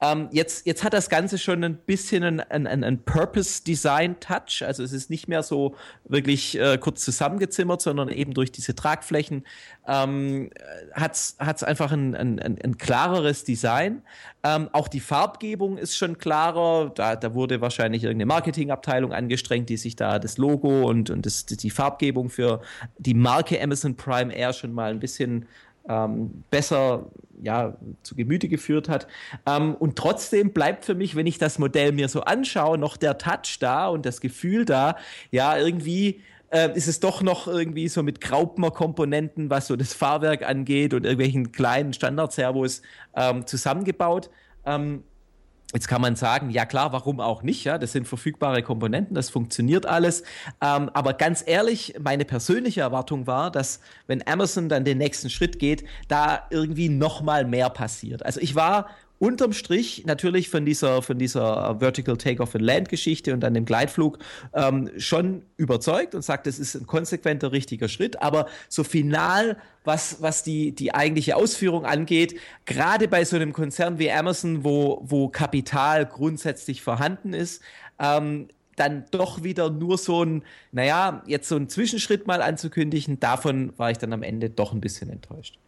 Ähm, 0.00 0.28
jetzt, 0.32 0.66
jetzt 0.66 0.82
hat 0.82 0.92
das 0.92 1.08
Ganze 1.08 1.38
schon 1.38 1.62
ein 1.62 1.76
bisschen 1.76 2.24
einen 2.24 2.66
ein, 2.66 2.82
ein 2.82 3.04
Purpose-Design-Touch. 3.04 4.64
Also 4.66 4.82
es 4.82 4.92
ist 4.92 5.10
nicht 5.10 5.28
mehr 5.28 5.44
so 5.44 5.76
wirklich 6.04 6.58
äh, 6.58 6.76
kurz 6.78 7.04
zusammengezimmert, 7.04 7.80
sondern 7.80 8.08
eben 8.08 8.34
durch 8.34 8.50
diese 8.50 8.74
Tragflächen 8.74 9.44
ähm, 9.86 10.50
hat 10.92 11.14
es 11.14 11.62
einfach 11.62 11.92
ein, 11.92 12.16
ein, 12.16 12.40
ein, 12.40 12.58
ein 12.62 12.78
klareres 12.78 13.44
Design. 13.44 14.02
Ähm, 14.52 14.68
auch 14.72 14.88
die 14.88 15.00
Farbgebung 15.00 15.78
ist 15.78 15.96
schon 15.96 16.18
klarer. 16.18 16.90
Da, 16.94 17.16
da 17.16 17.34
wurde 17.34 17.60
wahrscheinlich 17.60 18.04
irgendeine 18.04 18.26
Marketingabteilung 18.26 19.12
angestrengt, 19.12 19.68
die 19.68 19.76
sich 19.76 19.96
da 19.96 20.18
das 20.18 20.38
Logo 20.38 20.88
und, 20.88 21.10
und 21.10 21.26
das, 21.26 21.46
die 21.46 21.70
Farbgebung 21.70 22.30
für 22.30 22.60
die 22.98 23.14
Marke 23.14 23.60
Amazon 23.62 23.96
Prime 23.96 24.34
Air 24.34 24.52
schon 24.52 24.72
mal 24.72 24.90
ein 24.90 25.00
bisschen 25.00 25.46
ähm, 25.88 26.44
besser 26.50 27.06
ja, 27.42 27.76
zu 28.02 28.14
Gemüte 28.14 28.48
geführt 28.48 28.88
hat. 28.88 29.06
Ähm, 29.46 29.74
und 29.74 29.96
trotzdem 29.96 30.52
bleibt 30.52 30.84
für 30.84 30.94
mich, 30.94 31.16
wenn 31.16 31.26
ich 31.26 31.38
das 31.38 31.58
Modell 31.58 31.92
mir 31.92 32.08
so 32.08 32.22
anschaue, 32.22 32.78
noch 32.78 32.96
der 32.96 33.18
Touch 33.18 33.58
da 33.58 33.88
und 33.88 34.06
das 34.06 34.20
Gefühl 34.20 34.64
da, 34.64 34.96
ja, 35.30 35.56
irgendwie 35.58 36.20
äh, 36.52 36.70
ist 36.76 36.86
es 36.86 37.00
doch 37.00 37.22
noch 37.22 37.48
irgendwie 37.48 37.88
so 37.88 38.02
mit 38.02 38.20
Graupner-Komponenten, 38.20 39.50
was 39.50 39.66
so 39.66 39.76
das 39.76 39.94
Fahrwerk 39.94 40.48
angeht 40.48 40.94
und 40.94 41.04
irgendwelchen 41.04 41.50
kleinen 41.50 41.92
Standard-Servos 41.92 42.82
ähm, 43.16 43.46
zusammengebaut. 43.46 44.30
Ähm, 44.64 45.02
Jetzt 45.74 45.88
kann 45.88 46.02
man 46.02 46.16
sagen, 46.16 46.50
ja 46.50 46.66
klar, 46.66 46.92
warum 46.92 47.18
auch 47.18 47.42
nicht? 47.42 47.64
Ja, 47.64 47.78
das 47.78 47.92
sind 47.92 48.06
verfügbare 48.06 48.62
Komponenten, 48.62 49.14
das 49.14 49.30
funktioniert 49.30 49.86
alles. 49.86 50.22
Ähm, 50.60 50.90
aber 50.92 51.14
ganz 51.14 51.42
ehrlich, 51.46 51.94
meine 51.98 52.26
persönliche 52.26 52.82
Erwartung 52.82 53.26
war, 53.26 53.50
dass 53.50 53.80
wenn 54.06 54.26
Amazon 54.26 54.68
dann 54.68 54.84
den 54.84 54.98
nächsten 54.98 55.30
Schritt 55.30 55.58
geht, 55.58 55.84
da 56.08 56.42
irgendwie 56.50 56.90
noch 56.90 57.22
mal 57.22 57.46
mehr 57.46 57.70
passiert. 57.70 58.22
Also 58.26 58.38
ich 58.40 58.54
war 58.54 58.90
unterm 59.22 59.52
Strich 59.52 60.02
natürlich 60.04 60.48
von 60.48 60.66
dieser, 60.66 61.00
von 61.00 61.16
dieser 61.16 61.78
Vertical 61.78 62.16
Takeoff 62.16 62.56
and 62.56 62.64
Land 62.64 62.88
Geschichte 62.88 63.32
und 63.32 63.38
dann 63.38 63.54
dem 63.54 63.64
Gleitflug 63.64 64.18
ähm, 64.52 64.90
schon 64.96 65.44
überzeugt 65.56 66.16
und 66.16 66.22
sagt, 66.22 66.48
das 66.48 66.58
ist 66.58 66.74
ein 66.74 66.88
konsequenter, 66.88 67.52
richtiger 67.52 67.86
Schritt. 67.86 68.20
Aber 68.20 68.46
so 68.68 68.82
final, 68.82 69.58
was, 69.84 70.22
was 70.22 70.42
die, 70.42 70.72
die 70.72 70.92
eigentliche 70.92 71.36
Ausführung 71.36 71.86
angeht, 71.86 72.34
gerade 72.64 73.06
bei 73.06 73.24
so 73.24 73.36
einem 73.36 73.52
Konzern 73.52 74.00
wie 74.00 74.10
Amazon, 74.10 74.64
wo, 74.64 75.00
wo 75.04 75.28
Kapital 75.28 76.04
grundsätzlich 76.04 76.82
vorhanden 76.82 77.32
ist, 77.32 77.62
ähm, 78.00 78.48
dann 78.74 79.04
doch 79.12 79.44
wieder 79.44 79.70
nur 79.70 79.98
so 79.98 80.24
ein, 80.24 80.42
naja, 80.72 81.22
jetzt 81.28 81.48
so 81.48 81.54
einen 81.54 81.68
Zwischenschritt 81.68 82.26
mal 82.26 82.42
anzukündigen, 82.42 83.20
davon 83.20 83.72
war 83.76 83.92
ich 83.92 83.98
dann 83.98 84.12
am 84.12 84.24
Ende 84.24 84.50
doch 84.50 84.72
ein 84.72 84.80
bisschen 84.80 85.10
enttäuscht. 85.10 85.60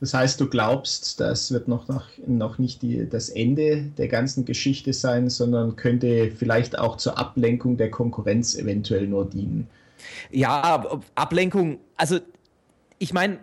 Das 0.00 0.14
heißt, 0.14 0.40
du 0.40 0.48
glaubst, 0.48 1.20
das 1.20 1.52
wird 1.52 1.68
noch, 1.68 1.86
noch, 1.88 2.06
noch 2.26 2.58
nicht 2.58 2.80
die, 2.80 3.06
das 3.08 3.28
Ende 3.28 3.82
der 3.98 4.08
ganzen 4.08 4.46
Geschichte 4.46 4.94
sein, 4.94 5.28
sondern 5.28 5.76
könnte 5.76 6.30
vielleicht 6.30 6.78
auch 6.78 6.96
zur 6.96 7.18
Ablenkung 7.18 7.76
der 7.76 7.90
Konkurrenz 7.90 8.54
eventuell 8.54 9.06
nur 9.06 9.28
dienen. 9.28 9.68
Ja, 10.30 10.86
Ablenkung, 11.14 11.78
also 11.96 12.18
ich 12.98 13.12
meine, 13.12 13.40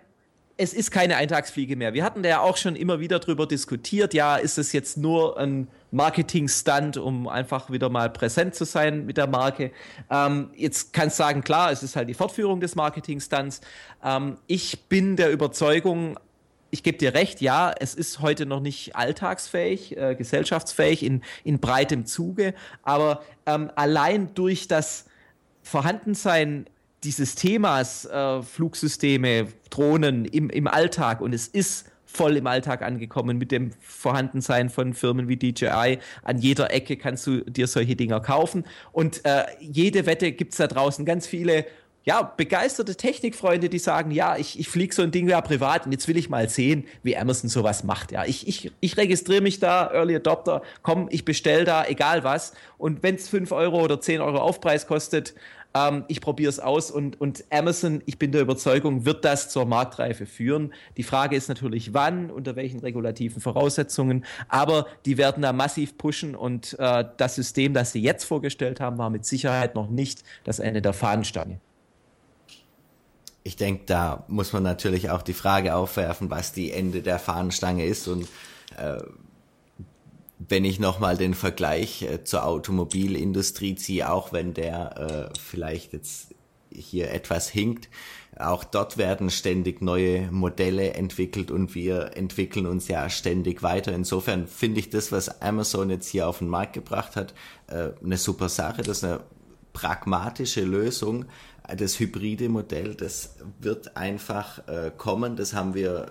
es 0.57 0.73
ist 0.73 0.89
keine 0.89 1.17
Eintagsfliege 1.17 1.75
mehr. 1.75 1.93
Wir 1.93 2.03
hatten 2.03 2.23
da 2.23 2.29
ja 2.29 2.39
auch 2.39 2.57
schon 2.57 2.75
immer 2.75 2.99
wieder 2.99 3.19
drüber 3.19 3.45
diskutiert, 3.45 4.15
ja, 4.15 4.37
ist 4.37 4.57
es 4.57 4.71
jetzt 4.71 4.97
nur 4.97 5.37
ein 5.37 5.67
Marketing-Stunt, 5.91 6.97
um 6.97 7.27
einfach 7.27 7.69
wieder 7.69 7.89
mal 7.89 8.09
präsent 8.09 8.55
zu 8.55 8.65
sein 8.65 9.05
mit 9.05 9.17
der 9.17 9.27
Marke. 9.27 9.71
Ähm, 10.09 10.49
jetzt 10.55 10.93
kannst 10.93 11.19
du 11.19 11.23
sagen, 11.23 11.43
klar, 11.43 11.71
es 11.71 11.83
ist 11.83 11.95
halt 11.95 12.09
die 12.09 12.15
Fortführung 12.15 12.59
des 12.59 12.75
Marketing-Stunts. 12.75 13.61
Ähm, 14.03 14.37
ich 14.47 14.85
bin 14.89 15.15
der 15.15 15.31
Überzeugung, 15.31 16.17
ich 16.71 16.83
gebe 16.83 16.97
dir 16.97 17.13
recht, 17.13 17.41
ja, 17.41 17.73
es 17.79 17.95
ist 17.95 18.19
heute 18.19 18.45
noch 18.45 18.59
nicht 18.59 18.95
alltagsfähig, 18.95 19.97
äh, 19.97 20.15
gesellschaftsfähig 20.15 21.03
in, 21.03 21.21
in 21.43 21.59
breitem 21.59 22.05
Zuge, 22.05 22.53
aber 22.83 23.23
ähm, 23.45 23.71
allein 23.75 24.33
durch 24.33 24.67
das 24.67 25.05
Vorhandensein 25.63 26.65
dieses 27.03 27.35
Themas 27.35 28.05
äh, 28.05 28.41
Flugsysteme, 28.41 29.47
Drohnen 29.69 30.25
im, 30.25 30.49
im 30.49 30.67
Alltag 30.67 31.21
und 31.21 31.33
es 31.33 31.47
ist 31.47 31.89
voll 32.05 32.37
im 32.37 32.47
Alltag 32.47 32.81
angekommen 32.81 33.37
mit 33.37 33.51
dem 33.51 33.71
Vorhandensein 33.79 34.69
von 34.69 34.93
Firmen 34.93 35.27
wie 35.27 35.35
DJI. 35.35 35.99
An 36.23 36.37
jeder 36.39 36.73
Ecke 36.73 36.97
kannst 36.97 37.27
du 37.27 37.41
dir 37.41 37.67
solche 37.67 37.95
Dinger 37.95 38.21
kaufen 38.21 38.65
und 38.91 39.23
äh, 39.25 39.43
jede 39.59 40.05
Wette 40.05 40.31
gibt 40.31 40.53
es 40.53 40.57
da 40.57 40.67
draußen 40.67 41.05
ganz 41.05 41.27
viele 41.27 41.65
ja, 42.07 42.21
begeisterte 42.21 42.95
Technikfreunde, 42.95 43.67
die 43.67 43.79
sagen, 43.79 44.11
ja, 44.11 44.37
ich, 44.37 44.57
ich 44.57 44.69
fliege 44.69 44.95
so 44.95 45.01
ein 45.01 45.11
Ding 45.11 45.27
ja 45.27 45.41
privat 45.41 45.85
und 45.85 45.91
jetzt 45.91 46.07
will 46.07 46.15
ich 46.15 46.29
mal 46.29 46.47
sehen, 46.47 46.85
wie 47.03 47.17
Amazon 47.17 47.49
sowas 47.49 47.83
macht. 47.83 48.13
Ja, 48.13 48.23
ich, 48.23 48.47
ich, 48.47 48.71
ich 48.79 48.95
registriere 48.95 49.41
mich 49.41 49.59
da, 49.59 49.91
Early 49.91 50.15
Adopter, 50.15 50.61
komm, 50.83 51.09
ich 51.11 51.25
bestelle 51.25 51.65
da, 51.65 51.85
egal 51.85 52.23
was. 52.23 52.53
Und 52.77 53.03
wenn 53.03 53.15
es 53.15 53.27
5 53.27 53.51
Euro 53.51 53.81
oder 53.83 53.99
10 53.99 54.21
Euro 54.21 54.37
Aufpreis 54.37 54.87
kostet, 54.87 55.33
ähm, 55.73 56.05
ich 56.07 56.21
probiere 56.21 56.47
es 56.47 56.61
aus 56.61 56.91
und, 56.91 57.19
und 57.19 57.43
Amazon, 57.49 58.01
ich 58.05 58.17
bin 58.17 58.31
der 58.31 58.39
Überzeugung, 58.39 59.03
wird 59.03 59.25
das 59.25 59.49
zur 59.49 59.65
Marktreife 59.65 60.25
führen. 60.25 60.73
Die 60.95 61.03
Frage 61.03 61.35
ist 61.35 61.49
natürlich, 61.49 61.93
wann, 61.93 62.31
unter 62.31 62.55
welchen 62.55 62.79
regulativen 62.79 63.41
Voraussetzungen, 63.41 64.23
aber 64.47 64.87
die 65.05 65.17
werden 65.17 65.43
da 65.43 65.51
massiv 65.51 65.97
pushen 65.97 66.35
und 66.35 66.73
äh, 66.79 67.03
das 67.17 67.35
System, 67.35 67.73
das 67.73 67.91
sie 67.91 68.01
jetzt 68.01 68.23
vorgestellt 68.23 68.79
haben, 68.79 68.97
war 68.97 69.09
mit 69.09 69.25
Sicherheit 69.25 69.75
noch 69.75 69.89
nicht 69.89 70.23
das 70.45 70.59
Ende 70.59 70.81
der 70.81 70.93
Fahnenstange 70.93 71.59
ich 73.47 73.55
denke, 73.55 73.83
da 73.85 74.25
muss 74.27 74.51
man 74.51 74.61
natürlich 74.61 75.09
auch 75.09 75.21
die 75.21 75.33
Frage 75.33 75.73
aufwerfen, 75.73 76.29
was 76.29 76.51
die 76.51 76.73
Ende 76.73 77.01
der 77.01 77.17
Fahnenstange 77.17 77.85
ist. 77.85 78.09
Und 78.09 78.27
äh, 78.75 78.97
wenn 80.37 80.65
ich 80.65 80.79
nochmal 80.79 81.15
den 81.15 81.33
Vergleich 81.33 82.01
äh, 82.01 82.25
zur 82.25 82.45
Automobilindustrie 82.45 83.75
ziehe, 83.75 84.11
auch 84.11 84.33
wenn 84.33 84.53
der 84.53 85.31
äh, 85.31 85.39
vielleicht 85.39 85.93
jetzt 85.93 86.35
hier 86.73 87.09
etwas 87.11 87.47
hinkt, 87.47 87.87
auch 88.37 88.65
dort 88.65 88.97
werden 88.97 89.29
ständig 89.29 89.81
neue 89.81 90.29
Modelle 90.29 90.93
entwickelt 90.93 91.49
und 91.49 91.73
wir 91.73 92.17
entwickeln 92.17 92.65
uns 92.65 92.89
ja 92.89 93.09
ständig 93.09 93.63
weiter. 93.63 93.93
Insofern 93.93 94.45
finde 94.45 94.81
ich 94.81 94.89
das, 94.89 95.13
was 95.13 95.41
Amazon 95.41 95.89
jetzt 95.89 96.09
hier 96.09 96.27
auf 96.27 96.39
den 96.39 96.49
Markt 96.49 96.73
gebracht 96.73 97.15
hat, 97.15 97.33
äh, 97.67 97.91
eine 98.03 98.17
super 98.17 98.49
Sache. 98.49 98.81
Das 98.81 98.97
ist 98.97 99.03
eine 99.05 99.21
pragmatische 99.77 100.61
Lösung, 100.61 101.25
das 101.77 101.99
hybride 101.99 102.49
Modell, 102.49 102.95
das 102.95 103.35
wird 103.59 103.95
einfach 103.95 104.67
äh, 104.67 104.89
kommen. 104.97 105.35
Das 105.35 105.53
haben 105.53 105.75
wir 105.75 106.07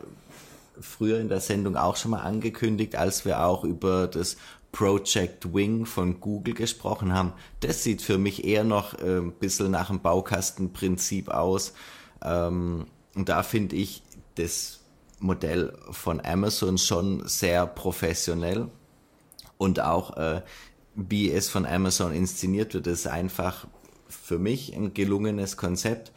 früher 0.80 1.18
in 1.18 1.28
der 1.28 1.40
Sendung 1.40 1.76
auch 1.76 1.96
schon 1.96 2.12
mal 2.12 2.20
angekündigt, 2.20 2.94
als 2.94 3.24
wir 3.24 3.44
auch 3.44 3.64
über 3.64 4.06
das 4.06 4.36
Project 4.70 5.52
Wing 5.52 5.84
von 5.84 6.20
Google 6.20 6.54
gesprochen 6.54 7.12
haben. 7.12 7.32
Das 7.58 7.82
sieht 7.82 8.02
für 8.02 8.18
mich 8.18 8.44
eher 8.44 8.62
noch 8.62 8.94
äh, 9.00 9.18
ein 9.18 9.32
bisschen 9.32 9.72
nach 9.72 9.88
dem 9.88 10.00
Baukastenprinzip 10.00 11.28
aus. 11.28 11.72
Ähm, 12.22 12.86
und 13.16 13.28
da 13.28 13.42
finde 13.42 13.74
ich 13.74 14.04
das 14.36 14.78
Modell 15.18 15.76
von 15.90 16.24
Amazon 16.24 16.78
schon 16.78 17.26
sehr 17.26 17.66
professionell 17.66 18.68
und 19.58 19.80
auch 19.80 20.16
äh, 20.16 20.42
wie 20.96 21.30
es 21.30 21.48
von 21.48 21.66
Amazon 21.66 22.12
inszeniert 22.12 22.74
wird, 22.74 22.86
ist 22.86 23.06
einfach 23.06 23.66
für 24.08 24.38
mich 24.38 24.74
ein 24.74 24.94
gelungenes 24.94 25.56
Konzept 25.56 26.12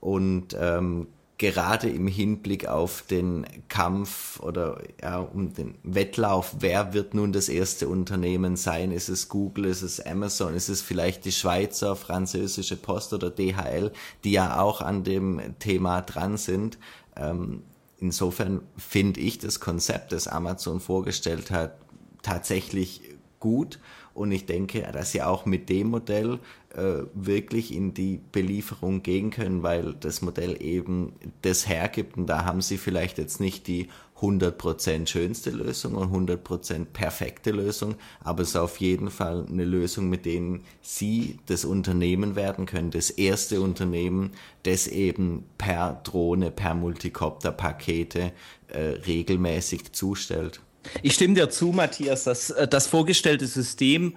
und 0.00 0.56
ähm, 0.58 1.06
gerade 1.38 1.90
im 1.90 2.06
Hinblick 2.06 2.66
auf 2.68 3.02
den 3.02 3.44
Kampf 3.68 4.38
oder 4.40 4.80
ja, 5.02 5.18
um 5.18 5.52
den 5.52 5.74
Wettlauf, 5.82 6.54
wer 6.60 6.94
wird 6.94 7.14
nun 7.14 7.32
das 7.32 7.48
erste 7.48 7.88
Unternehmen 7.88 8.56
sein? 8.56 8.92
Ist 8.92 9.08
es 9.08 9.28
Google, 9.28 9.64
ist 9.64 9.82
es 9.82 9.98
Amazon, 9.98 10.54
ist 10.54 10.68
es 10.68 10.82
vielleicht 10.82 11.24
die 11.24 11.32
Schweizer, 11.32 11.96
französische 11.96 12.76
Post 12.76 13.12
oder 13.12 13.30
DHL, 13.30 13.90
die 14.22 14.32
ja 14.32 14.60
auch 14.60 14.80
an 14.80 15.02
dem 15.02 15.40
Thema 15.58 16.00
dran 16.02 16.36
sind? 16.36 16.78
Ähm, 17.16 17.64
insofern 17.98 18.62
finde 18.76 19.18
ich 19.18 19.38
das 19.38 19.58
Konzept, 19.58 20.12
das 20.12 20.28
Amazon 20.28 20.78
vorgestellt 20.78 21.50
hat, 21.50 21.76
tatsächlich 22.22 23.00
gut 23.40 23.80
und 24.14 24.32
ich 24.32 24.46
denke, 24.46 24.82
dass 24.92 25.12
sie 25.12 25.22
auch 25.22 25.46
mit 25.46 25.68
dem 25.68 25.88
Modell 25.88 26.38
äh, 26.74 27.04
wirklich 27.14 27.74
in 27.74 27.94
die 27.94 28.20
Belieferung 28.32 29.02
gehen 29.02 29.30
können, 29.30 29.62
weil 29.62 29.94
das 29.94 30.22
Modell 30.22 30.60
eben 30.62 31.12
das 31.42 31.68
hergibt 31.68 32.16
und 32.16 32.26
da 32.26 32.44
haben 32.44 32.60
sie 32.60 32.78
vielleicht 32.78 33.18
jetzt 33.18 33.40
nicht 33.40 33.66
die 33.66 33.88
100% 34.22 35.08
schönste 35.08 35.50
Lösung 35.50 35.96
und 35.96 36.30
100% 36.30 36.86
perfekte 36.92 37.50
Lösung, 37.50 37.96
aber 38.20 38.42
es 38.42 38.50
ist 38.50 38.56
auf 38.56 38.78
jeden 38.78 39.10
Fall 39.10 39.44
eine 39.50 39.64
Lösung, 39.64 40.08
mit 40.08 40.24
denen 40.24 40.62
sie 40.80 41.38
das 41.46 41.64
Unternehmen 41.64 42.36
werden 42.36 42.66
können, 42.66 42.92
das 42.92 43.10
erste 43.10 43.60
Unternehmen, 43.60 44.30
das 44.62 44.86
eben 44.86 45.44
per 45.58 46.00
Drohne, 46.04 46.52
per 46.52 46.74
Multicopter 46.74 47.50
Pakete 47.50 48.32
äh, 48.68 48.78
regelmäßig 48.78 49.92
zustellt. 49.92 50.60
Ich 51.02 51.14
stimme 51.14 51.34
dir 51.34 51.50
zu, 51.50 51.66
Matthias, 51.66 52.24
dass 52.24 52.50
äh, 52.50 52.68
das 52.68 52.86
vorgestellte 52.86 53.46
System 53.46 54.16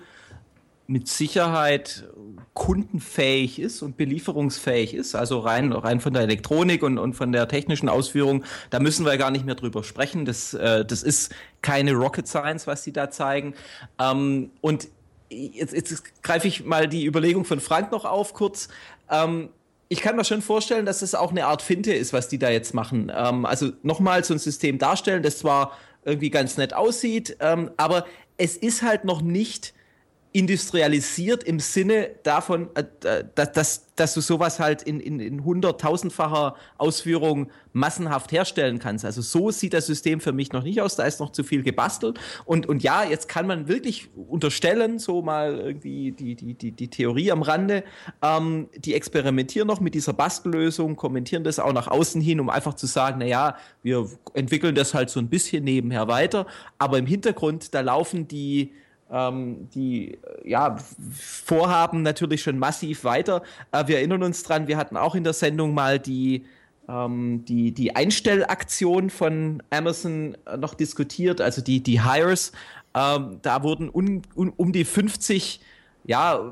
mit 0.88 1.08
Sicherheit 1.08 2.08
kundenfähig 2.54 3.60
ist 3.60 3.82
und 3.82 3.98
belieferungsfähig 3.98 4.94
ist, 4.94 5.16
also 5.16 5.40
rein, 5.40 5.72
rein 5.72 6.00
von 6.00 6.14
der 6.14 6.24
Elektronik 6.24 6.84
und, 6.84 7.00
und 7.00 7.16
von 7.16 7.32
der 7.32 7.48
technischen 7.48 7.90
Ausführung, 7.90 8.44
da 8.70 8.80
müssen 8.80 9.06
wir 9.06 9.18
gar 9.18 9.32
nicht 9.32 9.46
mehr 9.46 9.56
drüber 9.56 9.84
sprechen. 9.84 10.26
Das, 10.26 10.54
äh, 10.54 10.86
das 10.86 11.02
ist 11.02 11.34
keine 11.62 11.94
Rocket 11.94 12.28
Science, 12.28 12.68
was 12.68 12.84
sie 12.84 12.94
da 12.94 13.10
zeigen. 13.10 13.56
Ähm, 14.00 14.52
und 14.62 14.88
jetzt, 15.30 15.74
jetzt 15.74 16.24
greife 16.24 16.48
ich 16.48 16.66
mal 16.66 16.88
die 16.88 17.06
Überlegung 17.06 17.46
von 17.46 17.60
Frank 17.60 17.92
noch 17.92 18.06
auf 18.06 18.34
kurz. 18.34 18.68
Ähm, 19.10 19.50
ich 19.88 20.02
kann 20.02 20.16
mir 20.16 20.24
schon 20.24 20.42
vorstellen, 20.42 20.86
dass 20.86 21.02
es 21.02 21.16
auch 21.16 21.32
eine 21.32 21.46
Art 21.48 21.62
Finte 21.62 21.94
ist, 21.94 22.14
was 22.14 22.28
die 22.28 22.40
da 22.40 22.50
jetzt 22.50 22.74
machen. 22.74 23.12
Ähm, 23.16 23.46
also 23.46 23.72
nochmal 23.82 24.24
so 24.24 24.34
ein 24.34 24.40
System 24.40 24.78
darstellen, 24.78 25.24
das 25.24 25.40
zwar 25.40 25.72
irgendwie 26.06 26.30
ganz 26.30 26.58
nett 26.58 26.74
aussieht, 26.74 27.38
ähm, 27.40 27.72
aber 27.78 28.06
es 28.38 28.58
ist 28.58 28.82
halt 28.82 29.04
noch 29.04 29.22
nicht 29.22 29.75
industrialisiert 30.36 31.46
im 31.46 31.62
Sinne 31.62 32.10
davon, 32.24 32.68
äh, 32.76 33.24
dass, 33.36 33.54
dass, 33.54 33.96
dass 33.96 34.14
du 34.14 34.20
sowas 34.20 34.60
halt 34.60 34.82
in, 34.82 35.00
in, 35.00 35.22
in 35.22 35.46
hunderttausendfacher 35.46 36.58
Ausführung 36.78 37.50
massenhaft 37.72 38.34
herstellen 38.34 38.80
kannst. 38.80 39.06
Also 39.06 39.22
so 39.22 39.50
sieht 39.50 39.74
das 39.74 39.86
System 39.86 40.20
für 40.20 40.34
mich 40.34 40.52
noch 40.52 40.64
nicht 40.64 40.82
aus. 40.82 40.98
Da 40.98 41.06
ist 41.06 41.22
noch 41.22 41.32
zu 41.32 41.46
viel 41.46 41.64
gebastelt. 41.64 42.20
Und, 42.44 42.68
und 42.68 42.84
ja, 42.84 43.06
jetzt 43.06 43.30
kann 43.30 43.48
man 43.48 43.70
wirklich 43.70 44.10
unterstellen, 44.14 45.00
so 45.00 45.22
mal 45.22 45.58
irgendwie 45.58 46.12
die, 46.12 46.36
die, 46.36 46.54
die, 46.54 46.72
die 46.72 46.88
Theorie 46.90 47.32
am 47.32 47.42
Rande, 47.42 47.86
ähm, 48.22 48.68
die 48.76 48.94
experimentieren 48.94 49.70
noch 49.70 49.80
mit 49.80 49.94
dieser 49.96 50.12
Bastellösung, 50.12 50.98
kommentieren 50.98 51.46
das 51.46 51.60
auch 51.60 51.72
nach 51.72 51.88
außen 51.88 52.20
hin, 52.20 52.42
um 52.42 52.50
einfach 52.50 52.74
zu 52.74 52.88
sagen, 52.88 53.20
na 53.20 53.26
ja, 53.26 53.56
wir 53.84 54.10
entwickeln 54.34 54.76
das 54.76 54.94
halt 54.94 55.10
so 55.10 55.22
ein 55.22 55.30
bisschen 55.30 55.64
nebenher 55.64 56.10
weiter. 56.10 56.46
Aber 56.78 56.98
im 56.98 57.06
Hintergrund, 57.06 57.74
da 57.74 57.80
laufen 57.80 58.28
die 58.28 58.74
ähm, 59.12 59.70
die 59.74 60.14
äh, 60.14 60.50
ja, 60.50 60.78
Vorhaben 61.14 62.02
natürlich 62.02 62.42
schon 62.42 62.58
massiv 62.58 63.04
weiter. 63.04 63.44
Äh, 63.72 63.88
wir 63.88 63.98
erinnern 63.98 64.24
uns 64.24 64.44
dran, 64.44 64.68
wir 64.68 64.78
hatten 64.78 64.98
auch 64.98 65.16
in 65.16 65.24
der 65.24 65.34
Sendung 65.34 65.74
mal 65.74 66.00
die, 66.00 66.46
ähm, 66.90 67.46
die, 67.46 67.72
die 67.72 67.96
Einstellaktion 67.96 69.10
von 69.10 69.62
Amazon 69.70 70.38
äh, 70.46 70.58
noch 70.58 70.74
diskutiert, 70.74 71.42
also 71.42 71.62
die, 71.62 71.82
die 71.82 72.04
Hires. 72.04 72.52
Ähm, 72.96 73.40
da 73.42 73.64
wurden 73.64 73.90
un, 73.94 74.22
un, 74.36 74.50
um 74.56 74.72
die 74.72 74.86
50 74.86 75.60
ja, 76.06 76.52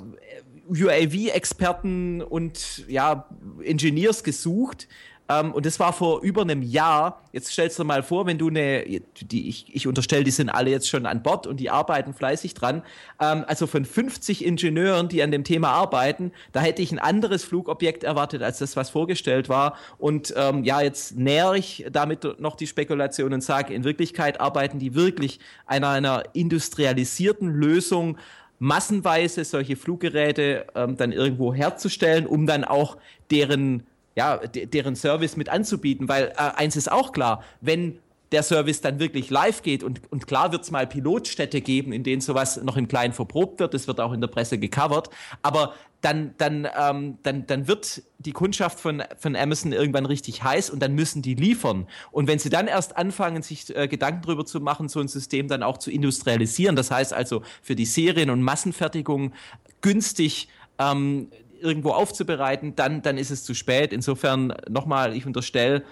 UAV-Experten 0.69 2.21
und 2.21 2.85
ja, 2.87 3.27
Engineers 3.63 4.23
gesucht, 4.23 4.87
ähm, 5.29 5.53
und 5.53 5.65
das 5.65 5.79
war 5.79 5.93
vor 5.93 6.21
über 6.21 6.41
einem 6.41 6.61
Jahr. 6.61 7.21
Jetzt 7.31 7.51
stellst 7.51 7.79
du 7.79 7.83
mal 7.83 8.03
vor, 8.03 8.25
wenn 8.25 8.37
du 8.37 8.49
eine, 8.49 8.83
die, 9.21 9.47
ich, 9.47 9.73
ich 9.73 9.87
unterstelle, 9.87 10.23
die 10.23 10.31
sind 10.31 10.49
alle 10.49 10.69
jetzt 10.69 10.89
schon 10.89 11.05
an 11.05 11.23
Bord 11.23 11.47
und 11.47 11.59
die 11.59 11.69
arbeiten 11.69 12.13
fleißig 12.13 12.53
dran. 12.53 12.83
Ähm, 13.21 13.45
also 13.47 13.65
von 13.65 13.85
50 13.85 14.43
Ingenieuren, 14.43 15.07
die 15.07 15.23
an 15.23 15.31
dem 15.31 15.43
Thema 15.43 15.69
arbeiten, 15.69 16.31
da 16.51 16.59
hätte 16.59 16.81
ich 16.81 16.91
ein 16.91 16.99
anderes 16.99 17.43
Flugobjekt 17.43 18.03
erwartet 18.03 18.41
als 18.41 18.59
das, 18.59 18.75
was 18.75 18.89
vorgestellt 18.89 19.47
war. 19.47 19.77
Und 19.97 20.33
ähm, 20.35 20.63
ja, 20.63 20.81
jetzt 20.81 21.15
nähere 21.15 21.57
ich 21.57 21.85
damit 21.91 22.39
noch 22.39 22.55
die 22.55 22.67
Spekulation 22.67 23.33
und 23.33 23.41
sage, 23.41 23.73
in 23.73 23.83
Wirklichkeit 23.83 24.41
arbeiten 24.41 24.79
die 24.79 24.93
wirklich 24.93 25.39
an 25.65 25.83
einer 25.83 26.23
industrialisierten 26.33 27.47
Lösung 27.47 28.17
massenweise 28.59 29.43
solche 29.43 29.75
Fluggeräte 29.75 30.67
ähm, 30.75 30.95
dann 30.95 31.11
irgendwo 31.11 31.53
herzustellen, 31.53 32.25
um 32.25 32.45
dann 32.45 32.63
auch 32.63 32.97
deren 33.29 33.83
ja, 34.15 34.37
deren 34.37 34.95
Service 34.95 35.37
mit 35.37 35.49
anzubieten, 35.49 36.07
weil 36.07 36.33
äh, 36.37 36.51
eins 36.55 36.75
ist 36.75 36.91
auch 36.91 37.11
klar, 37.11 37.43
wenn 37.61 37.99
der 38.33 38.43
Service 38.43 38.81
dann 38.81 38.99
wirklich 38.99 39.29
live 39.29 39.61
geht 39.61 39.83
und, 39.83 40.01
und 40.11 40.27
klar 40.27 40.51
wird 40.51 40.63
es 40.63 40.71
mal 40.71 40.87
Pilotstädte 40.87 41.61
geben, 41.61 41.93
in 41.93 42.03
denen 42.03 42.21
sowas 42.21 42.61
noch 42.63 42.77
im 42.77 42.87
Kleinen 42.87 43.13
verprobt 43.13 43.59
wird, 43.59 43.73
das 43.73 43.87
wird 43.87 43.99
auch 43.99 44.11
in 44.11 44.21
der 44.21 44.27
Presse 44.27 44.57
gecovert, 44.57 45.09
aber 45.43 45.75
dann, 46.01 46.33
dann, 46.37 46.67
ähm, 46.77 47.17
dann, 47.23 47.47
dann 47.47 47.67
wird 47.67 48.03
die 48.17 48.33
Kundschaft 48.33 48.79
von, 48.79 49.03
von 49.17 49.35
Amazon 49.37 49.71
irgendwann 49.71 50.05
richtig 50.05 50.43
heiß 50.43 50.69
und 50.69 50.81
dann 50.81 50.95
müssen 50.95 51.21
die 51.21 51.33
liefern. 51.33 51.87
Und 52.11 52.27
wenn 52.27 52.39
sie 52.39 52.49
dann 52.49 52.67
erst 52.67 52.97
anfangen, 52.97 53.41
sich 53.41 53.73
äh, 53.73 53.87
Gedanken 53.87 54.23
darüber 54.23 54.45
zu 54.45 54.59
machen, 54.59 54.89
so 54.89 54.99
ein 54.99 55.07
System 55.07 55.47
dann 55.47 55.63
auch 55.63 55.77
zu 55.77 55.91
industrialisieren, 55.91 56.75
das 56.75 56.91
heißt 56.91 57.13
also 57.13 57.41
für 57.61 57.75
die 57.75 57.85
Serien- 57.85 58.31
und 58.31 58.41
Massenfertigung 58.41 59.31
günstig 59.79 60.49
ähm, 60.77 61.29
irgendwo 61.63 61.91
aufzubereiten, 61.91 62.75
dann, 62.75 63.01
dann 63.01 63.17
ist 63.17 63.31
es 63.31 63.43
zu 63.43 63.53
spät. 63.53 63.93
Insofern 63.93 64.53
nochmal, 64.69 65.15
ich 65.15 65.25
unterstelle, 65.25 65.83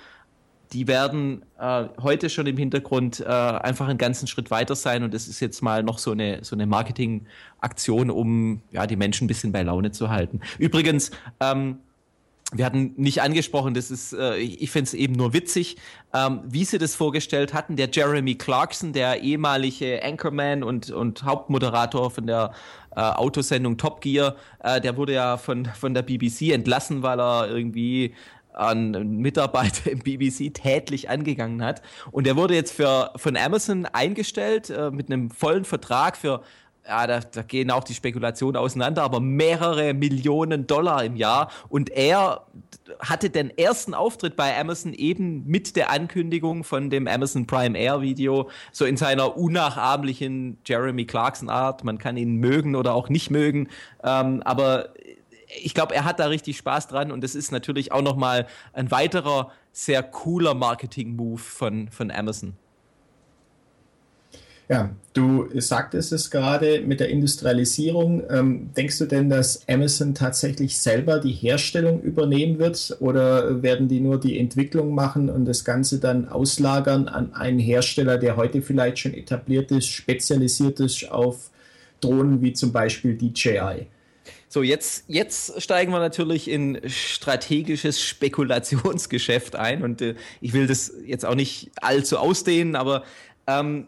die 0.73 0.87
werden 0.87 1.43
äh, 1.59 1.85
heute 2.01 2.29
schon 2.29 2.47
im 2.47 2.57
Hintergrund 2.57 3.19
äh, 3.19 3.25
einfach 3.25 3.87
einen 3.87 3.97
ganzen 3.97 4.27
Schritt 4.27 4.51
weiter 4.51 4.75
sein 4.75 5.03
und 5.03 5.13
das 5.13 5.27
ist 5.27 5.39
jetzt 5.39 5.61
mal 5.61 5.83
noch 5.83 5.97
so 5.97 6.11
eine, 6.11 6.43
so 6.43 6.55
eine 6.55 6.65
Marketingaktion, 6.65 8.09
um 8.09 8.61
ja, 8.71 8.87
die 8.87 8.95
Menschen 8.95 9.25
ein 9.25 9.27
bisschen 9.27 9.51
bei 9.51 9.63
Laune 9.63 9.91
zu 9.91 10.09
halten. 10.09 10.39
Übrigens, 10.59 11.11
ähm, 11.39 11.79
wir 12.53 12.65
hatten 12.65 12.93
nicht 12.97 13.21
angesprochen, 13.21 13.73
das 13.73 13.91
ist, 13.91 14.13
äh, 14.13 14.35
ich 14.35 14.71
finde 14.71 14.87
es 14.87 14.93
eben 14.93 15.13
nur 15.13 15.33
witzig, 15.33 15.77
ähm, 16.13 16.41
wie 16.45 16.65
sie 16.65 16.77
das 16.77 16.95
vorgestellt 16.95 17.53
hatten. 17.53 17.77
Der 17.77 17.89
Jeremy 17.89 18.35
Clarkson, 18.35 18.91
der 18.91 19.21
ehemalige 19.21 20.03
Anchorman 20.03 20.61
und, 20.61 20.91
und 20.91 21.23
Hauptmoderator 21.23 22.11
von 22.11 22.27
der 22.27 22.51
äh, 22.95 22.99
Autosendung 22.99 23.77
Top 23.77 24.01
Gear, 24.01 24.35
äh, 24.63 24.81
der 24.81 24.97
wurde 24.97 25.13
ja 25.13 25.37
von, 25.37 25.65
von 25.65 25.93
der 25.93 26.01
BBC 26.01 26.51
entlassen, 26.51 27.03
weil 27.03 27.21
er 27.21 27.49
irgendwie 27.49 28.13
an 28.53 28.91
Mitarbeiter 29.17 29.89
im 29.89 29.99
BBC 29.99 30.53
tätlich 30.53 31.09
angegangen 31.09 31.63
hat. 31.63 31.81
Und 32.11 32.27
der 32.27 32.35
wurde 32.35 32.53
jetzt 32.53 32.73
für, 32.73 33.11
von 33.15 33.37
Amazon 33.37 33.85
eingestellt 33.85 34.69
äh, 34.69 34.91
mit 34.91 35.09
einem 35.09 35.31
vollen 35.31 35.63
Vertrag 35.63 36.17
für 36.17 36.43
ja, 36.87 37.05
da, 37.07 37.19
da 37.19 37.41
gehen 37.43 37.71
auch 37.71 37.83
die 37.83 37.93
Spekulationen 37.93 38.57
auseinander, 38.57 39.03
aber 39.03 39.19
mehrere 39.19 39.93
Millionen 39.93 40.67
Dollar 40.67 41.03
im 41.03 41.15
Jahr. 41.15 41.51
Und 41.69 41.89
er 41.89 42.47
hatte 42.99 43.29
den 43.29 43.55
ersten 43.57 43.93
Auftritt 43.93 44.35
bei 44.35 44.59
Amazon 44.59 44.93
eben 44.93 45.45
mit 45.45 45.75
der 45.75 45.91
Ankündigung 45.91 46.63
von 46.63 46.89
dem 46.89 47.07
Amazon 47.07 47.45
Prime 47.45 47.77
Air 47.77 48.01
Video, 48.01 48.49
so 48.71 48.85
in 48.85 48.97
seiner 48.97 49.37
unnachahmlichen 49.37 50.57
Jeremy 50.65 51.05
Clarkson 51.05 51.49
Art. 51.49 51.83
Man 51.83 51.97
kann 51.97 52.17
ihn 52.17 52.35
mögen 52.35 52.75
oder 52.75 52.93
auch 52.93 53.09
nicht 53.09 53.29
mögen, 53.29 53.69
ähm, 54.03 54.41
aber 54.43 54.93
ich 55.61 55.73
glaube, 55.73 55.93
er 55.93 56.05
hat 56.05 56.19
da 56.19 56.27
richtig 56.27 56.57
Spaß 56.57 56.87
dran 56.87 57.11
und 57.11 57.23
es 57.23 57.35
ist 57.35 57.51
natürlich 57.51 57.91
auch 57.91 58.01
nochmal 58.01 58.47
ein 58.73 58.89
weiterer 58.89 59.51
sehr 59.71 60.01
cooler 60.01 60.53
Marketing-Move 60.53 61.39
von, 61.39 61.89
von 61.89 62.09
Amazon. 62.09 62.55
Ja, 64.71 64.89
du 65.11 65.49
sagtest 65.59 66.13
es 66.13 66.31
gerade 66.31 66.79
mit 66.79 67.01
der 67.01 67.09
Industrialisierung. 67.09 68.23
Ähm, 68.29 68.69
denkst 68.73 68.99
du 68.99 69.05
denn, 69.05 69.29
dass 69.29 69.67
Amazon 69.67 70.15
tatsächlich 70.15 70.77
selber 70.77 71.19
die 71.19 71.33
Herstellung 71.33 72.01
übernehmen 72.01 72.57
wird 72.57 72.95
oder 73.01 73.61
werden 73.61 73.89
die 73.89 73.99
nur 73.99 74.17
die 74.17 74.39
Entwicklung 74.39 74.95
machen 74.95 75.29
und 75.29 75.43
das 75.43 75.65
Ganze 75.65 75.99
dann 75.99 76.29
auslagern 76.29 77.09
an 77.09 77.33
einen 77.33 77.59
Hersteller, 77.59 78.17
der 78.17 78.37
heute 78.37 78.61
vielleicht 78.61 78.99
schon 78.99 79.13
etabliert 79.13 79.71
ist, 79.71 79.87
spezialisiert 79.87 80.79
ist 80.79 81.11
auf 81.11 81.49
Drohnen 81.99 82.41
wie 82.41 82.53
zum 82.53 82.71
Beispiel 82.71 83.17
DJI? 83.17 83.87
So, 84.47 84.63
jetzt, 84.63 85.03
jetzt 85.09 85.61
steigen 85.61 85.91
wir 85.91 85.99
natürlich 85.99 86.49
in 86.49 86.79
strategisches 86.87 88.01
Spekulationsgeschäft 88.01 89.57
ein 89.57 89.83
und 89.83 90.01
äh, 90.01 90.15
ich 90.39 90.53
will 90.53 90.67
das 90.67 90.93
jetzt 91.05 91.25
auch 91.25 91.35
nicht 91.35 91.71
allzu 91.81 92.17
ausdehnen, 92.17 92.77
aber 92.77 93.03
ähm, 93.47 93.87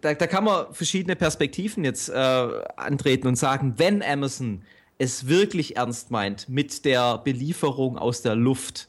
da, 0.00 0.14
da 0.14 0.26
kann 0.26 0.44
man 0.44 0.72
verschiedene 0.72 1.16
Perspektiven 1.16 1.84
jetzt 1.84 2.08
äh, 2.08 2.12
antreten 2.14 3.26
und 3.26 3.36
sagen, 3.36 3.74
wenn 3.76 4.02
Amazon 4.02 4.62
es 4.98 5.26
wirklich 5.26 5.76
ernst 5.76 6.10
meint 6.10 6.48
mit 6.48 6.84
der 6.84 7.18
Belieferung 7.18 7.98
aus 7.98 8.22
der 8.22 8.36
Luft, 8.36 8.88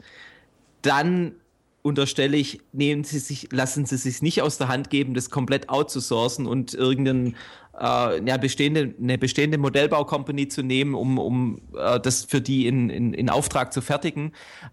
dann 0.81 1.35
unterstelle 1.81 2.37
ich, 2.37 2.61
nehmen 2.71 3.03
Sie 3.03 3.19
sich, 3.19 3.49
lassen 3.51 3.85
Sie 3.85 3.97
sich 3.97 4.21
nicht 4.21 4.41
aus 4.41 4.57
der 4.57 4.67
Hand 4.69 4.89
geben, 4.89 5.13
das 5.13 5.29
komplett 5.29 5.69
outzusourcen 5.69 6.45
und 6.45 6.73
irgendeinen 6.73 7.35
äh, 7.83 8.25
ja, 8.25 8.37
bestehende, 8.37 8.95
eine 9.01 9.17
bestehende 9.17 9.57
Modellbaucompany 9.57 10.47
zu 10.47 10.63
nehmen, 10.63 10.95
um, 10.95 11.17
um 11.17 11.61
äh, 11.77 11.99
das 11.99 12.23
für 12.23 12.39
die 12.39 12.65
in, 12.65 12.89
in, 12.89 13.13
in 13.13 13.29
Auftrag 13.29 13.73
zu 13.73 13.81
fertigen. 13.81 14.31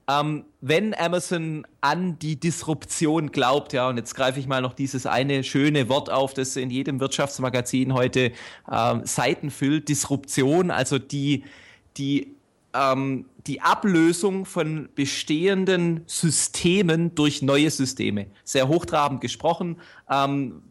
Ähm, 0.08 0.44
wenn 0.60 0.94
Amazon 0.94 1.66
an 1.80 2.18
die 2.20 2.38
Disruption 2.38 3.32
glaubt, 3.32 3.72
ja, 3.72 3.88
und 3.88 3.96
jetzt 3.96 4.14
greife 4.14 4.38
ich 4.38 4.46
mal 4.46 4.62
noch 4.62 4.74
dieses 4.74 5.06
eine 5.06 5.42
schöne 5.42 5.88
Wort 5.88 6.08
auf, 6.08 6.34
das 6.34 6.54
in 6.56 6.70
jedem 6.70 7.00
Wirtschaftsmagazin 7.00 7.94
heute 7.94 8.32
äh, 8.70 8.96
Seiten 9.02 9.50
füllt, 9.50 9.88
Disruption, 9.88 10.70
also 10.70 10.98
die, 10.98 11.44
die 11.96 12.36
ähm, 12.72 13.24
die 13.48 13.62
Ablösung 13.62 14.44
von 14.44 14.88
bestehenden 14.94 16.02
Systemen 16.06 17.16
durch 17.16 17.42
neue 17.42 17.70
Systeme. 17.70 18.26
Sehr 18.44 18.68
hochtrabend 18.68 19.20
gesprochen. 19.20 19.78
Ähm, 20.08 20.62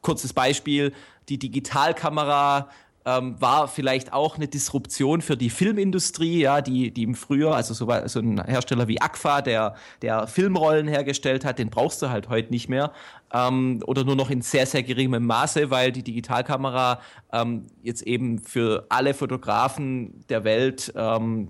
kurzes 0.00 0.32
Beispiel, 0.32 0.92
die 1.28 1.38
Digitalkamera 1.38 2.68
ähm, 3.08 3.40
war 3.40 3.68
vielleicht 3.68 4.12
auch 4.12 4.36
eine 4.36 4.48
Disruption 4.48 5.22
für 5.22 5.36
die 5.36 5.48
Filmindustrie, 5.48 6.40
ja, 6.40 6.60
die, 6.60 6.90
die 6.90 7.04
im 7.04 7.14
Frühjahr, 7.14 7.54
also 7.54 7.72
so, 7.72 7.90
so 8.06 8.20
ein 8.20 8.44
Hersteller 8.44 8.86
wie 8.86 9.00
Agfa, 9.00 9.40
der, 9.40 9.76
der 10.02 10.26
Filmrollen 10.26 10.88
hergestellt 10.88 11.44
hat, 11.44 11.58
den 11.58 11.70
brauchst 11.70 12.02
du 12.02 12.10
halt 12.10 12.28
heute 12.28 12.50
nicht 12.50 12.68
mehr. 12.68 12.92
Ähm, 13.32 13.82
oder 13.86 14.04
nur 14.04 14.16
noch 14.16 14.28
in 14.28 14.42
sehr, 14.42 14.66
sehr 14.66 14.82
geringem 14.82 15.24
Maße, 15.24 15.70
weil 15.70 15.90
die 15.90 16.02
Digitalkamera 16.02 17.00
ähm, 17.32 17.66
jetzt 17.82 18.02
eben 18.02 18.40
für 18.40 18.84
alle 18.90 19.14
Fotografen 19.14 20.24
der 20.28 20.44
Welt 20.44 20.92
ähm, 20.94 21.48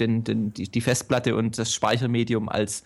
den, 0.00 0.24
den, 0.24 0.54
die, 0.54 0.70
die 0.70 0.80
Festplatte 0.80 1.36
und 1.36 1.58
das 1.58 1.74
Speichermedium 1.74 2.48
als 2.48 2.82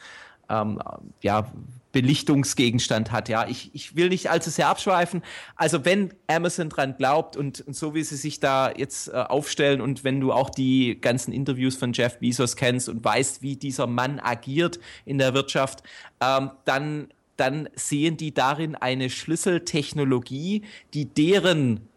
ähm, 0.48 0.80
ja, 1.20 1.46
Belichtungsgegenstand 1.92 3.12
hat. 3.12 3.28
Ja, 3.28 3.46
ich, 3.48 3.70
ich 3.74 3.96
will 3.96 4.10
nicht 4.10 4.30
allzu 4.30 4.50
sehr 4.50 4.68
abschweifen. 4.68 5.22
Also 5.56 5.84
wenn 5.84 6.12
Amazon 6.26 6.68
dran 6.68 6.96
glaubt 6.96 7.36
und, 7.36 7.62
und 7.62 7.74
so 7.74 7.94
wie 7.94 8.02
sie 8.02 8.16
sich 8.16 8.40
da 8.40 8.72
jetzt 8.76 9.08
äh, 9.08 9.12
aufstellen 9.12 9.80
und 9.80 10.04
wenn 10.04 10.20
du 10.20 10.32
auch 10.32 10.50
die 10.50 11.00
ganzen 11.00 11.32
Interviews 11.32 11.76
von 11.76 11.92
Jeff 11.92 12.18
Bezos 12.18 12.56
kennst 12.56 12.88
und 12.88 13.04
weißt, 13.04 13.42
wie 13.42 13.56
dieser 13.56 13.86
Mann 13.86 14.20
agiert 14.20 14.78
in 15.04 15.18
der 15.18 15.34
Wirtschaft, 15.34 15.82
ähm, 16.20 16.50
dann 16.64 17.08
dann 17.36 17.68
sehen 17.76 18.16
die 18.16 18.34
darin 18.34 18.74
eine 18.74 19.10
Schlüsseltechnologie, 19.10 20.62
die 20.92 21.04
deren 21.04 21.88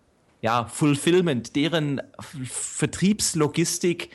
ja, 0.41 0.65
Fulfillment, 0.65 1.55
deren 1.55 2.01
Vertriebslogistik 2.19 4.11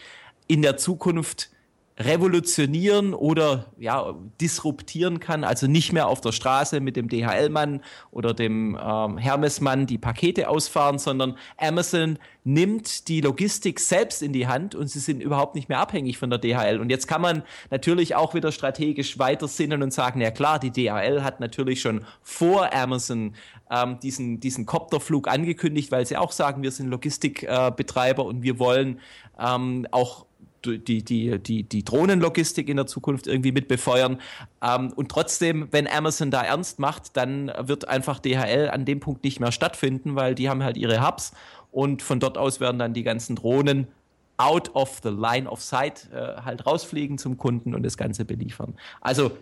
in 0.47 0.63
der 0.63 0.77
Zukunft 0.77 1.51
revolutionieren 1.99 3.15
oder 3.15 3.67
ja, 3.79 4.15
disruptieren 4.41 5.19
kann, 5.19 5.45
also 5.45 5.67
nicht 5.67 5.95
mehr 5.95 6.09
auf 6.09 6.21
der 6.21 6.33
Straße 6.33 6.81
mit 6.81 6.95
dem 6.95 7.09
DHL-Mann 7.09 7.81
oder 8.11 8.35
dem 8.35 8.79
ähm, 8.81 9.17
Hermes-Mann 9.17 9.87
die 9.87 9.97
Pakete 9.97 10.51
ausfahren, 10.51 10.99
sondern 10.99 11.39
Amazon 11.57 12.19
nimmt 12.45 13.09
die 13.09 13.23
Logistik 13.23 13.81
selbst 13.81 14.23
in 14.23 14.35
die 14.35 14.47
Hand 14.47 14.75
und 14.75 14.89
sie 14.89 15.01
sind 15.01 15.23
überhaupt 15.23 15.55
nicht 15.55 15.71
mehr 15.71 15.79
abhängig 15.79 16.19
von 16.19 16.29
der 16.29 16.39
DHL. 16.39 16.81
Und 16.81 16.91
jetzt 16.91 17.09
kann 17.09 17.23
man 17.23 17.43
natürlich 17.71 18.15
auch 18.15 18.35
wieder 18.35 18.53
strategisch 18.53 19.19
weiter 19.19 19.49
sinnen 19.49 19.83
und 19.83 19.93
sagen, 19.93 20.21
ja 20.21 20.31
klar, 20.31 20.59
die 20.59 20.71
DHL 20.71 21.23
hat 21.25 21.41
natürlich 21.41 21.81
schon 21.81 22.05
vor 22.23 22.75
Amazon 22.75 23.35
ähm, 23.71 23.99
diesen, 24.01 24.39
diesen 24.39 24.67
Copterflug 24.67 25.29
angekündigt, 25.29 25.91
weil 25.91 26.07
sie 26.07 26.19
auch 26.19 26.33
sagen, 26.33 26.63
wir 26.63 26.71
sind 26.71 26.89
Logistikbetreiber 26.89 28.23
äh, 28.23 28.27
und 28.27 28.43
wir 28.43 28.59
wollen 28.59 29.01
ähm, 29.41 29.87
auch 29.91 30.26
die, 30.67 31.05
die, 31.05 31.39
die, 31.39 31.63
die 31.63 31.85
Drohnenlogistik 31.85 32.69
in 32.69 32.77
der 32.77 32.87
Zukunft 32.87 33.27
irgendwie 33.27 33.53
mit 33.53 33.69
befeuern. 33.69 34.21
Ähm, 34.63 34.93
und 34.95 35.11
trotzdem, 35.11 35.69
wenn 35.71 35.87
Amazon 35.87 36.31
da 36.31 36.43
ernst 36.43 36.79
macht, 36.79 37.17
dann 37.17 37.53
wird 37.59 37.89
einfach 37.89 38.19
DHL 38.19 38.71
an 38.71 38.85
dem 38.85 39.01
Punkt 39.01 39.25
nicht 39.25 39.41
mehr 39.41 39.53
stattfinden, 39.53 40.17
weil 40.17 40.35
die 40.35 40.49
haben 40.49 40.63
halt 40.63 40.77
ihre 40.77 41.07
Hubs 41.07 41.33
und 41.73 42.03
von 42.03 42.21
dort 42.21 42.39
aus 42.39 42.61
werden 42.61 42.79
dann 42.79 42.95
die 42.95 43.03
ganzen 43.03 43.37
Drohnen 43.37 43.87
out 44.39 44.75
of 44.75 45.01
the 45.03 45.11
line 45.11 45.49
of 45.49 45.63
sight 45.63 46.09
äh, 46.13 46.43
halt 46.43 46.67
rausfliegen 46.67 47.19
zum 47.19 47.39
Kunden 47.39 47.75
und 47.75 47.83
das 47.83 47.97
Ganze 47.97 48.25
beliefern. 48.25 48.75
Also 49.01 49.33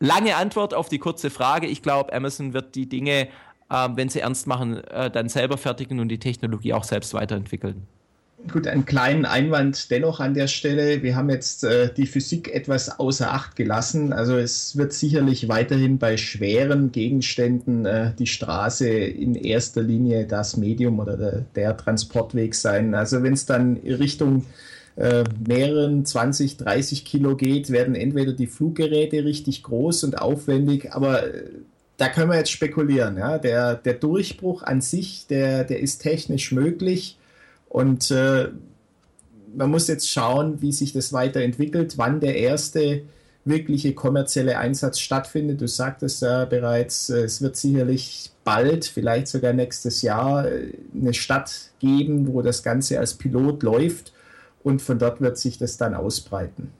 lange 0.00 0.36
Antwort 0.36 0.74
auf 0.74 0.88
die 0.88 0.98
kurze 0.98 1.30
Frage. 1.30 1.66
Ich 1.66 1.82
glaube, 1.82 2.12
Amazon 2.12 2.52
wird 2.52 2.74
die 2.74 2.88
Dinge, 2.88 3.28
äh, 3.70 3.88
wenn 3.94 4.08
sie 4.08 4.20
ernst 4.20 4.46
machen, 4.46 4.82
äh, 4.84 5.10
dann 5.10 5.28
selber 5.28 5.56
fertigen 5.56 6.00
und 6.00 6.08
die 6.08 6.18
Technologie 6.18 6.74
auch 6.74 6.84
selbst 6.84 7.14
weiterentwickeln. 7.14 7.86
Gut, 8.52 8.66
einen 8.66 8.84
kleinen 8.84 9.24
Einwand 9.24 9.90
dennoch 9.90 10.20
an 10.20 10.34
der 10.34 10.48
Stelle. 10.48 11.02
Wir 11.02 11.16
haben 11.16 11.30
jetzt 11.30 11.64
äh, 11.64 11.92
die 11.92 12.06
Physik 12.06 12.52
etwas 12.52 13.00
außer 13.00 13.32
Acht 13.32 13.56
gelassen. 13.56 14.12
Also 14.12 14.36
es 14.36 14.76
wird 14.76 14.92
sicherlich 14.92 15.48
weiterhin 15.48 15.98
bei 15.98 16.18
schweren 16.18 16.92
Gegenständen 16.92 17.86
äh, 17.86 18.12
die 18.18 18.26
Straße 18.26 18.88
in 18.88 19.34
erster 19.34 19.82
Linie 19.82 20.26
das 20.26 20.58
Medium 20.58 21.00
oder 21.00 21.16
der, 21.16 21.44
der 21.54 21.76
Transportweg 21.76 22.54
sein. 22.54 22.94
Also 22.94 23.22
wenn 23.22 23.32
es 23.32 23.46
dann 23.46 23.78
Richtung 23.78 24.44
äh, 24.96 25.24
mehreren 25.46 26.04
20, 26.04 26.58
30 26.58 27.04
Kilo 27.06 27.36
geht, 27.36 27.70
werden 27.70 27.94
entweder 27.94 28.32
die 28.32 28.46
Fluggeräte 28.46 29.24
richtig 29.24 29.62
groß 29.62 30.04
und 30.04 30.18
aufwendig, 30.18 30.92
aber 30.92 31.34
äh, 31.34 31.44
da 31.96 32.08
können 32.08 32.30
wir 32.30 32.36
jetzt 32.36 32.50
spekulieren. 32.50 33.16
Ja? 33.16 33.38
Der, 33.38 33.74
der 33.74 33.94
Durchbruch 33.94 34.62
an 34.62 34.82
sich, 34.82 35.26
der, 35.28 35.64
der 35.64 35.80
ist 35.80 35.98
technisch 35.98 36.52
möglich 36.52 37.16
und 37.74 38.12
äh, 38.12 38.50
man 39.52 39.68
muss 39.68 39.88
jetzt 39.88 40.08
schauen, 40.08 40.62
wie 40.62 40.70
sich 40.70 40.92
das 40.92 41.12
weiterentwickelt, 41.12 41.98
wann 41.98 42.20
der 42.20 42.36
erste 42.36 43.02
wirkliche 43.44 43.94
kommerzielle 43.94 44.58
Einsatz 44.58 45.00
stattfindet. 45.00 45.60
Du 45.60 45.66
sagtest 45.66 46.22
ja 46.22 46.44
bereits, 46.44 47.10
äh, 47.10 47.24
es 47.24 47.42
wird 47.42 47.56
sicherlich 47.56 48.30
bald, 48.44 48.84
vielleicht 48.84 49.26
sogar 49.26 49.52
nächstes 49.54 50.02
Jahr, 50.02 50.46
äh, 50.46 50.68
eine 50.94 51.14
Stadt 51.14 51.72
geben, 51.80 52.32
wo 52.32 52.42
das 52.42 52.62
Ganze 52.62 53.00
als 53.00 53.14
Pilot 53.14 53.64
läuft 53.64 54.12
und 54.62 54.80
von 54.80 55.00
dort 55.00 55.20
wird 55.20 55.36
sich 55.36 55.58
das 55.58 55.76
dann 55.76 55.94
ausbreiten. 55.94 56.70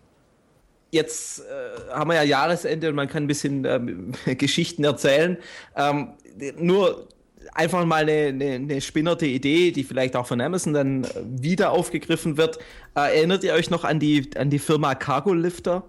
Jetzt 0.93 1.41
äh, 1.41 1.91
haben 1.93 2.09
wir 2.09 2.15
ja 2.15 2.23
Jahresende 2.23 2.91
und 2.91 2.95
man 2.95 3.09
kann 3.09 3.25
ein 3.25 3.27
bisschen 3.27 3.65
ähm, 3.65 4.13
Geschichten 4.39 4.85
erzählen. 4.85 5.39
Ähm, 5.75 6.11
nur 6.57 7.09
einfach 7.53 7.85
mal 7.85 8.03
eine, 8.03 8.29
eine, 8.29 8.55
eine 8.55 8.81
spinnerte 8.81 9.27
Idee, 9.27 9.71
die 9.71 9.85
vielleicht 9.85 10.17
auch 10.17 10.27
von 10.27 10.41
Amazon 10.41 10.73
dann 10.73 11.07
wieder 11.25 11.71
aufgegriffen 11.71 12.37
wird. 12.37 12.59
Äh, 12.95 13.17
erinnert 13.17 13.45
ihr 13.45 13.55
euch 13.55 13.71
noch 13.71 13.85
an 13.85 14.01
die, 14.01 14.31
an 14.37 14.51
die 14.51 14.59
Firma 14.59 14.95
Cargo 14.95 15.33
Lifter? 15.33 15.85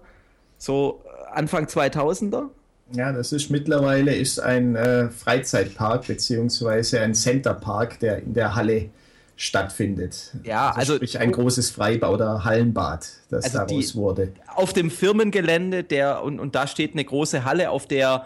So 0.58 1.02
Anfang 1.32 1.66
2000er? 1.66 2.48
Ja, 2.92 3.12
das 3.12 3.32
ist 3.32 3.50
mittlerweile 3.50 4.14
ist 4.14 4.38
ein 4.38 4.76
äh, 4.76 5.08
Freizeitpark 5.10 6.06
beziehungsweise 6.06 7.00
ein 7.00 7.14
Centerpark, 7.14 7.98
der 7.98 8.18
in 8.22 8.34
der 8.34 8.54
Halle 8.54 8.90
stattfindet. 9.36 10.32
Ja, 10.44 10.68
also, 10.68 10.94
also 10.94 10.96
sprich 10.96 11.18
ein 11.18 11.32
großes 11.32 11.70
Freibau 11.70 12.14
oder 12.14 12.44
Hallenbad, 12.44 13.06
das 13.28 13.44
also 13.44 13.58
daraus 13.58 13.92
die, 13.92 13.94
wurde. 13.94 14.32
Auf 14.54 14.72
dem 14.72 14.90
Firmengelände, 14.90 15.84
der 15.84 16.22
und, 16.22 16.40
und 16.40 16.54
da 16.54 16.66
steht 16.66 16.92
eine 16.92 17.04
große 17.04 17.44
Halle, 17.44 17.70
auf 17.70 17.86
der 17.86 18.24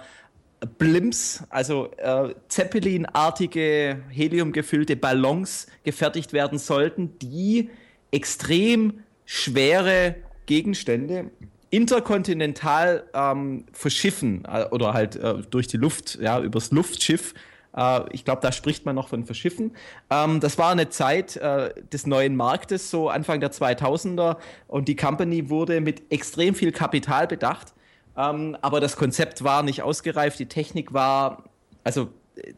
Blimps, 0.79 1.45
also 1.49 1.91
äh, 1.97 2.35
Zeppelin-artige, 2.49 4.03
heliumgefüllte 4.11 4.97
Ballons 4.97 5.67
gefertigt 5.85 6.33
werden 6.33 6.59
sollten, 6.59 7.19
die 7.19 7.71
extrem 8.11 9.01
schwere 9.25 10.17
Gegenstände 10.47 11.31
interkontinental 11.71 13.05
ähm, 13.15 13.65
verschiffen 13.73 14.45
äh, 14.45 14.65
oder 14.71 14.93
halt 14.93 15.17
äh, 15.17 15.35
durch 15.51 15.69
die 15.69 15.77
Luft, 15.77 16.19
ja, 16.21 16.41
übers 16.41 16.73
Luftschiff. 16.73 17.33
Äh, 17.77 18.01
ich 18.13 18.25
glaube, 18.25 18.43
da 18.43 18.51
spricht 18.51 18.85
man 18.85 18.97
noch 18.97 19.09
von 19.09 19.25
Verschiffen. 19.25 19.77
Ähm, 20.11 20.41
das 20.41 20.59
war 20.59 20.73
eine 20.73 20.89
Zeit 20.89 21.37
äh, 21.37 21.73
des 21.93 22.07
neuen 22.07 22.35
Marktes, 22.37 22.91
so 22.91 23.09
Anfang 23.09 23.41
der 23.41 23.53
2000er, 23.53 24.37
und 24.67 24.89
die 24.89 24.97
Company 24.97 25.49
wurde 25.49 25.81
mit 25.81 26.11
extrem 26.13 26.55
viel 26.55 26.73
Kapital 26.73 27.29
bedacht 27.29 27.73
ähm, 28.21 28.57
aber 28.61 28.81
das 28.81 28.97
Konzept 28.97 29.45
war 29.45 29.63
nicht 29.63 29.83
ausgereift, 29.83 30.39
die 30.39 30.47
Technik 30.47 30.93
war 30.93 31.45
also 31.85 32.09
äh, 32.37 32.53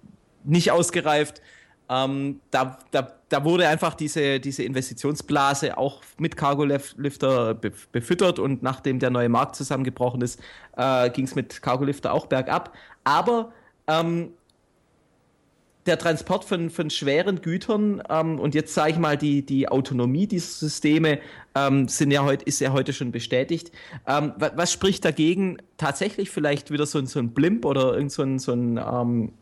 nicht 0.45 0.71
ausgereift. 0.73 1.41
Ähm, 1.89 2.41
da, 2.51 2.79
da, 2.91 3.13
da 3.29 3.45
wurde 3.45 3.69
einfach 3.69 3.95
diese, 3.95 4.41
diese 4.41 4.63
Investitionsblase 4.65 5.77
auch 5.77 6.03
mit 6.19 6.37
Cargo 6.37 6.65
Lifter 6.65 7.55
befüttert 7.55 8.39
und 8.39 8.63
nachdem 8.63 8.99
der 8.99 9.11
neue 9.11 9.29
Markt 9.29 9.57
zusammengebrochen 9.57 10.23
ist, 10.23 10.41
äh, 10.77 11.11
ging 11.11 11.27
es 11.27 11.35
mit 11.35 11.61
Cargo 11.61 11.85
Lifter 11.85 12.13
auch 12.13 12.27
bergab. 12.27 12.73
Aber 13.05 13.53
ähm, 13.87 14.33
der 15.87 15.99
Transport 15.99 16.45
von, 16.45 16.71
von 16.71 16.91
schweren 16.91 17.43
Gütern 17.43 18.03
ähm, 18.09 18.39
und 18.39 18.55
jetzt 18.55 18.75
sage 18.75 18.93
ich 18.93 18.99
mal, 18.99 19.17
die, 19.17 19.45
die 19.45 19.69
Autonomie 19.69 20.27
dieser 20.27 20.47
Systeme 20.47 21.19
ähm, 21.55 21.89
sind 21.89 22.11
ja 22.13 22.25
heute, 22.25 22.45
ist 22.45 22.61
ja 22.61 22.73
heute 22.73 22.93
schon 22.93 23.11
bestätigt. 23.11 23.73
Ähm, 24.07 24.33
was, 24.37 24.53
was, 24.57 24.73
spricht 24.73 25.05
dagegen, 25.05 25.59
tatsächlich 25.77 26.31
vielleicht 26.31 26.71
wieder 26.71 26.87
so, 26.87 27.05
so 27.05 27.19
ein 27.19 27.31
Blimp 27.31 27.65
oder 27.65 27.95
irgend 27.95 28.13
so 28.13 28.23
ein, 28.23 28.39
so 28.39 28.53
ein 28.53 28.79
ähm, 28.79 29.33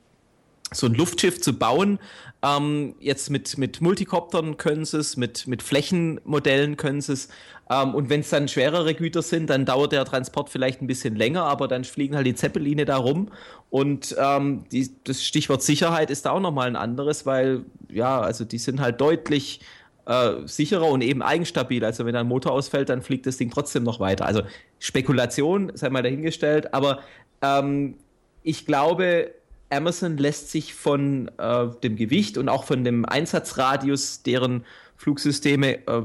so 0.72 0.86
ein 0.86 0.94
Luftschiff 0.94 1.40
zu 1.40 1.58
bauen. 1.58 1.98
Ähm, 2.42 2.94
jetzt 3.00 3.30
mit, 3.30 3.58
mit 3.58 3.80
Multikoptern 3.80 4.56
können 4.56 4.84
sie 4.84 4.98
es, 4.98 5.16
mit, 5.16 5.46
mit 5.46 5.62
Flächenmodellen 5.62 6.76
können 6.76 7.00
sie 7.00 7.12
es. 7.12 7.28
Ähm, 7.68 7.94
und 7.94 8.08
wenn 8.08 8.20
es 8.20 8.30
dann 8.30 8.48
schwerere 8.48 8.94
Güter 8.94 9.22
sind, 9.22 9.50
dann 9.50 9.64
dauert 9.64 9.92
der 9.92 10.04
Transport 10.04 10.48
vielleicht 10.48 10.80
ein 10.80 10.86
bisschen 10.86 11.16
länger, 11.16 11.44
aber 11.44 11.68
dann 11.68 11.84
fliegen 11.84 12.16
halt 12.16 12.26
die 12.26 12.34
Zeppeline 12.34 12.84
da 12.84 12.96
rum. 12.96 13.28
Und 13.68 14.16
ähm, 14.18 14.64
die, 14.72 14.90
das 15.04 15.22
Stichwort 15.24 15.62
Sicherheit 15.62 16.10
ist 16.10 16.26
da 16.26 16.30
auch 16.30 16.40
nochmal 16.40 16.66
ein 16.66 16.76
anderes, 16.76 17.26
weil 17.26 17.64
ja, 17.88 18.20
also 18.20 18.44
die 18.44 18.58
sind 18.58 18.80
halt 18.80 19.00
deutlich 19.00 19.60
äh, 20.06 20.46
sicherer 20.46 20.88
und 20.88 21.02
eben 21.02 21.22
eigenstabil. 21.22 21.84
Also 21.84 22.06
wenn 22.06 22.16
ein 22.16 22.26
Motor 22.26 22.52
ausfällt, 22.52 22.88
dann 22.88 23.02
fliegt 23.02 23.26
das 23.26 23.36
Ding 23.36 23.50
trotzdem 23.50 23.82
noch 23.82 24.00
weiter. 24.00 24.26
Also 24.26 24.42
Spekulation, 24.78 25.72
sei 25.74 25.90
mal 25.90 26.02
dahingestellt, 26.02 26.72
aber 26.74 27.00
ähm, 27.42 27.94
ich 28.42 28.66
glaube, 28.66 29.32
Amazon 29.70 30.16
lässt 30.16 30.50
sich 30.50 30.74
von 30.74 31.30
äh, 31.38 31.68
dem 31.82 31.96
Gewicht 31.96 32.36
und 32.38 32.48
auch 32.48 32.64
von 32.64 32.84
dem 32.84 33.04
Einsatzradius 33.04 34.22
deren 34.22 34.64
Flugsysteme 34.96 35.86
äh, 35.86 36.02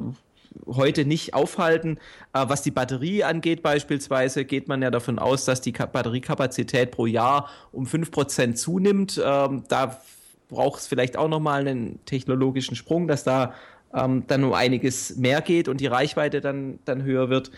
heute 0.68 1.06
nicht 1.06 1.34
aufhalten. 1.34 1.98
Äh, 2.34 2.46
was 2.48 2.62
die 2.62 2.72
Batterie 2.72 3.24
angeht 3.24 3.64
beispielsweise, 3.64 4.46
geht 4.46 4.68
man 4.68 4.82
ja 4.82 4.92
davon 4.92 5.20
aus, 5.20 5.46
dass 5.46 5.62
die 5.62 5.72
Ka 5.74 5.86
Batteriekapazität 5.86 6.92
pro 6.92 7.06
Jahr 7.06 7.50
um 7.72 7.86
5% 7.86 8.54
zunimmt. 8.56 9.22
Ähm, 9.24 9.64
da 9.68 10.00
braucht 10.48 10.82
es 10.82 10.88
vielleicht 10.88 11.18
auch 11.18 11.28
nochmal 11.28 11.68
einen 11.68 12.04
technologischen 12.06 12.76
Sprung, 12.76 13.08
dass 13.08 13.24
da 13.24 13.54
ähm, 13.94 14.24
dann 14.28 14.44
um 14.44 14.54
einiges 14.54 15.16
mehr 15.16 15.42
geht 15.42 15.68
und 15.68 15.82
die 15.82 15.88
Reichweite 15.88 16.42
dann, 16.42 16.80
dann 16.86 17.04
höher 17.04 17.30
wird. 17.30 17.52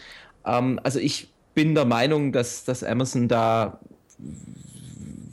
Ähm, 0.45 0.79
also 0.83 0.99
ich 0.99 1.33
bin 1.53 1.75
der 1.75 1.85
Meinung, 1.85 2.31
dass, 2.31 2.63
dass 2.63 2.83
Amazon 2.83 3.27
da 3.27 3.79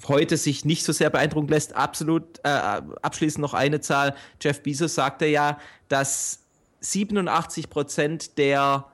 heute 0.08 0.36
sich 0.36 0.64
nicht 0.64 0.84
so 0.84 0.92
sehr 0.92 1.10
beeindrucken 1.10 1.48
lässt. 1.48 1.74
Absolut 1.74 2.38
äh, 2.42 2.48
abschließend 2.48 3.42
noch 3.42 3.54
eine 3.54 3.80
Zahl. 3.80 4.14
Jeff 4.40 4.62
Bezos 4.62 4.94
sagte 4.94 5.26
ja, 5.26 5.58
dass 5.88 6.40
87 6.80 7.70
Prozent 7.70 8.38
der 8.38 8.86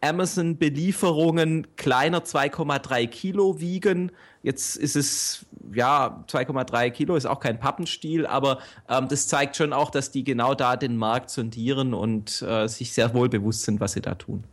Amazon-Belieferungen 0.00 1.66
kleiner 1.76 2.20
2,3 2.20 3.06
Kilo 3.06 3.60
wiegen. 3.60 4.12
Jetzt 4.42 4.76
ist 4.76 4.94
es, 4.94 5.46
ja, 5.74 6.24
2,3 6.28 6.90
Kilo 6.90 7.16
ist 7.16 7.26
auch 7.26 7.40
kein 7.40 7.58
Pappenstiel, 7.58 8.26
aber 8.26 8.58
ähm, 8.88 9.08
das 9.08 9.26
zeigt 9.26 9.56
schon 9.56 9.72
auch, 9.72 9.90
dass 9.90 10.10
die 10.10 10.22
genau 10.22 10.54
da 10.54 10.76
den 10.76 10.96
Markt 10.96 11.30
sondieren 11.30 11.94
und 11.94 12.42
äh, 12.42 12.68
sich 12.68 12.92
sehr 12.92 13.14
wohl 13.14 13.28
bewusst 13.28 13.62
sind, 13.62 13.80
was 13.80 13.92
sie 13.92 14.02
da 14.02 14.14
tun. 14.14 14.44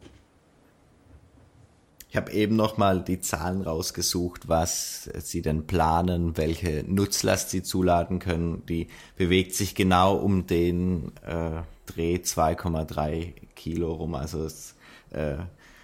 Ich 2.13 2.17
habe 2.17 2.31
eben 2.31 2.55
noch 2.55 2.77
mal 2.77 3.03
die 3.03 3.21
Zahlen 3.21 3.63
rausgesucht, 3.63 4.47
was 4.47 5.09
sie 5.17 5.41
denn 5.41 5.65
planen, 5.65 6.37
welche 6.37 6.85
Nutzlast 6.87 7.49
sie 7.49 7.63
zuladen 7.63 8.19
können. 8.19 8.63
Die 8.67 8.89
bewegt 9.15 9.55
sich 9.55 9.73
genau 9.73 10.17
um 10.17 10.45
den 10.45 11.11
äh, 11.25 11.63
Dreh 11.87 12.17
2,3 12.17 13.33
Kilo 13.55 13.93
rum. 13.93 14.13
Also 14.13 14.43
es, 14.45 14.75
äh, 15.09 15.37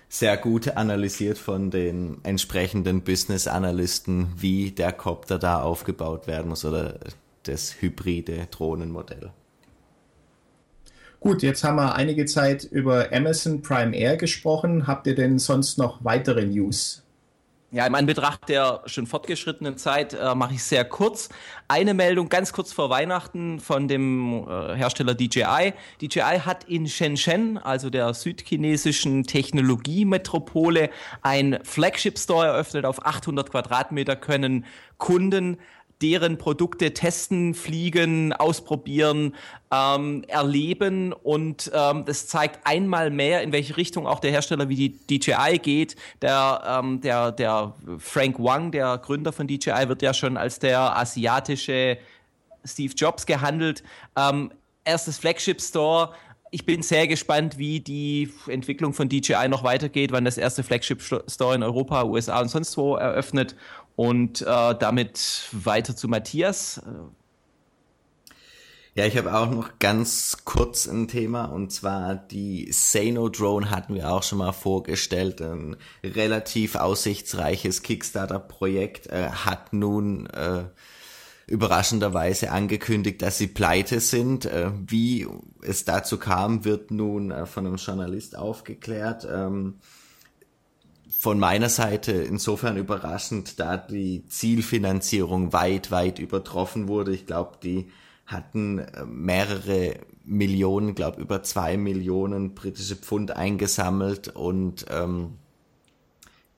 sehr 0.08 0.38
gut 0.38 0.68
analysiert 0.78 1.40
von 1.40 1.72
den 1.72 2.20
entsprechenden 2.22 3.02
Business-Analysten, 3.02 4.28
wie 4.38 4.70
der 4.70 4.92
Copter 4.92 5.40
da 5.40 5.64
aufgebaut 5.64 6.28
werden 6.28 6.50
muss 6.50 6.64
oder 6.64 7.00
das 7.42 7.82
hybride 7.82 8.48
Drohnenmodell. 8.52 9.32
Gut, 11.20 11.44
jetzt 11.44 11.64
haben 11.66 11.76
wir 11.76 11.96
einige 11.96 12.26
Zeit 12.26 12.64
über 12.64 13.12
Amazon 13.12 13.62
Prime 13.62 13.96
Air 13.96 14.16
gesprochen. 14.16 14.88
Habt 14.88 15.06
ihr 15.06 15.16
denn 15.16 15.38
sonst 15.38 15.78
noch 15.78 16.04
weitere 16.04 16.46
News? 16.46 17.04
Ja, 17.72 17.86
im 17.86 17.94
Anbetracht 17.94 18.50
der 18.50 18.82
schon 18.88 19.06
fortgeschrittenen 19.06 19.78
Zeit 19.78 20.14
äh, 20.14 20.34
mache 20.34 20.56
ich 20.56 20.64
sehr 20.64 20.86
kurz. 20.86 21.30
Eine 21.68 21.94
Meldung 21.94 22.28
ganz 22.28 22.52
kurz 22.52 22.74
vor 22.74 22.90
Weihnachten 22.90 23.60
von 23.60 23.88
dem 23.88 24.48
äh, 24.48 24.76
Hersteller 24.76 25.14
DJI. 25.14 25.74
DJI 26.02 26.40
hat 26.44 26.64
in 26.64 26.88
Shenzhen, 26.88 27.60
also 27.60 27.92
der 27.92 28.16
südchinesischen 28.16 29.24
Technologiemetropole, 29.24 30.90
ein 31.22 31.60
Flagship 31.64 32.18
Store 32.18 32.48
eröffnet. 32.48 32.86
Auf 32.86 33.06
800 33.06 33.52
Quadratmeter 33.52 34.16
können 34.16 34.66
Kunden 34.98 35.58
deren 36.02 36.38
Produkte 36.38 36.94
testen, 36.94 37.54
fliegen, 37.54 38.32
ausprobieren, 38.34 39.36
ähm, 39.72 40.24
erleben 40.28 41.14
und 41.14 41.70
ähm, 41.74 42.06
das 42.06 42.28
zeigt 42.28 42.66
einmal 42.66 43.12
mehr, 43.12 43.44
in 43.44 43.52
welche 43.52 43.76
Richtung 43.78 44.08
auch 44.08 44.20
der 44.20 44.32
Hersteller 44.32 44.70
wie 44.70 44.76
die 44.76 45.20
DJI 45.20 45.60
geht. 45.60 45.96
Der, 46.22 46.64
ähm, 46.66 47.02
der, 47.02 47.32
der 47.32 47.76
Frank 47.98 48.40
Wang, 48.40 48.72
der 48.72 48.98
Gründer 48.98 49.34
von 49.34 49.48
DJI, 49.48 49.88
wird 49.88 50.02
ja 50.02 50.14
schon 50.14 50.38
als 50.38 50.60
der 50.60 50.98
asiatische 50.98 51.98
Steve 52.64 52.94
Jobs 52.96 53.26
gehandelt. 53.26 53.84
Ähm, 54.16 54.52
erstes 54.86 55.18
Flagship 55.18 55.62
Store. 55.62 56.14
Ich 56.52 56.66
bin 56.66 56.82
sehr 56.82 57.08
gespannt, 57.08 57.60
wie 57.60 57.80
die 57.80 58.34
Entwicklung 58.48 58.94
von 58.94 59.08
DJI 59.08 59.48
noch 59.50 59.64
weitergeht, 59.64 60.12
wann 60.12 60.26
das 60.26 60.38
erste 60.38 60.64
Flagship 60.64 61.02
Store 61.02 61.54
in 61.54 61.62
Europa, 61.62 62.04
USA 62.06 62.42
und 62.42 62.50
sonst 62.50 62.76
wo 62.76 62.96
eröffnet 62.96 63.56
und 64.00 64.44
äh, 64.44 64.46
damit 64.46 65.50
weiter 65.52 65.94
zu 65.94 66.08
Matthias. 66.08 66.82
Ja, 68.96 69.06
ich 69.06 69.18
habe 69.18 69.34
auch 69.34 69.52
noch 69.52 69.78
ganz 69.78 70.38
kurz 70.46 70.88
ein 70.88 71.10
Thema 71.10 71.44
und 71.44 71.74
zwar 71.74 72.16
die 72.16 72.72
Sano 72.72 73.28
Drone 73.28 73.70
hatten 73.70 73.96
wir 73.96 74.10
auch 74.10 74.24
schon 74.24 74.38
mal 74.38 74.54
vorgestellt. 74.54 75.42
Ein 75.42 75.76
relativ 76.02 76.76
aussichtsreiches 76.76 77.84
Kickstarter-Projekt 77.84 79.08
äh, 79.08 79.32
hat 79.32 79.74
nun 79.74 80.28
äh, 80.28 80.64
überraschenderweise 81.48 82.52
angekündigt, 82.52 83.22
dass 83.22 83.38
sie 83.38 83.48
pleite 83.48 84.00
sind. 84.00 84.46
Äh, 84.46 84.72
wie 84.88 85.28
es 85.62 85.84
dazu 85.84 86.18
kam, 86.18 86.64
wird 86.64 86.90
nun 86.90 87.32
äh, 87.32 87.46
von 87.46 87.68
einem 87.68 87.76
Journalist 87.76 88.38
aufgeklärt. 88.38 89.28
Ähm, 89.30 89.82
von 91.20 91.38
meiner 91.38 91.68
Seite 91.68 92.14
insofern 92.14 92.78
überraschend, 92.78 93.60
da 93.60 93.76
die 93.76 94.26
Zielfinanzierung 94.28 95.52
weit, 95.52 95.92
weit 95.92 96.18
übertroffen 96.18 96.88
wurde. 96.88 97.14
Ich 97.14 97.26
glaube, 97.26 97.58
die 97.62 97.92
hatten 98.26 98.80
äh, 98.80 99.04
mehrere 99.06 100.00
Millionen, 100.24 100.96
glaube 100.96 101.20
über 101.20 101.44
zwei 101.44 101.76
Millionen 101.76 102.56
britische 102.56 102.96
Pfund 102.96 103.32
eingesammelt 103.32 104.30
und 104.30 104.86
ähm, 104.90 105.34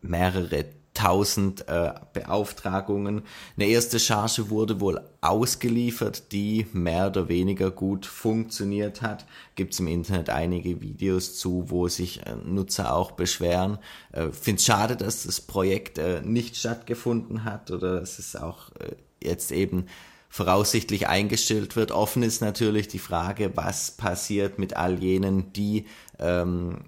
mehrere 0.03 0.65
tausend 1.01 1.67
äh, 1.67 1.93
Beauftragungen. 2.13 3.23
Eine 3.57 3.67
erste 3.67 3.99
Charge 3.99 4.51
wurde 4.51 4.79
wohl 4.79 5.01
ausgeliefert, 5.21 6.31
die 6.31 6.67
mehr 6.73 7.07
oder 7.07 7.27
weniger 7.27 7.71
gut 7.71 8.05
funktioniert 8.05 9.01
hat. 9.01 9.25
Gibt 9.55 9.73
es 9.73 9.79
im 9.79 9.87
Internet 9.87 10.29
einige 10.29 10.81
Videos 10.81 11.37
zu, 11.37 11.65
wo 11.69 11.87
sich 11.87 12.25
äh, 12.27 12.35
Nutzer 12.45 12.93
auch 12.93 13.11
beschweren. 13.11 13.79
Äh, 14.11 14.27
Finde 14.29 14.59
es 14.59 14.65
schade, 14.65 14.95
dass 14.95 15.23
das 15.23 15.41
Projekt 15.41 15.97
äh, 15.97 16.21
nicht 16.21 16.55
stattgefunden 16.55 17.45
hat 17.45 17.71
oder 17.71 18.01
es 18.01 18.19
ist 18.19 18.39
auch 18.39 18.69
äh, 18.75 18.95
jetzt 19.23 19.51
eben 19.51 19.87
voraussichtlich 20.29 21.07
eingestellt 21.07 21.75
wird. 21.75 21.91
Offen 21.91 22.21
ist 22.21 22.41
natürlich 22.41 22.87
die 22.87 22.99
Frage, 22.99 23.51
was 23.55 23.91
passiert 23.91 24.59
mit 24.59 24.77
all 24.77 25.01
jenen, 25.01 25.51
die 25.51 25.87
ähm, 26.19 26.81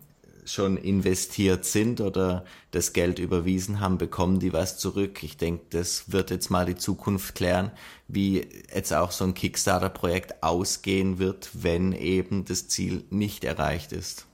schon 0.46 0.78
investiert 0.78 1.66
sind 1.66 2.02
oder 2.02 2.46
das 2.72 2.94
Geld 2.94 3.20
überwiesen 3.20 3.80
haben, 3.80 3.98
bekommen 3.98 4.40
die 4.40 4.54
was 4.54 4.78
zurück. 4.78 5.24
Ich 5.24 5.38
denke, 5.38 5.64
das 5.70 6.12
wird 6.12 6.32
jetzt 6.32 6.50
mal 6.50 6.66
die 6.66 6.76
Zukunft 6.76 7.36
klären, 7.36 7.72
wie 8.08 8.48
jetzt 8.74 8.94
auch 8.94 9.12
so 9.12 9.24
ein 9.26 9.34
Kickstarter-Projekt 9.34 10.44
ausgehen 10.44 11.20
wird, 11.20 11.50
wenn 11.54 11.94
eben 11.94 12.46
das 12.46 12.68
Ziel 12.68 13.04
nicht 13.10 13.44
erreicht 13.44 13.92
ist. 13.92 14.26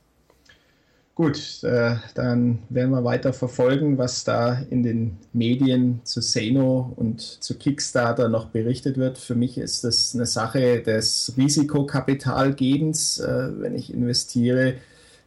Gut, 1.19 1.63
äh, 1.63 1.97
dann 2.15 2.59
werden 2.69 2.91
wir 2.91 3.03
weiter 3.03 3.33
verfolgen, 3.33 3.97
was 3.97 4.23
da 4.23 4.53
in 4.53 4.83
den 4.83 5.17
Medien 5.33 5.99
zu 6.05 6.21
Seno 6.21 6.93
und 6.95 7.19
zu 7.19 7.57
Kickstarter 7.57 8.29
noch 8.29 8.45
berichtet 8.45 8.95
wird. 8.95 9.17
Für 9.17 9.35
mich 9.35 9.57
ist 9.57 9.83
das 9.83 10.15
eine 10.15 10.25
Sache 10.25 10.81
des 10.81 11.33
Risikokapitalgebens, 11.35 13.19
äh, 13.19 13.49
wenn 13.59 13.75
ich 13.75 13.93
investiere 13.93 14.75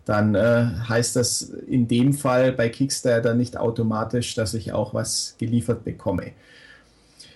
dann 0.05 0.35
äh, 0.35 0.67
heißt 0.89 1.17
das 1.17 1.43
in 1.43 1.87
dem 1.87 2.13
Fall 2.13 2.53
bei 2.53 2.69
Kickstarter 2.69 3.35
nicht 3.35 3.57
automatisch, 3.57 4.35
dass 4.35 4.55
ich 4.55 4.73
auch 4.73 4.95
was 4.95 5.37
geliefert 5.39 5.85
bekomme. 5.85 6.33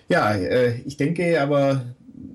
Ja, 0.09 0.33
äh, 0.33 0.79
ich 0.85 0.97
denke 0.97 1.41
aber 1.41 1.83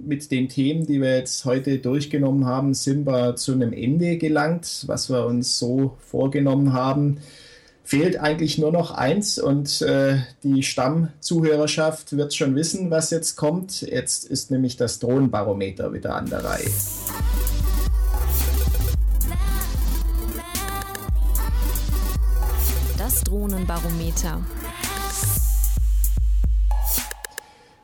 mit 0.05 0.31
den 0.31 0.49
Themen, 0.49 0.87
die 0.87 1.01
wir 1.01 1.17
jetzt 1.17 1.45
heute 1.45 1.79
durchgenommen 1.79 2.47
haben, 2.47 2.75
sind 2.75 3.07
wir 3.07 3.37
zu 3.37 3.53
einem 3.53 3.73
Ende 3.73 4.17
gelangt, 4.17 4.85
was 4.87 5.11
wir 5.11 5.27
uns 5.27 5.59
so 5.59 5.97
vorgenommen 5.99 6.73
haben. 6.73 7.19
Fehlt 7.85 8.19
eigentlich 8.19 8.59
nur 8.59 8.73
noch 8.73 8.93
eins 8.93 9.39
und 9.39 9.83
äh, 9.83 10.19
die 10.45 10.63
Stammzuhörerschaft 10.63 12.17
wird 12.17 12.33
schon 12.33 12.55
wissen, 12.55 12.91
was 12.91 13.11
jetzt 13.11 13.37
kommt. 13.37 13.83
Jetzt 13.83 14.25
ist 14.25 14.51
nämlich 14.51 14.77
das 14.77 14.99
Drohnenbarometer 15.01 15.93
wieder 15.93 16.15
an 16.15 16.31
der 16.31 16.45
Reihe. 16.45 16.71
Drohnenbarometer. 23.21 24.41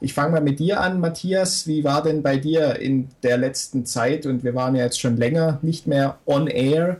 Ich 0.01 0.15
fange 0.15 0.33
mal 0.33 0.41
mit 0.41 0.61
dir 0.61 0.81
an, 0.81 1.01
Matthias. 1.01 1.67
Wie 1.67 1.85
war 1.85 2.03
denn 2.03 2.23
bei 2.23 2.37
dir 2.37 2.79
in 2.79 3.09
der 3.23 3.37
letzten 3.37 3.85
Zeit, 3.85 4.27
und 4.27 4.45
wir 4.45 4.55
waren 4.55 4.77
ja 4.77 4.85
jetzt 4.85 5.01
schon 5.01 5.17
länger 5.17 5.59
nicht 5.63 5.87
mehr 5.87 6.19
on 6.25 6.47
air, 6.47 6.99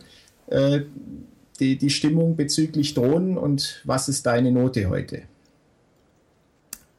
äh, 0.49 0.81
die, 1.61 1.77
die 1.77 1.91
Stimmung 1.91 2.37
bezüglich 2.37 2.95
Drohnen 2.95 3.37
und 3.37 3.83
was 3.85 4.09
ist 4.09 4.27
deine 4.27 4.53
Note 4.53 4.89
heute? 4.89 5.23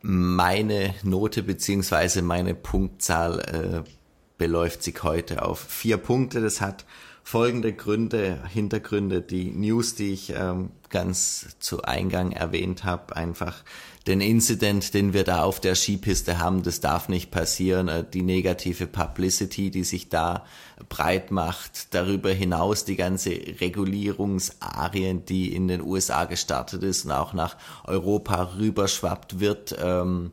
Meine 0.02 0.94
Note 1.04 1.44
bzw. 1.44 2.22
meine 2.22 2.56
Punktzahl 2.56 3.40
äh, 3.86 3.90
beläuft 4.38 4.84
sich 4.84 5.04
heute 5.04 5.44
auf 5.44 5.60
vier 5.60 5.98
Punkte. 5.98 6.42
Das 6.42 6.62
hat 6.62 6.86
folgende 7.30 7.74
Gründe, 7.74 8.40
Hintergründe, 8.52 9.22
die 9.22 9.52
News, 9.52 9.94
die 9.94 10.14
ich 10.14 10.34
ähm, 10.36 10.72
ganz 10.90 11.46
zu 11.60 11.84
Eingang 11.84 12.32
erwähnt 12.32 12.86
habe, 12.86 13.16
einfach 13.16 13.64
den 14.08 14.20
Incident, 14.20 14.96
den 14.96 15.14
wir 15.14 15.24
da 15.24 15.44
auf 15.44 15.60
der 15.60 15.76
Skipiste 15.76 16.40
haben, 16.40 16.64
das 16.64 16.80
darf 16.80 17.08
nicht 17.08 17.30
passieren. 17.30 17.88
Äh, 17.88 18.04
die 18.04 18.24
negative 18.24 18.88
Publicity, 18.88 19.70
die 19.70 19.84
sich 19.84 20.10
da 20.10 20.44
breit 20.90 21.30
macht, 21.30 21.94
darüber 21.94 22.32
hinaus 22.32 22.84
die 22.84 22.96
ganze 22.96 23.30
Regulierungsarien, 23.30 25.24
die 25.24 25.54
in 25.54 25.68
den 25.68 25.84
USA 25.84 26.26
gestartet 26.26 26.82
ist 26.82 27.06
und 27.06 27.12
auch 27.12 27.34
nach 27.34 27.58
Europa 27.84 28.54
rüberschwappt 28.58 29.40
wird. 29.40 29.78
Ähm, 29.80 30.32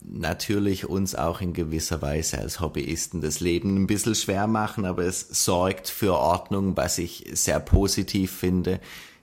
natürlich 0.00 0.88
uns 0.88 1.14
auch 1.14 1.40
in 1.40 1.52
gewisser 1.52 2.02
Weise 2.02 2.38
als 2.38 2.60
Hobbyisten 2.60 3.20
das 3.20 3.40
Leben 3.40 3.76
ein 3.76 3.86
bisschen 3.86 4.14
schwer 4.14 4.46
machen, 4.46 4.84
aber 4.84 5.04
es 5.04 5.44
sorgt 5.44 5.88
für 5.88 6.14
Ordnung, 6.14 6.76
was 6.76 6.98
ich 6.98 7.26
sehr 7.32 7.60
positiv 7.60 8.32
finde. 8.32 8.80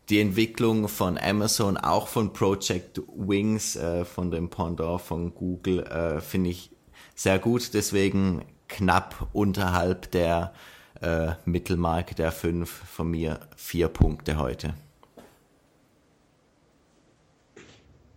Die 0.10 0.20
Entwicklung 0.20 0.88
von 0.88 1.18
Amazon, 1.18 1.78
auch 1.78 2.08
von 2.08 2.32
Project 2.34 3.02
Wings, 3.16 3.76
äh, 3.76 4.06
von 4.06 4.30
dem 4.30 4.50
Pendant 4.50 5.02
von 5.02 5.34
Google, 5.34 5.80
äh, 5.84 6.22
finde 6.22 6.52
ich 6.52 6.72
sehr 7.16 7.40
gut. 7.40 7.74
Deswegen 7.74 8.46
knapp 8.68 9.30
unterhalb 9.34 10.12
der 10.12 10.54
äh, 11.02 11.32
Mittelmarke 11.46 12.14
der 12.14 12.32
fünf 12.32 12.70
von 12.70 13.10
mir 13.10 13.40
vier 13.56 13.88
Punkte 13.88 14.38
heute. 14.38 14.76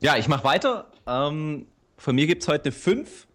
Ja, 0.00 0.16
ich 0.16 0.28
mache 0.28 0.44
weiter. 0.44 0.90
Ähm 1.06 1.66
von 1.98 2.14
mir 2.14 2.26
gibt 2.26 2.42
es 2.42 2.48
heute 2.48 2.72
fünf. 2.72 3.26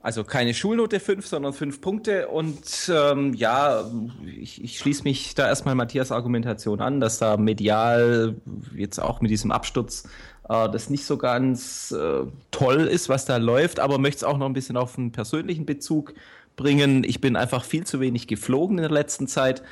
Also 0.00 0.22
keine 0.22 0.54
Schulnote 0.54 1.00
5, 1.00 1.26
sondern 1.26 1.52
5 1.52 1.80
Punkte. 1.80 2.28
Und 2.28 2.92
ähm, 2.94 3.34
ja, 3.34 3.90
ich, 4.24 4.62
ich 4.62 4.78
schließe 4.78 5.02
mich 5.02 5.34
da 5.34 5.48
erstmal 5.48 5.74
Matthias 5.74 6.12
Argumentation 6.12 6.80
an, 6.80 7.00
dass 7.00 7.18
da 7.18 7.36
medial 7.36 8.36
jetzt 8.76 9.00
auch 9.00 9.20
mit 9.20 9.32
diesem 9.32 9.50
Absturz 9.50 10.04
äh, 10.48 10.68
das 10.70 10.90
nicht 10.90 11.04
so 11.04 11.16
ganz 11.16 11.90
äh, 11.90 12.24
toll 12.52 12.82
ist, 12.82 13.08
was 13.08 13.24
da 13.24 13.38
läuft, 13.38 13.80
aber 13.80 13.98
möchte 13.98 14.18
es 14.18 14.24
auch 14.24 14.38
noch 14.38 14.46
ein 14.46 14.52
bisschen 14.52 14.76
auf 14.76 14.96
einen 14.96 15.10
persönlichen 15.10 15.66
Bezug 15.66 16.14
bringen. 16.54 17.02
Ich 17.02 17.20
bin 17.20 17.34
einfach 17.34 17.64
viel 17.64 17.84
zu 17.84 17.98
wenig 17.98 18.28
geflogen 18.28 18.78
in 18.78 18.82
der 18.82 18.92
letzten 18.92 19.26
Zeit. 19.26 19.64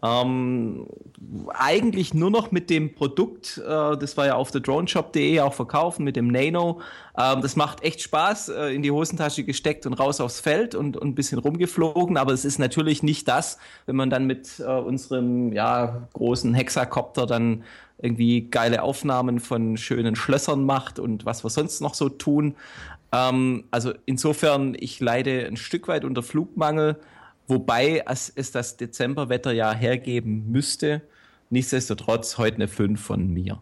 Ähm, 0.00 0.86
eigentlich 1.48 2.14
nur 2.14 2.30
noch 2.30 2.52
mit 2.52 2.70
dem 2.70 2.94
Produkt, 2.94 3.58
äh, 3.58 3.96
das 3.96 4.16
war 4.16 4.26
ja 4.26 4.34
auf 4.36 4.52
thedroneshop.de 4.52 5.40
auch 5.40 5.54
verkaufen, 5.54 6.04
mit 6.04 6.14
dem 6.14 6.28
Nano. 6.28 6.80
Ähm, 7.18 7.42
das 7.42 7.56
macht 7.56 7.82
echt 7.82 8.00
Spaß, 8.02 8.50
äh, 8.50 8.74
in 8.74 8.82
die 8.82 8.92
Hosentasche 8.92 9.42
gesteckt 9.42 9.86
und 9.86 9.94
raus 9.94 10.20
aufs 10.20 10.38
Feld 10.38 10.76
und, 10.76 10.96
und 10.96 11.08
ein 11.08 11.14
bisschen 11.16 11.38
rumgeflogen. 11.38 12.16
Aber 12.16 12.32
es 12.32 12.44
ist 12.44 12.58
natürlich 12.58 13.02
nicht 13.02 13.26
das, 13.26 13.58
wenn 13.86 13.96
man 13.96 14.08
dann 14.08 14.26
mit 14.26 14.60
äh, 14.60 14.64
unserem 14.64 15.52
ja, 15.52 16.08
großen 16.12 16.54
Hexakopter 16.54 17.26
dann 17.26 17.64
irgendwie 18.00 18.42
geile 18.42 18.82
Aufnahmen 18.82 19.40
von 19.40 19.76
schönen 19.76 20.14
Schlössern 20.14 20.64
macht 20.64 21.00
und 21.00 21.26
was 21.26 21.44
wir 21.44 21.50
sonst 21.50 21.80
noch 21.80 21.94
so 21.94 22.08
tun. 22.08 22.54
Ähm, 23.10 23.64
also 23.72 23.92
insofern, 24.06 24.76
ich 24.78 25.00
leide 25.00 25.46
ein 25.46 25.56
Stück 25.56 25.88
weit 25.88 26.04
unter 26.04 26.22
Flugmangel, 26.22 27.00
wobei 27.48 28.04
es, 28.06 28.32
es 28.34 28.52
das 28.52 28.76
Dezemberwetter 28.76 29.52
ja 29.52 29.72
hergeben 29.72 30.50
müsste. 30.50 31.02
Nichtsdestotrotz 31.50 32.38
heute 32.38 32.56
eine 32.56 32.68
5 32.68 33.00
von 33.00 33.28
mir. 33.32 33.60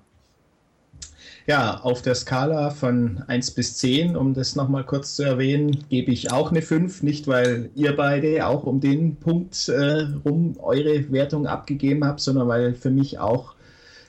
Ja, 1.47 1.79
auf 1.83 2.03
der 2.03 2.17
Skala 2.17 2.71
von 2.71 3.23
1 3.29 3.53
bis 3.53 3.77
10, 3.77 4.17
um 4.17 4.35
das 4.35 4.57
nochmal 4.57 4.85
kurz 4.85 5.15
zu 5.15 5.23
erwähnen, 5.23 5.85
gebe 5.89 6.11
ich 6.11 6.33
auch 6.33 6.51
eine 6.51 6.61
5. 6.61 7.05
Nicht, 7.05 7.29
weil 7.29 7.71
ihr 7.77 7.95
beide 7.95 8.49
auch 8.49 8.65
um 8.65 8.81
den 8.81 9.15
Punkt 9.15 9.69
äh, 9.69 10.09
rum 10.25 10.57
eure 10.59 11.13
Wertung 11.13 11.47
abgegeben 11.47 12.05
habt, 12.05 12.19
sondern 12.19 12.49
weil 12.49 12.75
für 12.75 12.91
mich 12.91 13.21
auch 13.21 13.55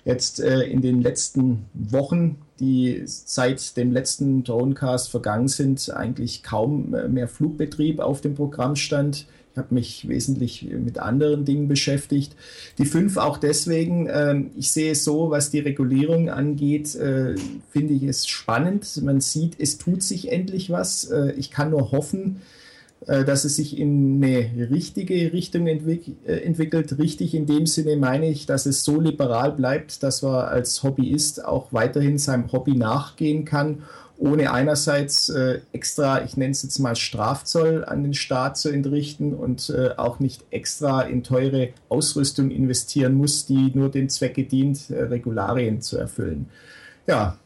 jetzt 0.04 0.40
äh, 0.40 0.62
in 0.62 0.82
den 0.82 1.04
letzten 1.04 1.66
Wochen, 1.74 2.38
die 2.60 3.04
seit 3.06 3.78
dem 3.78 3.92
letzten 3.92 4.44
Dronecast 4.44 5.12
vergangen 5.12 5.48
sind, 5.48 5.94
eigentlich 5.94 6.42
kaum 6.42 6.96
äh, 6.96 7.08
mehr 7.08 7.28
Flugbetrieb 7.28 8.00
auf 8.00 8.22
dem 8.22 8.34
Programm 8.34 8.76
stand. 8.76 9.28
Ich 9.58 9.60
habe 9.60 9.74
mich 9.74 10.08
wesentlich 10.08 10.68
mit 10.70 11.00
anderen 11.00 11.44
Dingen 11.44 11.68
beschäftigt. 11.68 12.36
Die 12.78 12.86
fünf 12.86 13.18
auch 13.18 13.40
deswegen, 13.40 14.06
äh, 14.06 14.44
ich 14.56 14.70
sehe 14.70 14.92
es 14.92 15.04
so, 15.04 15.32
was 15.32 15.50
die 15.50 15.58
Regulierung 15.58 16.30
angeht, 16.30 16.94
äh, 16.94 17.34
finde 17.72 17.96
ich 17.96 18.04
es 18.04 18.28
spannend. 18.28 19.02
Man 19.02 19.20
sieht, 19.20 19.60
es 19.60 19.80
tut 19.80 20.04
sich 20.04 20.32
endlich 20.32 20.70
was. 20.70 21.06
Äh, 21.06 21.32
ich 21.38 21.50
kann 21.50 21.72
nur 21.72 21.92
hoffen, 21.92 22.42
äh, 23.08 23.26
dass 23.26 23.46
es 23.46 23.56
sich 23.56 23.80
in 23.80 24.24
eine 24.24 24.70
richtige 24.70 25.34
Richtung 25.34 25.66
entwick 25.66 26.04
äh, 26.28 26.34
entwickelt. 26.34 27.00
Richtig 27.00 27.34
in 27.34 27.48
dem 27.48 27.66
Sinne 27.66 27.96
meine 27.96 28.30
ich, 28.30 28.46
dass 28.46 28.68
es 28.68 28.84
so 28.84 29.02
liberal 29.02 29.54
bleibt, 29.54 30.04
dass 30.04 30.22
man 30.22 30.36
als 30.36 30.84
Hobbyist 30.84 31.44
auch 31.44 31.74
weiterhin 31.74 32.20
seinem 32.20 32.52
Hobby 32.52 32.76
nachgehen 32.76 33.44
kann, 33.44 33.82
ohne 34.18 34.52
einerseits 34.52 35.30
äh, 35.30 35.62
extra, 35.74 36.24
ich 36.24 36.38
nenne 36.38 36.52
es 36.52 36.64
jetzt 36.64 36.80
mal 36.80 36.96
Strafzoll 36.96 37.86
an 37.86 38.04
den 38.04 38.14
Staat 38.14 38.58
zu 38.58 38.70
entrichten 38.70 39.34
und 39.34 39.70
äh, 39.70 39.92
auch 39.98 40.20
nicht 40.20 40.46
extra 40.50 41.02
in 41.02 41.24
teure 41.24 41.70
Ausrüstung 41.90 42.50
investieren 42.50 43.14
muss, 43.14 43.46
die 43.46 43.72
nur 43.76 43.90
dem 43.90 44.10
Zwecke 44.10 44.44
dient, 44.44 44.90
äh, 44.90 45.04
Regularien 45.04 45.82
zu 45.82 45.98
erfüllen. 45.98 46.50
Ja, 47.06 47.38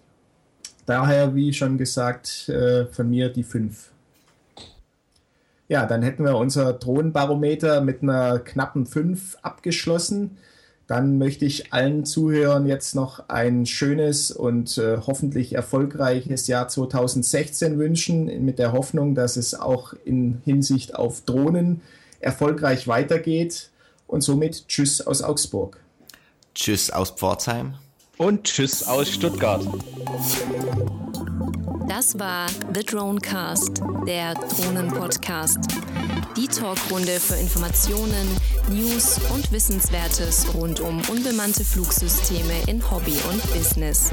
daher, 0.85 1.35
wie 1.35 1.53
schon 1.53 1.77
gesagt, 1.77 2.47
äh, 2.49 2.85
von 2.85 3.09
mir 3.09 3.29
die 3.29 3.43
fünf. 3.43 3.91
Ja, 5.67 5.85
dann 5.85 6.03
hätten 6.03 6.25
wir 6.25 6.35
unser 6.35 6.73
Drohnenbarometer 6.73 7.81
mit 7.81 8.01
einer 8.03 8.39
knappen 8.39 8.85
5 8.85 9.37
abgeschlossen. 9.41 10.37
Dann 10.91 11.17
möchte 11.17 11.45
ich 11.45 11.71
allen 11.71 12.03
Zuhörern 12.03 12.65
jetzt 12.65 12.95
noch 12.95 13.29
ein 13.29 13.65
schönes 13.65 14.29
und 14.29 14.77
äh, 14.77 14.97
hoffentlich 14.97 15.53
erfolgreiches 15.53 16.47
Jahr 16.47 16.67
2016 16.67 17.79
wünschen, 17.79 18.43
mit 18.43 18.59
der 18.59 18.73
Hoffnung, 18.73 19.15
dass 19.15 19.37
es 19.37 19.55
auch 19.55 19.93
in 20.03 20.41
Hinsicht 20.43 20.93
auf 20.93 21.21
Drohnen 21.21 21.79
erfolgreich 22.19 22.89
weitergeht. 22.89 23.69
Und 24.05 24.19
somit 24.19 24.67
Tschüss 24.67 24.99
aus 24.99 25.21
Augsburg. 25.21 25.79
Tschüss 26.55 26.91
aus 26.91 27.11
Pforzheim. 27.11 27.75
Und 28.21 28.43
Tschüss 28.43 28.83
aus 28.83 29.09
Stuttgart. 29.09 29.65
Das 31.89 32.19
war 32.19 32.45
The 32.71 32.83
Dronecast, 32.83 33.81
der 34.05 34.35
Drohnen-Podcast. 34.35 35.57
Die 36.37 36.47
Talkrunde 36.47 37.19
für 37.19 37.33
Informationen, 37.37 38.27
News 38.69 39.19
und 39.33 39.51
Wissenswertes 39.51 40.53
rund 40.53 40.81
um 40.81 41.01
unbemannte 41.09 41.65
Flugsysteme 41.65 42.53
in 42.67 42.91
Hobby 42.91 43.17
und 43.31 43.41
Business. 43.55 44.11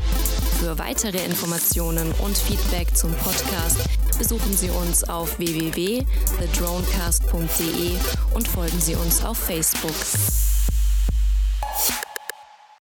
Für 0.59 0.79
weitere 0.79 1.23
Informationen 1.27 2.11
und 2.25 2.39
Feedback 2.39 2.97
zum 2.97 3.13
Podcast 3.13 3.77
besuchen 4.17 4.57
Sie 4.57 4.71
uns 4.71 5.05
auf 5.05 5.39
www.thedronecast.de 5.39 7.91
und 8.35 8.49
folgen 8.49 8.81
Sie 8.81 8.95
uns 8.95 9.23
auf 9.23 9.37
Facebook. 9.37 9.93